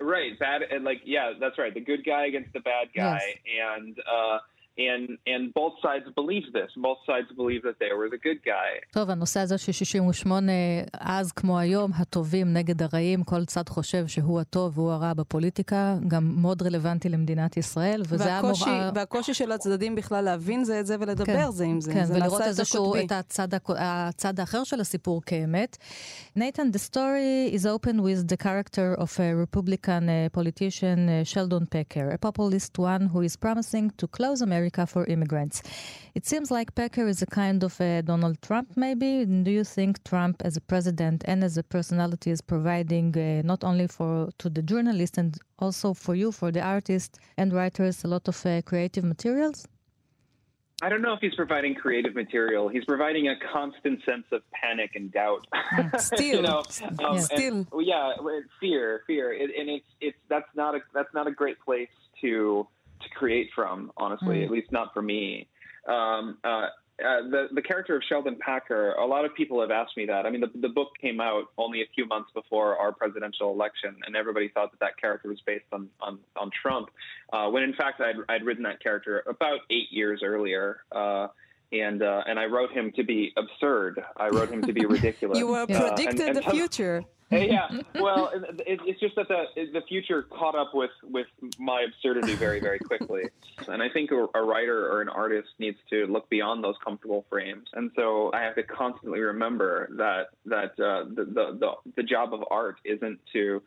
right, 0.00 0.38
bad. 0.38 0.62
And 0.62 0.84
like 0.84 1.00
yeah, 1.04 1.32
that's 1.40 1.58
right. 1.58 1.74
The 1.74 1.80
good 1.80 2.04
guy 2.04 2.26
against 2.26 2.52
the 2.52 2.60
bad 2.60 2.88
guy, 2.94 3.20
yes. 3.44 3.76
and 3.76 3.98
uh, 3.98 4.38
And, 4.80 5.06
and 5.32 5.42
both 5.60 5.76
sides 5.84 6.06
believe 6.20 6.46
this, 6.58 6.70
both 6.88 7.00
sides 7.08 7.28
believe 7.40 7.62
that 7.68 7.78
they 7.82 7.92
were 7.98 8.08
the 8.16 8.20
good 8.26 8.40
guy. 8.44 8.70
טוב, 8.92 9.10
הנושא 9.10 9.40
הזה 9.40 9.58
של 9.58 9.72
68, 9.72 10.52
אז 11.00 11.32
כמו 11.32 11.58
היום, 11.58 11.90
הטובים 11.94 12.52
נגד 12.52 12.82
הרעים, 12.82 13.24
כל 13.24 13.44
צד 13.44 13.68
חושב 13.68 14.06
שהוא 14.06 14.40
הטוב 14.40 14.78
והוא 14.78 14.90
הרע 14.90 15.14
בפוליטיקה, 15.14 15.96
גם 16.08 16.34
מאוד 16.36 16.62
רלוונטי 16.62 17.08
למדינת 17.08 17.56
ישראל, 17.56 18.02
וזה 18.08 18.24
והקושי, 18.24 18.70
המורא... 18.70 18.90
והקושי 18.94 19.34
של 19.34 19.52
הצדדים 19.52 19.94
בכלל 19.94 20.24
להבין 20.24 20.64
זה 20.64 20.80
את 20.80 20.86
זה 20.86 20.96
ולדבר 21.00 21.24
כן, 21.24 21.50
זה 21.50 21.64
עם 21.64 21.80
זה. 21.80 21.92
כן, 21.92 22.04
זה 22.04 22.14
ולראות 22.14 22.42
איזשהו, 22.42 22.96
את 22.96 23.12
הצד, 23.12 23.48
הצד 23.68 24.40
האחר 24.40 24.64
של 24.64 24.80
הסיפור 24.80 25.22
כאמת. 25.26 25.76
נייתן, 26.36 26.68
the 26.72 26.90
story 26.90 27.54
is 27.54 27.66
open 27.66 27.96
with 27.96 28.32
the 28.32 28.36
character 28.36 28.96
of 28.98 29.20
a 29.20 29.34
Republican 29.46 30.08
politician, 30.32 30.98
Sheldon 31.24 31.66
Pecker, 31.74 32.06
a 32.10 32.18
populist 32.18 32.78
one 32.78 33.04
who 33.12 33.20
is 33.28 33.36
promising 33.36 33.90
to 34.00 34.06
close 34.06 34.40
America 34.42 34.69
America 34.70 34.86
for 34.86 35.04
immigrants. 35.06 35.62
It 36.14 36.26
seems 36.26 36.50
like 36.50 36.74
Pecker 36.74 37.06
is 37.08 37.22
a 37.22 37.26
kind 37.26 37.62
of 37.64 37.80
a 37.80 38.02
Donald 38.02 38.40
Trump, 38.42 38.76
maybe. 38.76 39.24
Do 39.24 39.50
you 39.50 39.64
think 39.64 40.02
Trump, 40.04 40.42
as 40.44 40.56
a 40.56 40.60
president 40.60 41.24
and 41.26 41.44
as 41.44 41.56
a 41.56 41.62
personality, 41.62 42.30
is 42.30 42.40
providing 42.40 43.16
uh, 43.16 43.42
not 43.44 43.64
only 43.64 43.86
for 43.86 44.30
to 44.38 44.48
the 44.48 44.62
journalists 44.62 45.18
and 45.18 45.38
also 45.58 45.94
for 45.94 46.14
you, 46.14 46.32
for 46.32 46.52
the 46.52 46.60
artists 46.60 47.18
and 47.36 47.52
writers, 47.52 48.04
a 48.04 48.08
lot 48.08 48.28
of 48.28 48.46
uh, 48.46 48.62
creative 48.62 49.04
materials? 49.04 49.66
I 50.82 50.88
don't 50.88 51.02
know 51.02 51.12
if 51.12 51.20
he's 51.20 51.34
providing 51.34 51.74
creative 51.74 52.14
material. 52.14 52.68
He's 52.68 52.86
providing 52.86 53.28
a 53.28 53.34
constant 53.52 54.02
sense 54.06 54.24
of 54.32 54.40
panic 54.50 54.92
and 54.94 55.12
doubt. 55.12 55.46
Still, 55.98 56.36
you 56.36 56.42
know, 56.42 56.62
um, 57.04 57.20
still, 57.20 57.66
and, 57.70 57.86
yeah, 57.86 58.14
fear, 58.58 59.02
fear, 59.06 59.30
it, 59.32 59.50
and 59.58 59.68
it's 59.68 59.90
it's 60.00 60.16
that's 60.30 60.48
not 60.54 60.74
a 60.74 60.80
that's 60.94 61.12
not 61.12 61.26
a 61.26 61.32
great 61.32 61.60
place 61.60 61.94
to 62.22 62.66
to 63.02 63.08
create 63.10 63.50
from, 63.54 63.92
honestly, 63.96 64.38
mm. 64.38 64.44
at 64.44 64.50
least 64.50 64.72
not 64.72 64.92
for 64.94 65.02
me. 65.02 65.48
Um, 65.88 66.38
uh, 66.44 66.68
uh, 67.00 67.22
the 67.30 67.48
the 67.52 67.62
character 67.62 67.96
of 67.96 68.02
Sheldon 68.08 68.36
Packer, 68.36 68.92
a 68.92 69.06
lot 69.06 69.24
of 69.24 69.34
people 69.34 69.60
have 69.60 69.70
asked 69.70 69.96
me 69.96 70.04
that. 70.06 70.26
I 70.26 70.30
mean, 70.30 70.42
the 70.42 70.50
the 70.60 70.68
book 70.68 70.88
came 71.00 71.20
out 71.20 71.44
only 71.56 71.80
a 71.80 71.86
few 71.94 72.06
months 72.06 72.30
before 72.34 72.76
our 72.76 72.92
presidential 72.92 73.52
election, 73.52 73.96
and 74.06 74.14
everybody 74.14 74.48
thought 74.48 74.70
that 74.72 74.80
that 74.80 74.98
character 75.00 75.28
was 75.28 75.40
based 75.46 75.64
on 75.72 75.88
on, 76.00 76.18
on 76.36 76.50
Trump, 76.50 76.90
uh, 77.32 77.48
when 77.48 77.62
in 77.62 77.72
fact 77.74 78.00
I'd 78.00 78.16
I'd 78.28 78.44
written 78.44 78.64
that 78.64 78.82
character 78.82 79.22
about 79.26 79.60
eight 79.70 79.90
years 79.90 80.20
earlier. 80.22 80.82
Uh, 80.92 81.28
and 81.72 82.02
uh, 82.02 82.22
and 82.26 82.38
I 82.38 82.46
wrote 82.46 82.72
him 82.72 82.90
to 82.96 83.04
be 83.04 83.32
absurd. 83.36 84.02
I 84.16 84.28
wrote 84.28 84.50
him 84.50 84.60
to 84.62 84.72
be 84.72 84.86
ridiculous. 84.86 85.38
you 85.38 85.46
were 85.46 85.66
predicted 85.66 86.06
uh, 86.06 86.08
and, 86.08 86.20
and 86.20 86.36
the 86.36 86.50
future. 86.50 87.04
Yeah, 87.30 87.68
well, 88.00 88.30
it, 88.66 88.80
it's 88.84 89.00
just 89.00 89.16
that 89.16 89.28
the 89.28 89.44
the 89.72 89.82
future 89.88 90.22
caught 90.22 90.54
up 90.54 90.74
with 90.74 90.90
with 91.02 91.26
my 91.58 91.82
absurdity 91.82 92.34
very 92.34 92.60
very 92.60 92.78
quickly, 92.90 93.24
and 93.68 93.82
I 93.82 93.88
think 93.88 94.10
a, 94.10 94.26
a, 94.34 94.42
writer 94.42 94.90
or 94.90 95.00
an 95.00 95.08
artist 95.08 95.48
needs 95.58 95.78
to 95.90 96.06
look 96.06 96.28
beyond 96.28 96.64
those 96.64 96.76
comfortable 96.84 97.24
frames, 97.30 97.68
and 97.74 97.90
so 97.96 98.30
I 98.34 98.42
have 98.42 98.54
to 98.56 98.62
constantly 98.62 99.20
remember 99.20 99.88
that 99.96 100.28
that 100.46 100.72
uh, 100.82 101.04
the, 101.14 101.24
the 101.24 101.58
the 101.58 101.72
the 101.96 102.02
job 102.02 102.34
of 102.34 102.44
art 102.50 102.76
isn't 102.84 103.20
to 103.32 103.62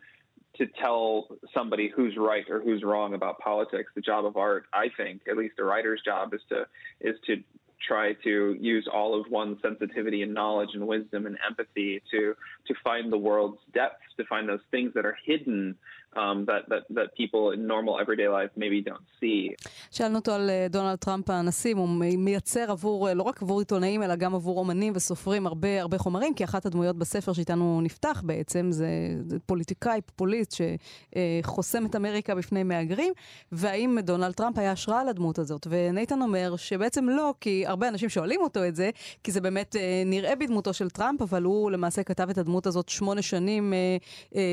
to 0.56 0.66
tell 0.80 1.26
somebody 1.52 1.90
who's 1.94 2.16
right 2.16 2.48
or 2.48 2.60
who's 2.60 2.82
wrong 2.82 3.14
about 3.14 3.38
politics. 3.38 3.90
The 3.94 4.00
job 4.00 4.24
of 4.24 4.36
art, 4.36 4.66
I 4.72 4.88
think, 4.96 5.22
at 5.28 5.36
least 5.36 5.54
a 5.58 5.64
writer's 5.64 6.00
job, 6.04 6.32
is 6.32 6.40
to 6.50 6.66
is 7.00 7.16
to 7.26 7.42
try 7.86 8.12
to 8.24 8.56
use 8.60 8.88
all 8.92 9.18
of 9.18 9.30
one's 9.30 9.58
sensitivity 9.62 10.22
and 10.22 10.34
knowledge 10.34 10.70
and 10.74 10.86
wisdom 10.86 11.26
and 11.26 11.36
empathy 11.46 12.02
to 12.10 12.34
to 12.66 12.74
find 12.82 13.12
the 13.12 13.18
world's 13.18 13.58
depths, 13.72 14.02
to 14.16 14.24
find 14.24 14.48
those 14.48 14.60
things 14.70 14.92
that 14.94 15.04
are 15.04 15.16
hidden 15.24 15.76
um, 16.16 16.44
that, 16.46 16.62
that, 16.70 16.84
that 16.96 17.08
people 17.20 17.44
in 17.54 17.66
normal 17.66 17.94
everyday 18.02 18.28
life 18.28 18.52
maybe 18.56 18.90
don't 18.90 19.06
see. 19.20 19.54
שאלנו 19.90 20.18
אותו 20.18 20.32
על 20.32 20.50
דונלד 20.70 20.94
טראמפ 20.94 21.30
הנשיא, 21.30 21.74
הוא 21.74 21.88
מייצר 22.18 22.70
עבור, 22.70 23.08
לא 23.14 23.22
רק 23.22 23.42
עבור 23.42 23.58
עיתונאים, 23.58 24.02
אלא 24.02 24.16
גם 24.16 24.34
עבור 24.34 24.58
אומנים 24.58 24.92
וסופרים 24.96 25.46
הרבה 25.46 25.80
הרבה 25.80 25.98
חומרים, 25.98 26.34
כי 26.34 26.44
אחת 26.44 26.66
הדמויות 26.66 26.96
בספר 26.96 27.32
שאיתנו 27.32 27.80
נפתח 27.82 28.22
בעצם 28.26 28.72
זה, 28.72 28.88
זה 29.26 29.38
פוליטיקאי, 29.46 30.00
פופוליסט, 30.00 30.54
שחוסם 30.54 31.86
את 31.86 31.96
אמריקה 31.96 32.34
בפני 32.34 32.62
מהגרים, 32.62 33.12
והאם 33.52 33.98
דונלד 34.00 34.32
טראמפ 34.32 34.58
היה 34.58 34.72
השראה 34.72 35.04
לדמות 35.04 35.38
הזאת. 35.38 35.66
ונייתן 35.70 36.22
אומר 36.22 36.56
שבעצם 36.56 37.08
לא, 37.08 37.34
כי 37.40 37.64
הרבה 37.66 37.88
אנשים 37.88 38.08
שואלים 38.08 38.40
אותו 38.40 38.64
את 38.64 38.76
זה, 38.76 38.90
כי 39.24 39.32
זה 39.32 39.40
באמת 39.40 39.76
נראה 40.06 40.36
בדמותו 40.36 40.72
של 40.72 40.90
טראמפ, 40.90 41.22
אבל 41.22 41.42
הוא 41.42 41.70
למעשה 41.70 42.02
כתב 42.02 42.30
את 42.30 42.38
הדמות 42.38 42.66
הזאת 42.66 42.88
שמונה 42.88 43.22
שנים 43.22 43.72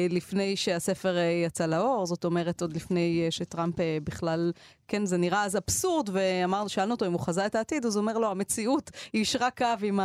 לפני 0.09 0.55
שהספר 0.55 1.15
יצא 1.51 1.65
לאור, 1.65 2.05
זאת 2.05 2.25
אומרת, 2.25 2.61
עוד 2.61 2.73
לפני 2.75 3.27
שטראמפ 3.29 3.75
בכלל 4.03 4.51
כן, 4.91 5.05
זה 5.05 5.17
נראה 5.17 5.43
אז 5.43 5.57
אבסורד, 5.57 6.09
ואמרנו, 6.13 6.69
שאלנו 6.69 6.91
אותו 6.91 7.05
אם 7.05 7.11
הוא 7.11 7.19
חזה 7.19 7.45
את 7.45 7.55
העתיד, 7.55 7.85
אז 7.85 7.95
הוא 7.95 8.01
אומר, 8.01 8.17
לא, 8.17 8.31
המציאות 8.31 8.91
היא 9.13 9.21
ישרה 9.21 9.51
קו 9.51 9.65
עם 9.83 9.99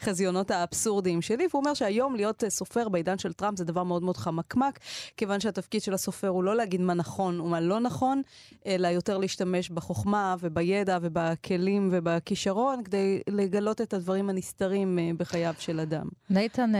החזיונות 0.00 0.50
האבסורדיים 0.50 1.22
שלי, 1.22 1.46
והוא 1.50 1.60
אומר 1.60 1.74
שהיום 1.74 2.16
להיות 2.16 2.44
סופר 2.48 2.88
בעידן 2.88 3.18
של 3.18 3.32
טראמפ 3.32 3.58
זה 3.58 3.64
דבר 3.64 3.82
מאוד 3.82 4.02
מאוד 4.02 4.16
חמקמק, 4.16 4.78
כיוון 5.16 5.40
שהתפקיד 5.40 5.82
של 5.82 5.94
הסופר 5.94 6.28
הוא 6.28 6.44
לא 6.44 6.56
להגיד 6.56 6.80
מה 6.80 6.94
נכון 6.94 7.40
ומה 7.40 7.60
לא 7.60 7.80
נכון, 7.80 8.22
אלא 8.66 8.88
יותר 8.88 9.18
להשתמש 9.18 9.70
בחוכמה 9.70 10.36
ובידע 10.40 10.98
ובכלים 11.02 11.88
ובכישרון, 11.92 12.82
כדי 12.84 13.20
לגלות 13.28 13.80
את 13.80 13.94
הדברים 13.94 14.30
הנסתרים 14.30 14.98
בחייו 15.18 15.54
של 15.58 15.80
אדם. 15.80 16.08
נייתן, 16.30 16.72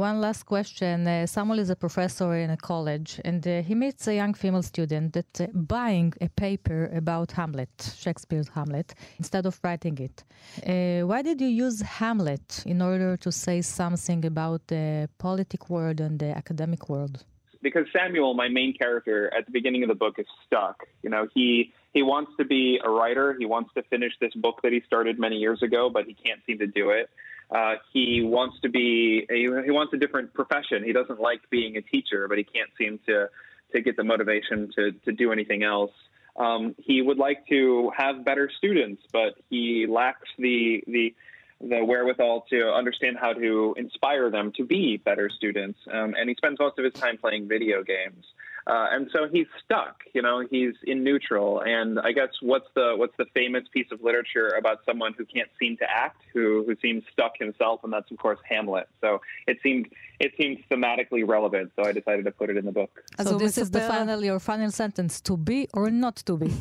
one 0.00 0.20
last 0.24 0.44
question. 0.46 1.06
Uh, 1.06 1.26
Samuel 1.34 1.58
is 1.58 1.70
a 1.70 1.76
professor 1.76 2.34
in 2.44 2.50
a 2.50 2.56
college, 2.56 3.20
and 3.24 3.46
he 3.68 3.74
meets 3.74 4.08
a 4.08 4.14
young 4.14 4.34
female 4.34 4.62
student 4.62 5.12
that 5.12 5.40
uh, 5.40 5.46
buying 5.54 6.12
a 6.20 6.28
paper 6.42 6.57
paper 6.58 6.90
about 6.96 7.32
Hamlet, 7.32 7.70
Shakespeare's 7.96 8.48
Hamlet, 8.48 8.94
instead 9.18 9.46
of 9.46 9.58
writing 9.62 9.98
it. 9.98 10.24
Uh, 10.66 11.06
why 11.06 11.22
did 11.22 11.40
you 11.40 11.48
use 11.48 11.80
Hamlet 11.80 12.62
in 12.66 12.82
order 12.82 13.16
to 13.16 13.32
say 13.32 13.62
something 13.62 14.24
about 14.24 14.66
the 14.66 15.08
politic 15.18 15.70
world 15.70 16.00
and 16.00 16.18
the 16.18 16.36
academic 16.36 16.88
world? 16.88 17.24
Because 17.60 17.86
Samuel, 17.92 18.34
my 18.34 18.48
main 18.48 18.72
character 18.72 19.32
at 19.36 19.46
the 19.46 19.52
beginning 19.52 19.82
of 19.82 19.88
the 19.88 19.94
book, 19.94 20.18
is 20.18 20.26
stuck. 20.46 20.86
You 21.02 21.10
know, 21.10 21.26
he 21.34 21.72
he 21.92 22.02
wants 22.02 22.30
to 22.38 22.44
be 22.44 22.78
a 22.84 22.90
writer. 22.90 23.34
He 23.38 23.46
wants 23.46 23.70
to 23.74 23.82
finish 23.82 24.12
this 24.20 24.34
book 24.34 24.60
that 24.62 24.72
he 24.72 24.80
started 24.86 25.18
many 25.18 25.36
years 25.36 25.60
ago, 25.62 25.90
but 25.90 26.04
he 26.06 26.14
can't 26.14 26.40
seem 26.46 26.58
to 26.58 26.68
do 26.68 26.90
it. 26.90 27.10
Uh, 27.50 27.74
he 27.92 28.22
wants 28.22 28.60
to 28.60 28.68
be 28.68 29.26
a, 29.28 29.62
he 29.64 29.72
wants 29.72 29.92
a 29.92 29.96
different 29.96 30.32
profession. 30.34 30.84
He 30.84 30.92
doesn't 30.92 31.20
like 31.20 31.40
being 31.50 31.76
a 31.76 31.82
teacher, 31.82 32.28
but 32.28 32.38
he 32.38 32.44
can't 32.44 32.70
seem 32.78 33.00
to 33.06 33.28
to 33.72 33.80
get 33.80 33.96
the 33.96 34.04
motivation 34.04 34.70
to 34.76 34.92
to 35.04 35.10
do 35.12 35.32
anything 35.32 35.62
else. 35.62 35.92
Um, 36.38 36.74
he 36.78 37.02
would 37.02 37.18
like 37.18 37.46
to 37.48 37.90
have 37.96 38.24
better 38.24 38.48
students, 38.56 39.02
but 39.12 39.34
he 39.50 39.86
lacks 39.88 40.28
the 40.38 40.84
the 40.86 41.14
the 41.60 41.84
wherewithal 41.84 42.46
to 42.50 42.72
understand 42.72 43.16
how 43.20 43.32
to 43.32 43.74
inspire 43.76 44.30
them 44.30 44.52
to 44.56 44.64
be 44.64 44.96
better 44.96 45.28
students. 45.28 45.80
Um, 45.90 46.14
and 46.16 46.28
he 46.28 46.36
spends 46.36 46.58
most 46.60 46.78
of 46.78 46.84
his 46.84 46.94
time 46.94 47.18
playing 47.18 47.48
video 47.48 47.82
games. 47.82 48.24
Uh, 48.68 48.86
and 48.92 49.08
so 49.14 49.26
he's 49.32 49.46
stuck, 49.64 50.02
you 50.12 50.20
know, 50.20 50.44
he's 50.50 50.74
in 50.84 51.02
neutral. 51.02 51.62
And 51.62 51.98
I 51.98 52.12
guess 52.12 52.28
what's 52.42 52.66
the 52.74 52.94
what's 52.96 53.16
the 53.16 53.24
famous 53.32 53.64
piece 53.72 53.86
of 53.90 54.02
literature 54.02 54.48
about 54.58 54.80
someone 54.84 55.14
who 55.16 55.24
can't 55.24 55.48
seem 55.58 55.78
to 55.78 55.86
act, 55.90 56.20
who 56.34 56.64
who 56.66 56.76
seems 56.82 57.02
stuck 57.10 57.32
himself, 57.38 57.80
and 57.82 57.90
that's 57.90 58.10
of 58.10 58.18
course 58.18 58.38
Hamlet. 58.46 58.86
So 59.00 59.22
it 59.46 59.56
seemed 59.62 59.86
it 60.20 60.32
seemed 60.38 60.58
thematically 60.70 61.26
relevant, 61.26 61.72
so 61.76 61.84
I 61.84 61.92
decided 61.92 62.26
to 62.26 62.30
put 62.30 62.50
it 62.50 62.58
in 62.58 62.66
the 62.66 62.72
book. 62.72 62.90
So 63.22 63.38
this 63.38 63.56
is 63.56 63.70
the 63.70 63.80
final 63.80 64.22
your 64.22 64.38
final 64.38 64.70
sentence: 64.70 65.22
to 65.22 65.38
be 65.38 65.68
or 65.72 65.90
not 65.90 66.16
to 66.26 66.36
be. 66.36 66.52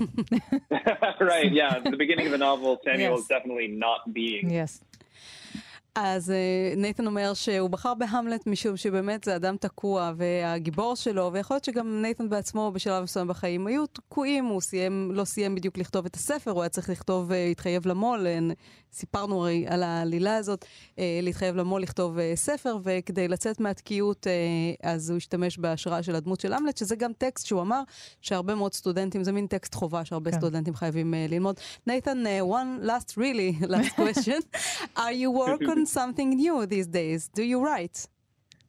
right? 1.20 1.52
Yeah. 1.52 1.76
At 1.76 1.84
the 1.84 1.98
beginning 1.98 2.28
of 2.28 2.32
the 2.32 2.38
novel, 2.38 2.80
Samuel 2.86 3.12
yes. 3.12 3.20
is 3.20 3.28
definitely 3.28 3.68
not 3.68 4.14
being. 4.14 4.50
Yes. 4.50 4.82
אז 6.00 6.34
נייתן 6.78 7.08
אומר 7.08 7.34
שהוא 7.34 7.70
בחר 7.70 7.94
בהמלט 7.94 8.48
משום 8.48 8.78
שבאמת 8.78 9.24
זה 9.24 9.36
אדם 9.36 9.58
תקוע 9.58 10.12
והגיבור 10.18 10.96
שלו, 10.96 11.30
ויכול 11.34 11.56
להיות 11.56 11.64
שגם 11.64 12.02
נייתן 12.02 12.30
בעצמו 12.30 12.72
בשלב 12.72 13.04
מסוים 13.04 13.28
בחיים 13.28 13.68
היו 13.68 13.88
תקועים, 13.88 14.46
הוא 14.46 14.62
סיים, 14.62 15.12
לא 15.14 15.26
סיים 15.26 15.56
בדיוק 15.56 15.78
לכתוב 15.78 16.06
את 16.06 16.16
הספר, 16.16 16.52
הוא 16.52 16.62
היה 16.62 16.70
צריך 16.70 16.90
לכתוב, 16.90 17.32
התחייב 17.32 17.88
למו"ל, 17.88 18.28
סיפרנו 18.92 19.42
הרי 19.42 19.66
על 19.68 19.84
העלילה 19.84 20.38
הזאת, 20.38 20.66
להתחייב 20.98 21.56
למו"ל 21.56 21.82
לכתוב 21.82 22.18
ספר, 22.36 22.78
וכדי 22.84 23.28
לצאת 23.28 23.60
מהתקיעות 23.60 24.28
אז 24.84 25.10
הוא 25.10 25.18
השתמש 25.18 25.58
בהשראה 25.58 26.04
של 26.04 26.16
הדמות 26.16 26.40
של 26.40 26.54
המלט, 26.54 26.78
שזה 26.78 26.96
גם 26.96 27.14
טקסט 27.14 27.46
שהוא 27.46 27.62
אמר 27.62 27.82
שהרבה 28.22 28.56
מאוד 28.56 28.74
סטודנטים, 28.74 29.24
זה 29.24 29.32
מין 29.32 29.48
טקסט 29.48 29.76
חובה 29.76 30.06
שהרבה 30.06 30.32
כן. 30.32 30.38
סטודנטים 30.38 30.76
חייבים 30.76 31.14
ללמוד. 31.30 31.56
נייתן, 31.88 32.24
one 32.42 32.86
last 32.86 33.18
really, 33.18 33.66
last 33.68 33.96
question. 33.96 34.42
Are 34.96 35.12
you 35.12 35.32
work 35.32 35.62
on 35.62 35.86
something 35.86 36.30
new 36.38 36.66
these 36.66 36.88
days. 36.88 37.30
Do 37.34 37.44
you 37.44 37.60
write? 37.66 38.08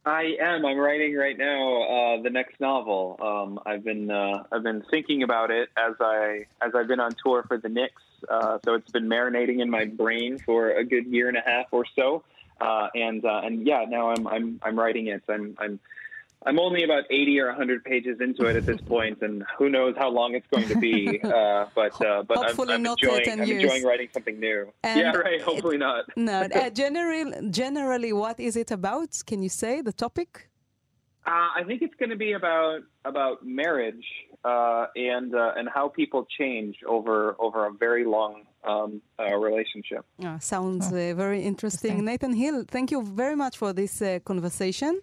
I 0.07 0.25
am. 0.51 0.65
I'm 0.65 0.79
writing 0.79 1.15
right 1.15 1.39
now 1.51 1.61
uh, 1.97 2.23
the 2.23 2.31
next 2.31 2.55
novel. 2.61 3.03
Um, 3.29 3.51
I've 3.67 3.85
been 3.85 4.11
uh, 4.11 4.45
I've 4.53 4.63
been 4.63 4.83
thinking 4.91 5.23
about 5.29 5.51
it 5.51 5.69
as 5.77 5.95
I 6.01 6.47
as 6.65 6.71
I've 6.77 6.89
been 6.93 7.03
on 7.07 7.13
tour 7.23 7.45
for 7.49 7.59
the 7.59 7.69
Knicks. 7.69 8.03
Uh, 8.29 8.59
so 8.65 8.75
it's 8.75 8.91
been 8.91 9.09
marinating 9.09 9.61
in 9.61 9.71
my 9.71 9.85
brain 9.85 10.39
for 10.39 10.71
a 10.71 10.85
good 10.85 11.07
year 11.07 11.29
and 11.29 11.37
a 11.37 11.43
half 11.45 11.67
or 11.73 11.85
so. 11.97 12.25
Uh, 12.61 12.89
and 12.95 13.25
uh, 13.25 13.41
and 13.45 13.67
yeah, 13.67 13.85
now 13.89 14.11
I'm 14.11 14.27
I'm 14.27 14.61
I'm 14.63 14.79
writing 14.79 15.07
it. 15.07 15.23
I'm 15.29 15.57
I'm 15.59 15.79
I'm 16.47 16.59
only 16.61 16.85
about 16.85 17.05
80 17.11 17.41
or 17.41 17.47
100 17.49 17.85
pages 17.85 18.21
into 18.21 18.47
it 18.47 18.55
at 18.57 18.65
this 18.65 18.81
point, 18.81 19.23
and 19.23 19.45
who 19.59 19.69
knows 19.69 19.97
how 19.99 20.09
long 20.09 20.35
it's 20.35 20.47
going 20.49 20.69
to 20.69 20.79
be. 20.79 21.21
Uh, 21.29 21.67
but 21.75 22.01
uh, 22.05 22.23
but 22.23 22.39
I'm, 22.39 22.71
I'm 22.71 22.87
enjoying 22.87 23.29
I'm 23.31 23.41
enjoying 23.41 23.85
writing 23.85 24.09
something 24.13 24.41
new. 24.41 24.73
And 24.83 25.01
yeah, 25.01 25.13
right. 25.13 25.41
Hopefully 25.43 25.77
it, 25.77 25.81
not. 25.81 26.05
no. 26.17 26.43
Uh, 26.43 26.71
generally, 26.83 27.51
generally, 27.51 28.13
what 28.13 28.41
is 28.41 28.57
it 28.57 28.71
about? 28.71 29.11
Can 29.27 29.43
you 29.43 29.49
say 29.49 29.83
the 29.83 29.93
topic? 29.93 30.49
Uh, 31.27 31.49
I 31.59 31.65
think 31.67 31.83
it's 31.83 31.95
going 31.97 32.11
to 32.11 32.17
be 32.17 32.33
about 32.33 32.81
about 33.05 33.45
marriage 33.45 34.07
uh, 34.44 34.86
and 34.96 35.34
uh, 35.34 35.58
and 35.58 35.70
how 35.78 35.88
people 35.88 36.28
change 36.40 36.76
over 36.88 37.36
over 37.40 37.60
a 37.68 37.74
very 37.86 38.06
long 38.06 38.34
um, 38.64 39.02
relationship. 39.20 40.06
Ah, 40.24 40.38
sounds 40.40 40.90
very 40.92 41.42
interesting. 41.52 42.04
Nathan 42.06 42.34
Hill, 42.34 42.66
thank 42.68 42.92
you 42.92 43.02
very 43.04 43.36
much 43.36 43.58
for 43.58 43.74
this 43.74 44.02
conversation. 44.26 45.02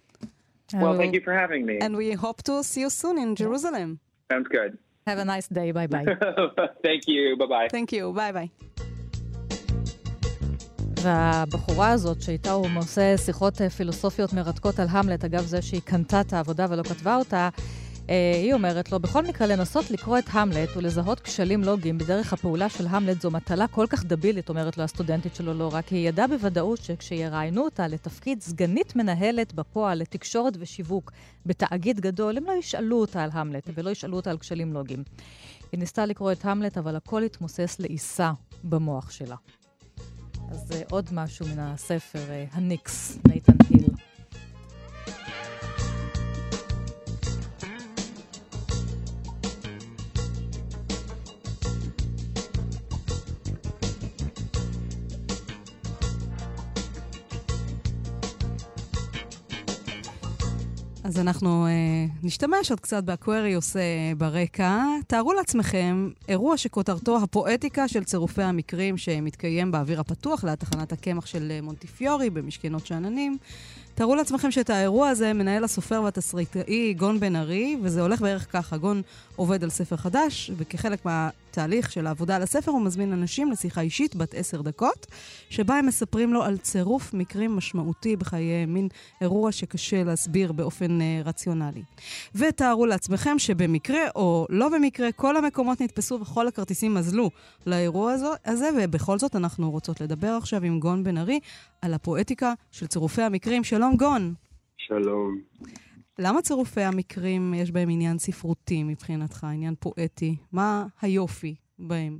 Well, 0.74 0.96
thank 0.96 1.14
you 1.14 1.20
for 1.20 1.34
having 1.34 1.66
me. 1.66 1.78
And 1.84 1.96
we 1.96 2.12
hope 2.12 2.42
to 2.44 2.62
see 2.62 2.82
you 2.82 2.90
soon 2.90 3.18
in 3.18 3.34
Jerusalem. 3.34 3.98
Sounds 4.30 4.48
good. 4.48 4.78
Have 5.06 5.18
a 5.18 5.24
nice 5.24 5.48
day. 5.48 5.72
Bye 5.72 5.88
bye. 5.88 6.04
thank 6.84 7.02
you. 7.06 7.36
Bye 7.36 7.46
bye. 7.46 7.68
Thank 7.70 7.92
you. 7.92 8.12
Bye 8.12 8.32
bye. 8.32 8.50
והבחורה 11.02 11.90
הזאת, 11.90 12.22
שאיתה 12.22 12.50
הוא 12.52 12.66
עושה 12.76 13.16
שיחות 13.16 13.54
פילוסופיות 13.76 14.32
מרתקות 14.32 14.78
על 14.78 14.86
המלט, 14.90 15.24
אגב 15.24 15.40
זה 15.40 15.62
שהיא 15.62 15.80
קנתה 15.84 16.20
את 16.20 16.32
העבודה 16.32 16.66
ולא 16.70 16.82
כתבה 16.82 17.16
אותה, 17.16 17.36
אה, 17.36 17.48
היא 18.07 18.53
אומרת 18.53 18.91
לו, 18.91 18.99
בכל 18.99 19.23
מקרה 19.23 19.47
לנסות 19.47 19.91
לקרוא 19.91 20.17
את 20.17 20.25
המלט 20.31 20.69
ולזהות 20.75 21.19
כשלים 21.19 21.63
לוגיים 21.63 21.97
בדרך 21.97 22.33
הפעולה 22.33 22.69
של 22.69 22.87
המלט 22.87 23.21
זו 23.21 23.31
מטלה 23.31 23.67
כל 23.67 23.85
כך 23.89 24.05
דבילית, 24.05 24.49
אומרת 24.49 24.77
לו 24.77 24.83
הסטודנטית 24.83 25.35
שלו 25.35 25.53
לא 25.53 25.69
רק, 25.73 25.87
היא 25.87 26.09
ידעה 26.09 26.27
בוודאות 26.27 26.79
שכשיראיינו 26.79 27.61
אותה 27.61 27.87
לתפקיד 27.87 28.41
סגנית 28.41 28.95
מנהלת 28.95 29.53
בפועל 29.53 29.97
לתקשורת 29.97 30.53
ושיווק 30.59 31.11
בתאגיד 31.45 31.99
גדול, 31.99 32.37
הם 32.37 32.43
לא 32.43 32.51
ישאלו 32.51 32.99
אותה 33.01 33.23
על 33.23 33.29
המלט 33.33 33.69
ולא 33.75 33.89
ישאלו 33.89 34.15
אותה 34.15 34.31
על 34.31 34.37
כשלים 34.37 34.73
לוגיים. 34.73 35.03
היא 35.71 35.79
ניסתה 35.79 36.05
לקרוא 36.05 36.31
את 36.31 36.45
המלט, 36.45 36.77
אבל 36.77 36.95
הכל 36.95 37.23
התמוסס 37.23 37.79
לעיסה 37.79 38.31
במוח 38.63 39.11
שלה. 39.11 39.35
אז 40.51 40.71
uh, 40.71 40.75
עוד 40.89 41.09
משהו 41.11 41.47
מן 41.47 41.59
הספר, 41.59 42.19
uh, 42.19 42.55
הניקס, 42.55 43.17
נייתן 43.27 43.53
היל. 43.69 43.94
אז 61.05 61.19
אנחנו 61.19 61.65
אה, 61.65 61.71
נשתמש 62.23 62.69
עוד 62.69 62.79
קצת 62.79 63.03
באקווריוס 63.03 63.77
אה, 63.77 63.81
ברקע. 64.17 64.83
תארו 65.07 65.33
לעצמכם 65.33 66.09
אירוע 66.29 66.57
שכותרתו 66.57 67.17
הפואטיקה 67.23 67.87
של 67.87 68.03
צירופי 68.03 68.41
המקרים 68.41 68.97
שמתקיים 68.97 69.71
באוויר 69.71 69.99
הפתוח 69.99 70.43
ליד 70.43 70.55
תחנת 70.55 70.91
הקמח 70.91 71.25
של 71.25 71.51
אה, 71.51 71.61
מונטיפיורי 71.61 72.29
במשכנות 72.29 72.85
שאננים. 72.85 73.37
תארו 73.95 74.15
לעצמכם 74.15 74.51
שאת 74.51 74.69
האירוע 74.69 75.09
הזה 75.09 75.33
מנהל 75.33 75.63
הסופר 75.63 76.01
והתסריטאי 76.03 76.93
גון 76.93 77.19
בן 77.19 77.35
ארי, 77.35 77.77
וזה 77.81 78.01
הולך 78.01 78.21
בערך 78.21 78.51
ככה. 78.51 78.77
גון 78.77 79.01
עובד 79.35 79.63
על 79.63 79.69
ספר 79.69 79.97
חדש, 79.97 80.51
וכחלק 80.57 81.05
מהתהליך 81.57 81.91
של 81.91 82.07
העבודה 82.07 82.35
על 82.35 82.41
הספר 82.41 82.71
הוא 82.71 82.81
מזמין 82.81 83.13
אנשים 83.13 83.51
לשיחה 83.51 83.81
אישית 83.81 84.15
בת 84.15 84.33
עשר 84.33 84.61
דקות, 84.61 85.07
שבה 85.49 85.75
הם 85.75 85.85
מספרים 85.85 86.33
לו 86.33 86.43
על 86.43 86.57
צירוף 86.57 87.13
מקרים 87.13 87.55
משמעותי 87.55 88.15
בחייהם, 88.15 88.73
מין 88.73 88.87
אירוע 89.21 89.51
שקשה 89.51 90.03
להסביר 90.03 90.51
באופן 90.51 90.99
uh, 90.99 91.27
רציונלי. 91.27 91.83
ותארו 92.35 92.85
לעצמכם 92.85 93.39
שבמקרה 93.39 94.01
או 94.15 94.47
לא 94.49 94.69
במקרה, 94.69 95.11
כל 95.11 95.37
המקומות 95.37 95.81
נתפסו 95.81 96.19
וכל 96.21 96.47
הכרטיסים 96.47 96.93
מזלו 96.93 97.29
לאירוע 97.65 98.13
הזה, 98.45 98.69
ובכל 98.77 99.19
זאת 99.19 99.35
אנחנו 99.35 99.71
רוצות 99.71 100.01
לדבר 100.01 100.37
עכשיו 100.41 100.63
עם 100.63 100.79
גון 100.79 101.03
בן 101.03 101.17
ארי 101.17 101.39
על 101.81 101.93
הפואטיקה 101.93 102.53
של 102.71 102.87
צירופי 102.87 103.21
המקרים. 103.21 103.63
שלום 103.63 103.95
גון. 103.97 104.33
שלום. 104.77 105.41
למה 106.19 106.41
צירופי 106.41 106.81
המקרים 106.81 107.53
יש 107.53 107.71
בהם 107.71 107.89
עניין 107.89 108.17
ספרותי 108.17 108.83
מבחינתך, 108.83 109.43
עניין 109.43 109.75
פואטי? 109.75 110.35
מה 110.51 110.85
היופי 111.01 111.55
בהם? 111.79 112.17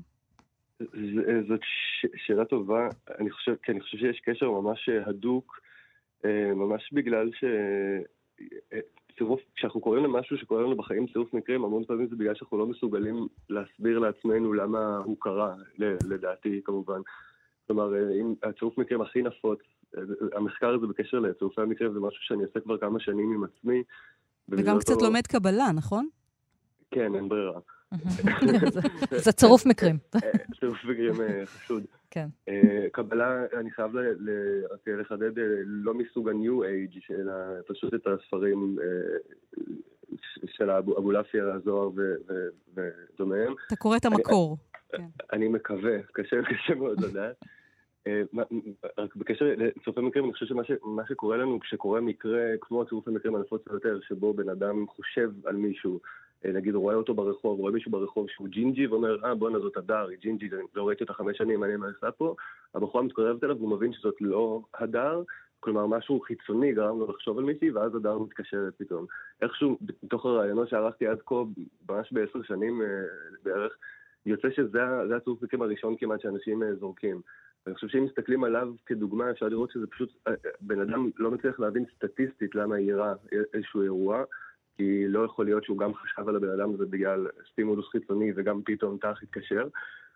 זאת 1.48 1.60
ש... 1.64 2.06
שאלה 2.16 2.46
טובה. 2.46 2.89
אני 3.20 3.32
חושב, 3.32 3.56
כי 3.64 3.72
אני 3.72 3.82
חושב 3.82 3.98
שיש 3.98 4.20
קשר 4.26 4.52
ממש 4.52 4.89
הדוק, 5.06 5.60
אה, 6.26 6.54
ממש 6.56 6.89
בגלל 6.93 7.32
ש... 7.34 7.43
אה, 8.74 8.80
צירוף, 9.18 9.41
כשאנחנו 9.56 9.82
קוראים 9.82 10.04
למשהו 10.04 10.38
שקורה 10.38 10.62
לנו 10.62 10.76
בחיים 10.76 11.08
צירוף 11.14 11.34
מקרים, 11.34 11.64
המון 11.64 11.86
פעמים 11.86 12.08
זה 12.08 12.16
בגלל 12.16 12.36
שאנחנו 12.36 12.58
לא 12.58 12.68
מסוגלים 12.68 13.28
להסביר 13.50 14.00
לעצמנו 14.00 14.54
למה 14.54 14.98
הוא 14.98 15.18
קרה, 15.20 15.56
לדעתי 16.10 16.62
כמובן. 16.66 17.00
כלומר, 17.68 17.95
אה, 17.95 18.11
אם 18.22 18.34
הצירוף 18.43 18.78
מקרים 18.78 19.01
הכי 19.01 19.22
נפוץ 19.22 19.59
המחקר 20.34 20.70
הזה 20.70 20.88
בקשר 20.88 21.20
לצירופי 21.20 21.61
המקרה 21.61 21.89
זה 21.93 21.99
משהו 21.99 22.24
שאני 22.24 22.43
עושה 22.43 22.59
כבר 22.59 22.78
כמה 22.78 22.99
שנים 22.99 23.34
עם 23.34 23.43
עצמי. 23.43 23.84
וגם 24.49 24.80
קצת 24.80 25.01
לומד 25.01 25.28
קבלה, 25.28 25.72
נכון? 25.76 26.07
כן, 26.91 27.16
אין 27.16 27.30
ברירה. 27.30 27.59
זה 29.26 29.32
צירוף 29.32 29.66
מקרים. 29.66 29.97
אה, 30.16 30.20
צירוף 30.59 30.78
מקרים 30.84 31.22
אה, 31.22 31.45
חשוד. 31.45 31.84
כן. 32.11 32.28
אה, 32.49 32.86
קבלה, 32.91 33.45
אני 33.59 33.72
חייב 33.72 33.91
לחדד, 34.88 35.32
לא 35.66 35.93
מסוג 35.93 36.30
ה-new 36.30 36.63
age, 36.63 37.13
אלא 37.13 37.34
פשוט 37.68 37.93
את 37.93 38.07
הספרים 38.07 38.78
של 40.45 40.70
אבולעפיה, 40.70 41.53
הזוהר 41.53 41.89
ודומיהם. 42.76 43.53
אתה 43.68 43.76
קורא 43.76 43.97
את 43.97 44.05
המקור. 44.05 44.57
אני 45.34 45.48
מקווה, 45.48 46.02
קשה 46.14 46.76
מאוד 46.76 47.02
לדעת. 47.02 47.36
אה, 48.08 48.22
רק 48.98 49.16
בקשר 49.16 49.46
לצירופי 49.58 50.02
מקרים, 50.02 50.26
אני 50.26 50.34
חושב 50.34 50.46
שמה 50.46 51.04
שקורה 51.10 51.38
לנו 51.38 51.60
כשקורה 51.60 52.02
מקרה, 52.02 52.42
כמו 52.62 52.82
הצירופי 52.82 53.12
מקרים 53.12 53.36
הנפוץ 53.36 53.62
ביותר, 53.70 54.00
שבו 54.08 54.34
בן 54.34 54.50
אדם 54.50 54.88
חושב 54.88 55.32
על 55.46 55.56
מישהו, 55.56 56.00
אה, 56.46 56.52
נגיד 56.52 56.76
רואה 56.76 56.96
אותו 56.96 57.14
ברחוב, 57.14 57.60
רואה 57.60 57.72
מישהו 57.72 57.92
ברחוב 57.92 58.30
שהוא 58.30 58.48
ג'ינג'י, 58.48 58.88
ואומר, 58.88 59.26
אה 59.26 59.36
בואנה 59.36 59.60
זאת 59.60 59.78
הדר, 59.78 60.08
היא 60.08 60.18
ג'ינג'י, 60.18 60.50
לא 60.76 60.88
ראיתי 60.88 61.04
אותה 61.04 61.14
חמש 61.14 61.38
שנים, 61.38 61.60
מעניין 61.60 61.80
מה 61.80 61.88
עושה 61.88 62.12
פה, 62.12 62.36
הבחורה 62.76 63.04
מתקרבת 63.04 63.44
אליו 63.44 63.58
והוא 63.58 63.72
מבין 63.72 63.94
שזאת 63.94 64.16
לא 64.22 64.62
הדר, 64.74 65.24
כלומר 65.60 65.88
משהו 65.88 66.20
חיצוני 66.20 66.74
גרם 66.74 67.00
לו 67.00 67.12
לחשוב 67.12 67.38
על 67.38 67.44
מישהי, 67.44 67.72
ואז 67.72 67.96
הדר 67.96 68.18
מתקשרת 68.18 68.74
פתאום. 68.78 69.06
איכשהו, 69.42 69.78
בתוך 70.04 70.26
הרעיונות 70.26 70.70
שערכתי 70.70 71.08
עד 71.08 71.18
כה, 71.26 71.36
ממש 71.90 72.12
בעשר 72.14 72.44
שנים 72.44 72.82
אה, 72.82 72.88
בערך, 73.44 73.78
יוצא 74.26 74.47
שזה 74.51 75.15
הצירוף 75.15 75.41
מקרים 75.41 75.61
הראשון 75.61 75.95
כמעט 75.99 76.21
שאנשים 76.21 76.63
זורקים. 76.80 77.21
אני 77.67 77.76
חושב 77.76 77.88
שאם 77.88 78.03
מסתכלים 78.03 78.43
עליו 78.43 78.73
כדוגמה, 78.86 79.32
אפשר 79.32 79.47
לראות 79.47 79.71
שזה 79.71 79.88
פשוט, 79.88 80.09
אה, 80.28 80.32
אה, 80.32 80.51
בן 80.61 80.80
אדם 80.80 81.09
לא 81.17 81.32
מצליח 81.32 81.59
להבין 81.59 81.86
סטטיסטית 81.95 82.55
למה 82.55 82.78
אירע 82.78 83.13
איזשהו 83.53 83.82
אירוע, 83.82 84.23
כי 84.78 85.07
לא 85.07 85.26
יכול 85.26 85.45
להיות 85.45 85.63
שהוא 85.63 85.78
גם 85.78 85.93
חשב 85.93 86.30
על 86.30 86.36
הבן 86.36 86.49
אדם 86.49 86.73
הזה 86.73 86.86
בגלל 86.86 87.28
סטימולוס 87.51 87.89
חיצוני 87.89 88.32
וגם 88.36 88.61
פתאום 88.65 88.97
תח 88.97 89.19
התקשר. 89.23 89.67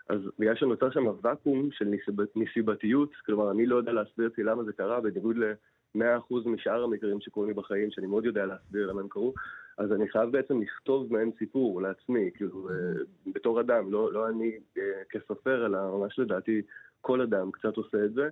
אז 0.10 0.20
בגלל 0.40 0.56
שנוצר 0.56 0.92
שם 0.92 1.06
ואקום 1.22 1.70
של 1.72 1.94
נסיבתיות, 2.36 3.16
כלומר, 3.26 3.52
אני 3.52 3.66
לא 3.66 3.76
יודע 3.76 3.92
להסביר 3.92 4.28
אותי 4.28 4.44
למה 4.44 4.64
זה 4.64 4.74
קרה, 4.74 5.02
בניגוד 5.02 5.38
ל-100% 5.38 6.34
משאר 6.46 6.84
המקרים 6.84 7.22
שקורים 7.22 7.50
לי 7.50 7.56
בחיים, 7.56 7.92
שאני 7.92 8.08
מאוד 8.08 8.26
יודע 8.26 8.46
להסביר 8.46 8.88
למה 8.88 9.02
הם 9.02 9.08
קרו, 9.08 9.34
אז 9.80 9.92
אני 9.92 10.10
חייב 10.10 10.30
בעצם 10.32 10.62
לכתוב 10.62 11.14
מהם 11.14 11.30
סיפור 11.40 11.82
לעצמי, 11.82 12.30
כאילו, 12.36 12.70
אה, 12.70 12.76
בתור 13.34 13.62
אדם, 13.62 13.92
לא, 13.92 14.14
לא 14.14 14.30
אני 14.30 14.52
כסופר, 15.10 15.66
אלא 15.66 15.80
ממש 15.98 16.20
לדעתי 16.20 16.62
כל 17.02 17.22
אדם 17.22 17.52
קצת 17.52 17.78
עושה 17.78 18.06
את 18.06 18.14
זה. 18.14 18.30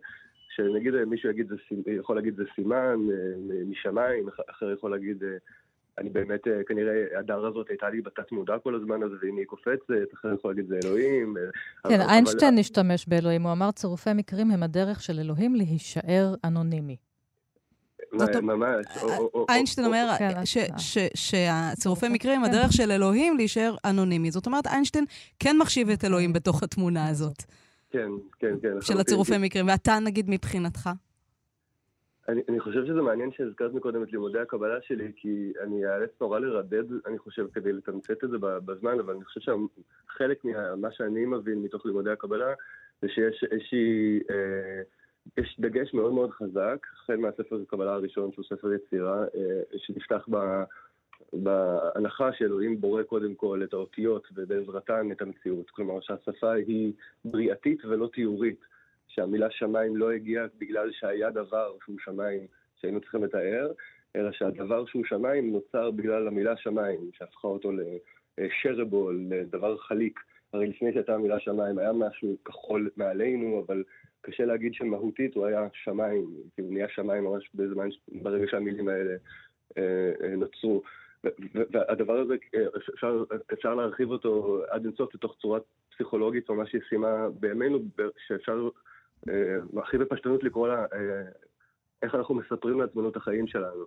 שנגיד 0.58 0.94
מישהו 1.08 1.30
יגיד, 1.30 1.48
זה, 1.48 1.56
יכול 1.92 2.16
להגיד 2.16 2.36
זה 2.36 2.44
סימן 2.56 3.00
אה, 3.12 3.64
משמיים, 3.66 4.30
אחר 4.50 4.72
יכול 4.72 4.92
להגיד, 4.92 5.24
אה, 5.24 5.38
אני 5.98 6.10
באמת, 6.10 6.48
אה, 6.48 6.64
כנראה 6.68 7.20
הדר 7.20 7.46
הזאת 7.46 7.70
הייתה 7.70 7.90
לי 7.90 8.02
בתת 8.02 8.32
מודע 8.32 8.60
כל 8.60 8.76
הזמן 8.76 9.04
הזה, 9.04 9.16
והנה 9.22 9.40
היא 9.40 9.46
קופצת, 9.46 9.92
אחר 10.14 10.34
יכול 10.34 10.52
להגיד 10.52 10.68
זה 10.68 10.80
אלוהים. 10.84 11.38
כן, 11.84 11.94
אבל, 11.94 12.10
איינשטיין 12.10 12.54
אבל... 12.54 12.60
השתמש 12.60 13.08
באלוהים, 13.08 13.42
הוא 13.42 13.52
אמר 13.52 13.72
צירופי 13.72 14.10
מקרים 14.16 14.52
הם 14.52 14.64
הדרך 14.64 15.02
של 15.02 15.20
אלוהים 15.20 15.56
להישאר 15.56 16.36
אנונימי. 16.46 16.98
ממש. 18.42 18.86
איינשטיין 19.50 19.88
אומר 19.88 20.08
כן, 20.18 20.34
שהצירופי 21.16 22.08
מקרים 22.10 22.44
הדרך 22.44 22.74
של 22.74 22.92
אלוהים 22.92 23.38
להישאר 23.38 23.76
אנונימי. 23.86 24.32
זאת 24.32 24.46
אומרת, 24.46 24.68
איינשטיין 24.68 25.06
כן 25.40 25.58
מחשיב 25.58 25.90
את 25.90 26.06
אלוהים 26.06 26.34
בתוך 26.34 26.64
התמונה 26.64 27.10
הזאת. 27.10 27.44
כן, 27.92 28.10
כן, 28.40 28.56
כן. 28.62 28.82
של 28.82 29.00
הצירופי 29.00 29.34
כן. 29.34 29.42
מקרים. 29.42 29.68
ואתה, 29.68 30.00
נגיד, 30.00 30.26
מבחינתך? 30.30 30.90
אני, 32.28 32.42
אני 32.50 32.60
חושב 32.60 32.86
שזה 32.86 33.02
מעניין 33.02 33.32
שהזכרת 33.32 33.74
מקודם 33.74 34.04
את 34.04 34.12
לימודי 34.12 34.40
הקבלה 34.40 34.82
שלי, 34.82 35.12
כי 35.16 35.54
אני 35.64 35.86
אאלץ 35.86 36.10
נורא 36.22 36.40
לרדד, 36.40 36.84
אני 37.06 37.18
חושב, 37.18 37.48
כדי 37.54 37.74
לתמצת 37.74 38.24
את 38.24 38.30
זה 38.30 38.38
בזמן, 38.40 39.00
אבל 39.00 39.14
אני 39.14 39.26
חושב 39.26 39.42
שחלק 39.42 40.46
ממה 40.46 40.92
שאני 40.92 41.26
מבין 41.26 41.64
מתוך 41.64 41.86
לימודי 41.86 42.12
הקבלה, 42.12 42.54
זה 43.02 43.08
שיש 43.10 43.46
איזושהי... 43.52 44.20
אה, 44.30 44.82
יש 45.38 45.58
דגש 45.60 45.94
מאוד 45.94 46.14
מאוד 46.14 46.32
חזק, 46.32 46.88
החל 46.94 47.16
מהספר 47.16 47.60
הקבלה 47.62 47.94
הראשון, 47.94 48.32
שהוא 48.32 48.46
ספר 48.46 48.74
יצירה, 48.74 49.24
אה, 49.24 49.62
שנפתח 49.78 50.26
ב... 50.30 50.64
בהנחה 51.34 52.34
שאלוהים 52.34 52.82
בורא 52.82 53.04
קודם 53.04 53.36
כל 53.36 53.62
את 53.64 53.74
האותיות 53.74 54.28
ובעזרתן 54.36 55.12
את 55.12 55.22
המציאות. 55.22 55.70
כלומר 55.70 56.00
שהשפה 56.02 56.52
היא 56.52 56.94
בריאתית 57.26 57.86
ולא 57.86 58.10
תיאורית. 58.14 58.60
שהמילה 59.08 59.52
שמיים 59.52 59.98
לא 59.98 60.12
הגיעה 60.12 60.46
בגלל 60.58 60.92
שהיה 60.92 61.30
דבר 61.30 61.74
שהוא 61.86 61.96
שמיים 62.00 62.48
שהיינו 62.82 63.02
צריכים 63.02 63.24
לתאר, 63.24 63.72
אלא 64.16 64.32
שהדבר 64.32 64.86
שהוא 64.86 65.06
שמיים 65.06 65.52
נוצר 65.52 65.92
בגלל 65.92 66.28
המילה 66.28 66.58
שמיים, 66.58 67.10
שהפכה 67.14 67.48
אותו 67.48 67.72
לשרבול, 68.38 69.22
לדבר 69.30 69.78
חליק. 69.78 70.20
הרי 70.54 70.68
לפני 70.68 70.94
שהייתה 70.94 71.16
המילה 71.16 71.40
שמיים 71.40 71.78
היה 71.78 71.94
משהו 71.94 72.38
כחול 72.46 72.90
מעלינו, 72.98 73.64
אבל 73.66 73.84
קשה 74.28 74.46
להגיד 74.46 74.74
שמהותית 74.74 75.36
הוא 75.36 75.46
היה 75.46 75.68
שמיים, 75.74 76.26
כי 76.56 76.62
הוא 76.62 76.74
נהיה 76.74 76.88
שמיים 76.90 77.24
ממש 77.24 77.50
בזמן, 77.56 77.88
ברגע 78.08 78.46
שהמילים 78.48 78.88
האלה 78.88 79.16
אה, 79.78 80.12
אה, 80.24 80.36
נוצרו. 80.36 80.84
והדבר 81.54 82.20
הזה, 82.20 82.36
אה, 82.56 82.66
אפשר, 82.94 83.24
אפשר 83.54 83.76
להרחיב 83.76 84.12
אותו 84.12 84.62
עד 84.70 84.86
אינסוף 84.86 85.16
לתוך 85.16 85.36
צורה 85.42 85.60
פסיכולוגית 85.90 86.50
ממש 86.50 86.74
ישימה 86.74 87.30
בימינו, 87.40 87.80
שאפשר 88.28 88.70
הכי 89.78 89.98
בפשטנות 89.98 90.44
לקרוא 90.44 90.68
לה 90.68 90.86
איך 92.02 92.16
אנחנו 92.16 92.36
מספרים 92.36 92.82
לעצמנו 92.82 93.10
את 93.10 93.16
החיים 93.16 93.48
שלנו. 93.48 93.86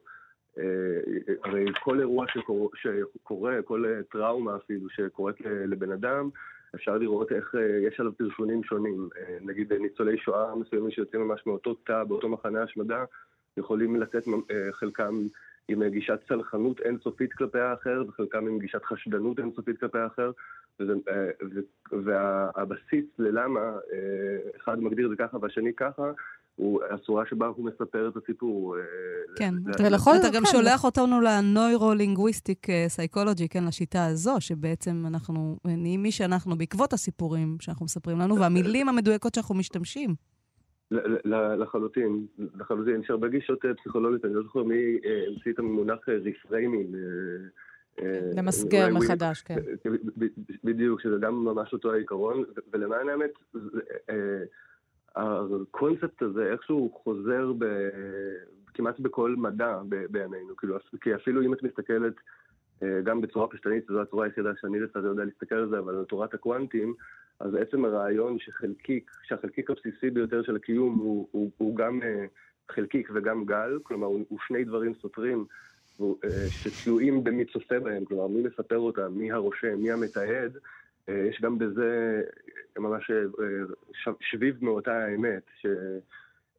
הרי 1.45 1.65
כל 1.85 2.01
אירוע 2.01 2.27
שקורה, 2.75 3.63
כל 3.63 3.85
טראומה 4.11 4.57
אפילו 4.57 4.91
שקורית 4.91 5.41
לבן 5.41 5.93
אדם, 5.93 6.31
אפשר 6.75 6.99
לראות 6.99 7.33
איך 7.33 7.55
יש 7.89 8.01
עליו 8.01 8.13
פרשונים 8.17 8.65
שונים. 8.65 9.09
נגיד 9.41 9.73
ניצולי 9.73 10.19
שואה 10.19 10.55
מסוימים 10.55 10.91
שיוצאים 10.91 11.23
ממש 11.23 11.47
מאותו 11.47 11.75
תא, 11.75 12.05
באותו 12.05 12.29
מחנה 12.29 12.63
השמדה, 12.63 13.05
יכולים 13.57 13.97
לתת 13.97 14.25
חלקם 14.73 15.15
עם 15.69 15.89
גישת 15.89 16.21
סלחנות 16.29 16.81
אינסופית 16.81 17.33
כלפי 17.33 17.59
האחר, 17.59 18.03
וחלקם 18.09 18.47
עם 18.47 18.59
גישת 18.59 18.85
חשדנות 18.85 19.39
אינסופית 19.39 19.81
כלפי 19.81 19.99
האחר, 19.99 20.31
אה, 20.81 21.31
והבסיס 22.05 23.05
ללמה 23.19 23.61
אה, 23.93 24.51
אחד 24.57 24.83
מגדיר 24.83 25.07
את 25.07 25.11
זה 25.11 25.17
ככה 25.17 25.37
והשני 25.43 25.75
ככה, 25.75 26.13
הוא 26.61 26.81
הצורה 26.91 27.27
שבה 27.27 27.47
הוא 27.47 27.67
מספר 27.67 28.09
את 28.09 28.17
הסיפור. 28.17 28.77
אה, 28.77 28.83
כן, 29.37 29.55
ולכל 29.79 30.11
אתה 30.21 30.29
גם 30.33 30.43
כן. 30.45 30.51
שולח 30.53 30.85
אותנו 30.85 31.21
לנוירו-לינגוויסטיק 31.21 32.67
סייקולוגי, 32.89 33.49
כן, 33.49 33.65
לשיטה 33.65 34.07
הזו, 34.07 34.37
שבעצם 34.41 35.03
אנחנו 35.07 35.57
נהיים 35.65 36.03
מי 36.03 36.13
שאנחנו 36.13 36.59
בעקבות 36.59 36.93
הסיפורים 36.93 37.57
שאנחנו 37.61 37.85
מספרים 37.85 38.19
לנו, 38.19 38.37
והמילים 38.41 38.89
המדויקות 38.89 39.35
שאנחנו 39.35 39.55
משתמשים. 39.55 40.15
לחלוטין, 41.61 42.27
לחלוטין. 42.61 43.01
יש 43.01 43.11
הרבה 43.11 43.29
גישות 43.29 43.59
פסיכולוגיות, 43.81 44.25
אני 44.25 44.35
לא 44.35 44.43
זוכר 44.43 44.63
מי 44.63 44.99
המציא 45.29 45.53
את 45.53 45.59
המונח 45.59 46.09
reframing. 46.09 46.97
למסגר 48.37 48.89
מחדש, 48.95 49.43
כן. 49.43 49.57
בדיוק, 50.65 51.01
שזה 51.01 51.17
גם 51.21 51.45
ממש 51.45 51.73
אותו 51.73 51.93
העיקרון, 51.93 52.45
ולמען 52.73 53.09
האמת, 53.09 53.31
הקונספט 55.17 56.23
הזה 56.23 56.53
איכשהו 56.53 57.01
חוזר 57.05 57.53
ב, 57.59 57.65
כמעט 58.75 59.01
בכל 59.01 59.35
מדע 59.39 59.79
בימינו, 60.11 60.57
כאילו, 60.57 60.77
כי 61.01 61.15
אפילו 61.15 61.43
אם 61.43 61.55
את 61.55 61.63
מסתכלת 61.63 62.15
אה, 62.83 63.01
גם 63.05 63.21
בצורה 63.21 63.49
פשטנית, 63.49 63.85
זו 63.89 64.03
הצורה 64.03 64.25
היחידה 64.25 64.51
שאני 64.61 64.81
לצד 64.81 65.05
יודע 65.05 65.25
להסתכל 65.25 65.55
על 65.55 65.69
זה, 65.69 65.79
אבל 65.79 65.95
על 65.95 66.05
תורת 66.05 66.35
הקוונטים, 66.35 66.95
אז 67.41 67.55
עצם 67.55 67.85
הרעיון 67.85 68.39
שחלקיק, 68.39 69.11
שהחלקיק 69.23 69.71
הבסיסי 69.71 70.11
ביותר 70.11 70.43
של 70.43 70.57
הקיום 70.57 70.99
הוא, 70.99 71.29
הוא, 71.31 71.51
הוא 71.59 71.77
גם 71.77 72.03
אה, 72.03 72.25
חלקיק 72.71 73.11
וגם 73.15 73.45
גל, 73.45 73.79
כלומר 73.83 74.07
הוא, 74.07 74.25
הוא 74.29 74.39
שני 74.47 74.65
דברים 74.65 74.95
סותרים 75.03 75.45
אה, 76.01 76.51
שתלויים 76.51 77.25
במי 77.25 77.45
צופה 77.45 77.81
בהם, 77.81 78.05
כלומר 78.05 78.27
מי 78.27 78.43
מספר 78.43 78.79
אותם, 78.79 79.13
מי 79.13 79.33
הרושם, 79.33 79.79
מי 79.79 79.91
המתעד, 79.93 80.57
יש 81.29 81.41
גם 81.41 81.59
בזה 81.59 82.23
ממש 82.79 83.11
שביב 84.21 84.65
מאותה 84.65 85.05
האמת, 85.05 85.43
ש... 85.61 85.67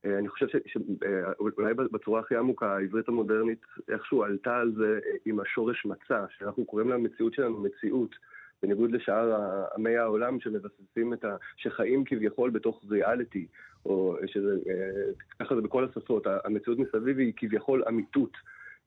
אה, 0.05 0.19
אני 0.19 0.29
חושב 0.29 0.45
שאולי 0.65 1.73
בצורה 1.73 2.19
הכי 2.19 2.35
עמוקה, 2.35 2.75
העברית 2.75 3.07
המודרנית 3.07 3.61
איכשהו 3.89 4.23
עלתה 4.23 4.57
על 4.57 4.73
זה 4.75 4.99
אה, 5.05 5.11
עם 5.25 5.39
השורש 5.39 5.85
מצע, 5.85 6.25
שאנחנו 6.37 6.65
קוראים 6.65 6.89
למציאות 6.89 7.33
שלנו 7.33 7.63
מציאות, 7.63 8.15
בניגוד 8.63 8.91
לשאר 8.91 9.55
עמי 9.75 9.97
העולם 9.97 10.39
שמבססים 10.39 11.13
את 11.13 11.23
ה... 11.25 11.35
שחיים 11.57 12.03
כביכול 12.05 12.49
בתוך 12.49 12.83
ריאליטי, 12.89 13.47
או 13.85 14.17
שזה, 14.25 14.55
אה, 14.69 15.11
ככה 15.39 15.55
זה 15.55 15.61
בכל 15.61 15.85
השפות, 15.85 16.27
המציאות 16.43 16.79
מסביב 16.79 17.17
היא 17.17 17.33
כביכול 17.37 17.83
אמיתות. 17.87 18.37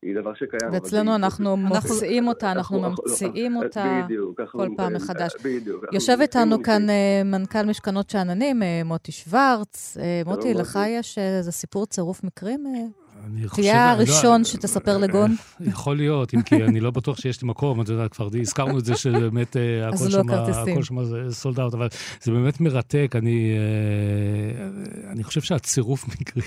היא 0.04 0.14
דבר 0.14 0.34
שקיים. 0.34 0.72
ואצלנו 0.72 1.14
אנחנו 1.14 1.56
מוצאים 1.56 2.28
אותה, 2.28 2.52
אנחנו 2.52 2.80
ממציאים 2.80 3.56
אותה 3.56 4.06
כל 4.52 4.68
פעם 4.76 4.94
מחדש. 4.94 5.32
יושב 5.92 6.18
איתנו 6.20 6.62
כאן 6.62 6.90
אה, 6.90 7.22
מנכ"ל 7.24 7.62
משכנות 7.62 8.10
שאננים, 8.10 8.62
אה, 8.62 8.82
מוטי 8.84 9.12
שוורץ. 9.12 9.96
אה, 10.00 10.22
מוטי, 10.26 10.54
לך 10.54 10.78
יש 10.88 11.18
איזה 11.18 11.52
סיפור 11.52 11.86
צירוף 11.86 12.24
מקרים? 12.24 12.92
תהיה 13.54 13.90
הראשון 13.90 14.40
לא, 14.40 14.44
שתספר 14.44 14.98
לגון? 14.98 15.36
יכול 15.60 15.96
להיות, 15.96 16.34
אם 16.34 16.42
כי 16.42 16.64
אני 16.64 16.80
לא 16.80 16.90
בטוח 16.90 17.20
שיש 17.20 17.42
לי 17.42 17.48
מקום, 17.48 17.80
את 17.80 17.88
יודעת, 17.88 18.12
כבר 18.12 18.28
הזכרנו 18.40 18.78
את 18.78 18.84
זה 18.84 18.96
שבאמת 18.96 19.56
אה, 19.56 19.88
הכל 19.88 20.04
לא 20.04 20.82
שם 20.82 21.04
זה 21.04 21.22
סולד 21.30 21.60
אאוט, 21.60 21.74
אבל 21.74 21.88
זה 22.22 22.32
באמת 22.32 22.60
מרתק. 22.60 23.14
אני, 23.18 23.52
אה, 23.52 25.10
אני 25.12 25.24
חושב 25.24 25.40
שהצירוף 25.40 26.08
מקרי, 26.20 26.42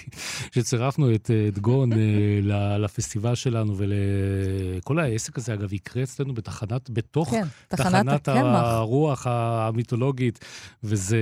שצירפנו 0.51 1.15
את, 1.15 1.31
את 1.47 1.59
גון 1.59 1.89
אה, 1.93 2.77
לפסטיבל 2.77 3.35
שלנו 3.35 3.75
ולכל 3.77 4.99
העסק 4.99 5.37
הזה, 5.37 5.53
אגב, 5.53 5.73
יקרה 5.73 6.03
אצלנו 6.03 6.33
בתחנת, 6.33 6.89
בתוך 6.89 7.29
כן, 7.29 7.43
תחנת 7.67 8.27
הרוח 8.27 9.27
המיתולוגית, 9.29 10.39
וזה, 10.83 11.17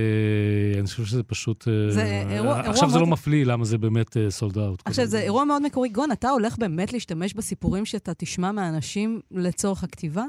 אני 0.78 0.86
חושב 0.86 1.04
שזה 1.04 1.22
פשוט... 1.22 1.64
זה 1.90 2.24
אירוע... 2.30 2.60
עכשיו 2.60 2.90
זה 2.90 2.98
לא 2.98 3.06
מפליא 3.06 3.44
למה 3.44 3.64
זה 3.64 3.78
באמת 3.78 4.16
סולד 4.28 4.58
אאוט. 4.58 4.82
עכשיו, 4.84 5.06
זה 5.06 5.20
אירוע 5.20 5.35
מאוד 5.44 5.62
מקורי. 5.62 5.88
גון, 5.88 6.12
אתה 6.12 6.28
הולך 6.30 6.58
באמת 6.58 6.92
להשתמש 6.92 7.34
בסיפורים 7.34 7.84
שאתה 7.84 8.14
תשמע 8.14 8.52
מהאנשים 8.52 9.20
לצורך 9.30 9.84
הכתיבה? 9.84 10.24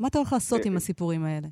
מה 0.00 0.08
אתה 0.08 0.18
הולך 0.18 0.32
לעשות 0.32 0.66
עם 0.66 0.76
הסיפורים 0.76 1.24
האלה? 1.24 1.48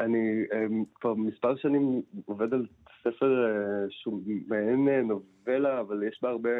אני 0.00 0.44
אמ, 0.54 0.84
כבר 0.94 1.14
מספר 1.14 1.56
שנים 1.56 2.02
עובד 2.24 2.54
על 2.54 2.66
ספר 3.00 3.44
אה, 3.44 3.86
שהוא 3.90 4.22
מעין 4.48 4.88
אה, 4.88 5.02
נובלה, 5.02 5.80
אבל 5.80 6.02
יש 6.08 6.18
בה 6.22 6.28
הרבה 6.28 6.50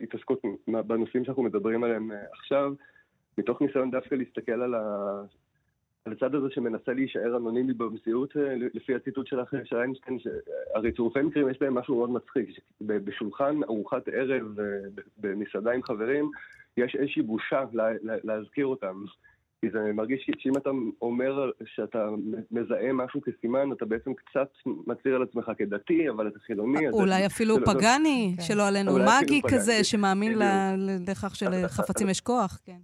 התעסקות 0.00 0.42
בנושאים 0.66 1.24
שאנחנו 1.24 1.42
מדברים 1.42 1.84
עליהם 1.84 2.12
אה, 2.12 2.16
עכשיו, 2.32 2.72
מתוך 3.38 3.62
ניסיון 3.62 3.90
דווקא 3.90 4.14
להסתכל 4.14 4.62
על 4.62 4.74
על 6.06 6.12
הצד 6.12 6.34
הזה 6.34 6.46
שמנסה 6.50 6.92
להישאר 6.92 7.36
אנונימי 7.36 7.72
במציאות, 7.72 8.36
אה, 8.36 8.54
לפי 8.74 8.94
הציטוט 8.94 9.26
שלך, 9.26 9.54
של 9.64 9.76
איינשטיין, 9.76 10.18
הרי 10.74 10.92
צירופי 10.92 11.22
מקרים 11.22 11.50
יש 11.50 11.58
בהם 11.60 11.74
משהו 11.74 11.96
מאוד 11.96 12.10
מצחיק. 12.10 12.48
בשולחן 12.80 13.62
ארוחת 13.62 14.08
ערב 14.08 14.60
אה, 14.60 14.64
במסעדה 15.18 15.72
עם 15.72 15.82
חברים, 15.82 16.30
יש 16.76 16.96
איזושהי 16.96 17.22
בושה 17.22 17.64
להזכיר 18.02 18.66
אותם. 18.66 19.04
כי 19.60 19.70
זה 19.70 19.92
מרגיש 19.94 20.30
שאם 20.38 20.56
אתה 20.56 20.70
אומר 21.02 21.50
שאתה 21.64 22.08
מזהה 22.50 22.92
משהו 22.92 23.20
כסימן, 23.20 23.72
אתה 23.72 23.84
בעצם 23.84 24.14
קצת 24.14 24.48
מצהיר 24.86 25.14
על 25.14 25.22
עצמך 25.22 25.50
כדתי, 25.58 26.10
אבל 26.10 26.28
אתה 26.28 26.38
חילוני. 26.38 26.88
אולי 26.88 27.26
אפילו 27.26 27.56
פגאני, 27.66 28.34
שלא 28.40 28.68
עלינו, 28.68 28.92
מגי 28.92 29.40
כזה, 29.50 29.84
שמאמין 29.84 30.38
לכך 31.08 31.36
שלחפצים 31.36 32.08
יש 32.08 32.20
כוח, 32.20 32.60
כן. 32.64 32.76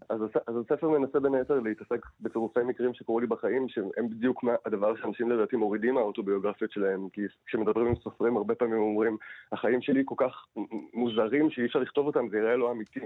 אז 0.46 0.56
הספר 0.64 0.88
מנסה 0.88 1.20
בין 1.20 1.34
היתר 1.34 1.60
להתעסק 1.60 2.06
בצירופי 2.20 2.60
מקרים 2.60 2.94
שקורו 2.94 3.20
לי 3.20 3.26
בחיים, 3.26 3.68
שהם 3.68 4.08
בדיוק 4.10 4.44
הדבר 4.66 4.96
שאנשים 4.96 5.30
לדעתי 5.30 5.56
מורידים 5.56 5.94
מהאוטוביוגרפיות 5.94 6.72
שלהם, 6.72 7.08
כי 7.12 7.20
כשמדברים 7.46 7.86
עם 7.86 7.94
סופרים, 7.94 8.36
הרבה 8.36 8.54
פעמים 8.54 8.78
אומרים, 8.78 9.16
החיים 9.52 9.82
שלי 9.82 10.02
כל 10.04 10.14
כך 10.18 10.46
מוזרים 10.94 11.50
שאי 11.50 11.64
אפשר 11.64 11.78
לכתוב 11.78 12.06
אותם, 12.06 12.28
זה 12.30 12.36
יראה 12.36 12.56
לא 12.56 12.72
אמיתי. 12.72 13.00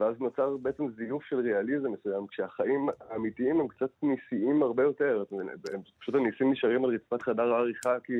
ואז 0.00 0.14
נוצר 0.20 0.56
בעצם 0.56 0.84
זיוף 0.96 1.24
של 1.24 1.36
ריאליזם 1.36 1.92
מסוים, 1.92 2.26
כשהחיים 2.26 2.88
האמיתיים 3.18 3.60
הם 3.60 3.68
קצת 3.68 3.90
ניסיים 4.02 4.62
הרבה 4.62 4.82
יותר. 4.82 5.24
פשוט 6.00 6.14
הניסים 6.14 6.52
נשארים 6.52 6.84
על 6.84 6.94
רצפת 6.94 7.22
חדר 7.22 7.54
העריכה 7.54 8.00
כי... 8.04 8.12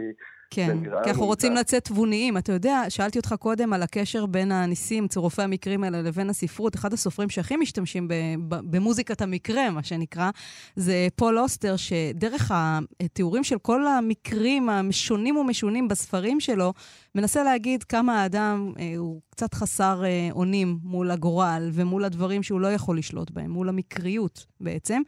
כן, 0.51 0.79
כי 1.05 1.11
אנחנו 1.11 1.27
רוצים 1.27 1.55
לצאת 1.55 1.85
תבוניים. 1.85 2.37
אתה 2.37 2.53
יודע, 2.53 2.83
שאלתי 2.89 3.19
אותך 3.19 3.35
קודם 3.39 3.73
על 3.73 3.83
הקשר 3.83 4.27
בין 4.27 4.53
הניסים, 4.53 5.09
צירופי 5.09 5.43
המקרים 5.43 5.85
האלה, 5.85 6.03
לבין 6.03 6.31
הספרות. 6.31 6.75
אחד 6.75 6.93
הסופרים 6.93 7.31
שהכי 7.31 7.57
משתמשים 7.57 8.09
במוזיקת 8.49 9.23
המקרה, 9.23 9.71
מה 9.71 9.83
שנקרא, 9.83 10.31
זה 10.77 11.09
פול 11.17 11.39
אוסטר, 11.39 11.77
שדרך 11.77 12.53
התיאורים 13.01 13.45
של 13.45 13.59
כל 13.59 13.87
המקרים 13.87 14.69
המשונים 14.69 15.37
ומשונים 15.37 15.89
בספרים 15.89 16.41
שלו, 16.41 16.73
מנסה 17.15 17.45
להגיד 17.45 17.83
כמה 17.83 18.23
האדם 18.23 18.73
אה, 18.79 18.93
הוא 18.97 19.21
קצת 19.31 19.55
חסר 19.55 20.05
אה, 20.05 20.29
אונים 20.33 20.79
מול 20.83 21.11
הגורל 21.11 21.71
ומול 21.73 22.05
הדברים 22.05 22.43
שהוא 22.43 22.61
לא 22.61 22.73
יכול 22.73 22.99
לשלוט 22.99 23.31
בהם, 23.31 23.51
מול 23.51 23.69
המקריות 23.69 24.47
בעצם. 24.61 25.03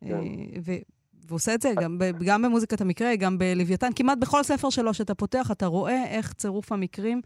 כן. 0.00 0.06
אה, 0.12 0.78
והוא 1.30 1.36
עושה 1.36 1.54
את 1.54 1.60
זה 1.60 1.68
גם, 1.82 1.98
גם 2.26 2.42
במוזיקת 2.42 2.80
המקרה, 2.80 3.16
גם 3.16 3.38
בלוויתן. 3.38 3.88
כמעט 3.96 4.18
בכל 4.18 4.42
ספר 4.42 4.70
שלו 4.70 4.94
שאתה 4.94 5.14
פותח, 5.14 5.50
אתה 5.52 5.66
רואה 5.66 6.04
איך 6.10 6.32
צירוף 6.32 6.72
המקרים 6.72 7.20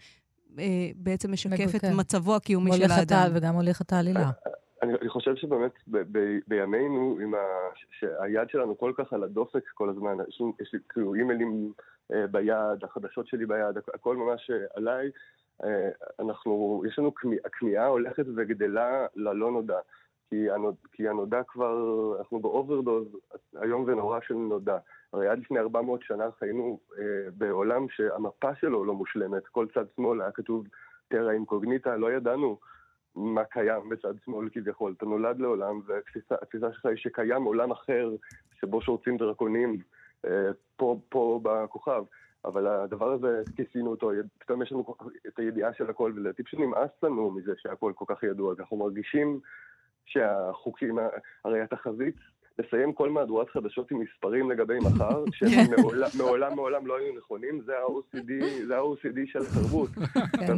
אה, 0.59 0.65
בעצם 0.97 1.33
משקף 1.33 1.75
את. 1.77 1.85
מצבו 1.85 2.37
הקיומי 2.37 2.73
של 2.73 2.91
האדם. 2.91 3.31
וגם 3.35 3.55
הוליך 3.55 3.83
את 3.83 3.93
העלילה. 3.93 4.31
אני, 4.83 4.93
אני 5.01 5.09
חושב 5.09 5.37
שבאמת 5.37 5.73
ב, 5.87 5.99
ב, 6.13 6.39
בימינו, 6.49 7.19
עם 7.23 7.35
ה, 7.35 7.39
שהיד 7.99 8.49
שלנו 8.49 8.79
כל 8.79 8.93
כך 8.97 9.13
על 9.13 9.25
הדופק 9.25 9.65
כל 9.75 9.89
הזמן, 9.89 10.17
יש 10.29 10.41
לי, 10.41 10.47
יש 10.61 10.71
לי 10.73 10.79
כאילו 10.89 11.15
אימיילים 11.15 11.73
אה, 12.13 12.27
ביד, 12.27 12.85
החדשות 12.85 13.27
שלי 13.27 13.47
ביד, 13.47 13.77
הכל 13.95 14.17
ממש 14.17 14.51
אה, 14.51 14.57
עליי, 14.75 15.11
אה, 15.65 15.89
אנחנו, 16.21 16.83
יש 16.89 16.99
לנו, 16.99 17.13
הכמיהה 17.45 17.87
הולכת 17.87 18.25
וגדלה 18.37 19.07
ללא 19.17 19.51
נודע. 19.53 19.79
כי, 20.31 20.51
הנוד, 20.51 20.75
כי 20.93 21.09
הנודע 21.09 21.43
כבר, 21.49 21.79
אנחנו 22.19 22.41
ב 22.41 22.48
overdose 22.48 23.07
איום 23.63 23.85
ונורא 23.87 24.19
של 24.21 24.35
נודע. 24.35 24.79
הרי 25.13 25.29
עד 25.29 25.39
לפני 25.39 25.59
400 25.59 26.03
שנה 26.03 26.25
חיינו 26.39 26.79
אה, 26.99 27.31
בעולם 27.37 27.87
שהמפה 27.89 28.55
שלו 28.55 28.85
לא 28.85 28.95
מושלמת. 28.95 29.47
כל 29.47 29.67
צד 29.75 29.85
שמאל 29.97 30.23
היה 30.23 30.31
כתוב 30.31 30.67
טרה 31.09 31.33
אינקוגניטה, 31.33 31.97
לא 31.97 32.13
ידענו 32.13 32.59
מה 33.15 33.45
קיים 33.45 33.89
בצד 33.89 34.15
שמאל 34.25 34.49
כביכול. 34.53 34.95
אתה 34.97 35.07
נולד 35.07 35.41
לעולם, 35.41 35.81
והתפיסה 35.87 36.73
שלך 36.73 36.87
היא 36.87 36.97
שקיים 36.97 37.45
עולם 37.45 37.71
אחר 37.71 38.11
שבו 38.61 38.83
שורצים 38.83 39.17
דרקונים 39.17 39.77
אה, 40.27 40.51
פה, 40.77 40.99
פה 41.09 41.41
בכוכב. 41.43 42.05
אבל 42.45 42.67
הדבר 42.67 43.13
הזה, 43.13 43.43
כיסינו 43.57 43.91
אותו, 43.91 44.11
פתאום 44.39 44.63
יש 44.63 44.73
לנו 44.73 44.85
את 45.27 45.39
הידיעה 45.39 45.75
של 45.75 45.91
הכל, 45.91 46.13
ולדעתי 46.15 46.43
פשוט 46.43 46.61
נמאס 46.61 46.91
לנו 47.03 47.31
מזה 47.31 47.53
שהכל 47.57 47.93
כל 47.95 48.05
כך 48.09 48.23
ידוע, 48.23 48.55
אנחנו 48.59 48.77
מרגישים 48.77 49.41
שהחוקים, 50.07 50.99
הרי 51.45 51.61
התחזית, 51.61 52.15
לסיים 52.59 52.93
כל 52.93 53.11
מהדורת 53.11 53.51
חדשות 53.51 53.91
עם 53.91 54.01
מספרים 54.01 54.51
לגבי 54.51 54.79
מחר, 54.79 55.25
שמעולם 55.39 56.57
מעולם 56.57 56.87
לא 56.87 56.97
היו 56.99 57.15
נכונים, 57.19 57.61
זה 57.67 57.73
ה-OCD, 57.73 58.33
זה 58.67 58.77
ה-OCD 58.77 59.19
של 59.27 59.39
התרבות. 59.39 59.91
כן. 60.47 60.57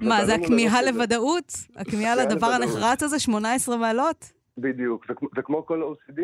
מה, 0.00 0.24
זה 0.24 0.34
הכמיהה 0.34 0.82
לוודאות? 0.82 1.52
הכמיהה 1.76 2.16
לדבר 2.16 2.46
הנחרץ 2.46 3.02
הזה, 3.02 3.18
18 3.18 3.76
מעלות? 3.76 4.37
בדיוק, 4.60 5.06
וכמו 5.36 5.66
כל 5.66 5.82
OCD, 5.82 6.20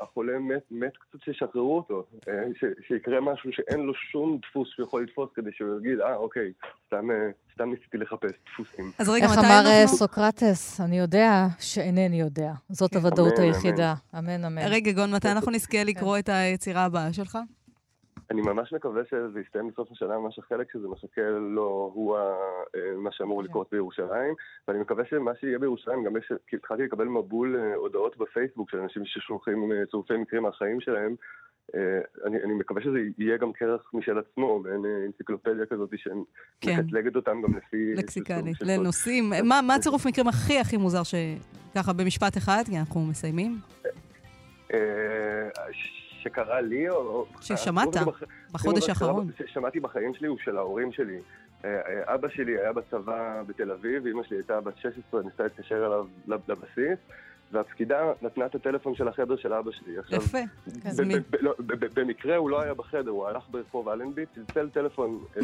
החולה 0.00 0.38
מת, 0.38 0.62
מת 0.70 0.92
קצת 0.96 1.24
שישחררו 1.24 1.76
אותו, 1.76 2.04
אה, 2.28 2.44
שיקרה 2.88 3.20
משהו 3.20 3.50
שאין 3.52 3.80
לו 3.80 3.94
שום 3.94 4.38
דפוס 4.42 4.68
שהוא 4.68 4.86
יכול 4.86 5.02
לתפוס 5.02 5.30
כדי 5.34 5.50
שהוא 5.52 5.80
יגיד, 5.80 6.00
אה, 6.00 6.16
אוקיי, 6.16 6.52
סתם, 6.86 7.10
אה, 7.10 7.30
סתם 7.54 7.70
ניסיתי 7.70 7.98
לחפש 7.98 8.32
דפוסים. 8.46 8.90
אז 8.98 9.08
רגע, 9.08 9.26
אנחנו... 9.26 9.42
איך 9.42 9.50
אמר 9.50 9.86
סוקרטס, 9.86 10.80
אני 10.80 10.98
יודע 10.98 11.46
שאינני 11.58 12.20
יודע. 12.20 12.52
זאת 12.68 12.96
הוודאות 12.96 13.38
היחידה. 13.38 13.94
אמן, 14.18 14.44
אמן. 14.44 14.62
רגע, 14.68 14.92
גון, 14.92 15.14
מתי 15.14 15.28
אנחנו 15.28 15.50
נזכה 15.50 15.84
לקרוא 15.84 16.18
את 16.18 16.28
היצירה 16.28 16.84
הבאה 16.84 17.12
שלך? 17.12 17.38
אני 18.30 18.40
ממש 18.40 18.72
מקווה 18.72 19.02
שזה 19.10 19.40
יסתיים 19.40 19.68
בסוף 19.68 19.92
השנה, 19.92 20.18
ממש 20.18 20.38
החלק 20.38 20.72
שזה 20.72 20.88
מחכה 20.88 21.28
לו 21.30 21.90
הוא 21.94 22.16
ה, 22.16 22.34
מה 22.96 23.12
שאמור 23.12 23.42
כן. 23.42 23.48
לקרות 23.48 23.68
בירושלים, 23.72 24.34
ואני 24.68 24.78
מקווה 24.78 25.04
שמה 25.04 25.30
שיהיה 25.40 25.58
בירושלים, 25.58 26.04
גם 26.04 26.16
יש, 26.16 26.32
כי 26.46 26.56
התחלתי 26.56 26.82
לקבל 26.82 27.04
מבול 27.04 27.56
הודעות 27.74 28.16
בפייסבוק 28.16 28.70
של 28.70 28.78
אנשים 28.78 29.02
ששולחים 29.04 29.72
צירופי 29.90 30.16
מקרים 30.16 30.42
מהחיים 30.42 30.80
שלהם, 30.80 31.14
אה, 31.74 32.26
אני, 32.26 32.42
אני 32.44 32.54
מקווה 32.54 32.82
שזה 32.82 32.98
יהיה 33.18 33.36
גם 33.36 33.52
כרך 33.52 33.90
משל 33.94 34.18
עצמו, 34.18 34.58
מעין 34.58 34.84
אה, 34.86 35.06
אנציקלופדיה 35.06 35.66
כזאת 35.66 35.90
שמקטלגת 35.96 37.12
כן. 37.12 37.18
אותם 37.18 37.42
גם 37.42 37.56
לפי... 37.56 37.94
לקסיקלי, 37.94 38.52
לנושאים. 38.60 39.32
מה, 39.44 39.60
מה 39.62 39.74
הצירוף 39.74 40.06
מקרים 40.06 40.28
הכי 40.28 40.58
הכי 40.58 40.76
מוזר 40.76 41.02
שככה 41.02 41.92
במשפט 41.92 42.36
אחד, 42.36 42.62
כי 42.66 42.78
אנחנו 42.78 43.00
מסיימים? 43.00 43.58
אה, 46.26 46.30
שקרה 46.30 46.60
לי, 46.60 46.88
או... 46.88 47.26
ששמעת 47.40 47.88
בחודש 48.52 48.88
האחרון. 48.88 49.30
ששמעתי 49.38 49.80
בחיים 49.80 50.14
שלי 50.14 50.28
הוא 50.28 50.38
של 50.44 50.56
ההורים 50.56 50.92
שלי. 50.92 51.18
אבא 52.04 52.28
שלי 52.28 52.58
היה 52.58 52.72
בצבא 52.72 53.42
בתל 53.46 53.70
אביב, 53.70 54.06
אמא 54.06 54.22
שלי 54.22 54.36
הייתה 54.36 54.60
בת 54.60 54.78
16, 54.78 55.22
ניסתה 55.22 55.42
להתקשר 55.42 55.86
אליו 55.86 56.06
לבסיס. 56.48 56.98
והפקידה 57.52 57.96
נתנה 58.22 58.46
את 58.46 58.54
הטלפון 58.54 58.94
של 58.94 59.08
החדר 59.08 59.36
של 59.36 59.52
אבא 59.52 59.70
שלי. 59.72 60.16
יפה. 60.16 60.38
לא, 61.40 61.54
במקרה 61.94 62.36
הוא 62.36 62.50
לא 62.50 62.60
היה 62.60 62.74
בחדר, 62.74 63.10
הוא 63.10 63.26
הלך 63.26 63.42
ברחוב 63.50 63.88
אלנבי, 63.88 64.24
צלצל 64.34 64.68
טלפון 64.68 65.18
אה, 65.36 65.42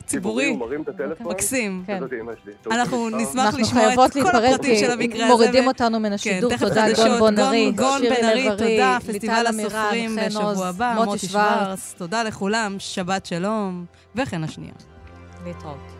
ציבורי, 0.06 0.48
הוא 0.48 0.58
מרים 0.58 0.82
את 0.82 0.88
הטלפון. 0.88 1.26
מקסים. 1.26 1.82
כן. 1.86 2.00
זאת 2.00 2.12
אמא 2.20 2.32
שלי. 2.44 2.52
אנחנו 2.70 3.08
נשמח 3.08 3.54
לשמוע 3.58 4.06
את 4.06 4.12
כל 4.12 4.20
הפרטים 4.36 4.76
של 4.76 4.90
המקרה 4.90 5.24
הזה. 5.24 5.26
מורידים 5.26 5.66
אותנו 5.66 6.00
מן 6.00 6.12
השידור. 6.12 6.56
תודה, 6.56 6.86
גון 6.96 7.34
בן 7.34 7.38
ארי. 7.38 7.72
גון 7.76 8.02
בן 8.02 8.24
ארי, 8.24 8.48
תודה. 8.58 8.98
פסטיבל 9.06 9.46
הסופרים 9.46 10.16
בשבוע 10.26 10.66
הבא. 10.66 10.94
מוטי 11.04 11.26
שוורץ. 11.26 11.94
תודה 11.98 12.22
לכולם, 12.22 12.76
שבת 12.78 13.26
שלום, 13.26 13.84
וכן 14.16 14.44
השנייה. 14.44 14.74
להתראות. 15.44 15.93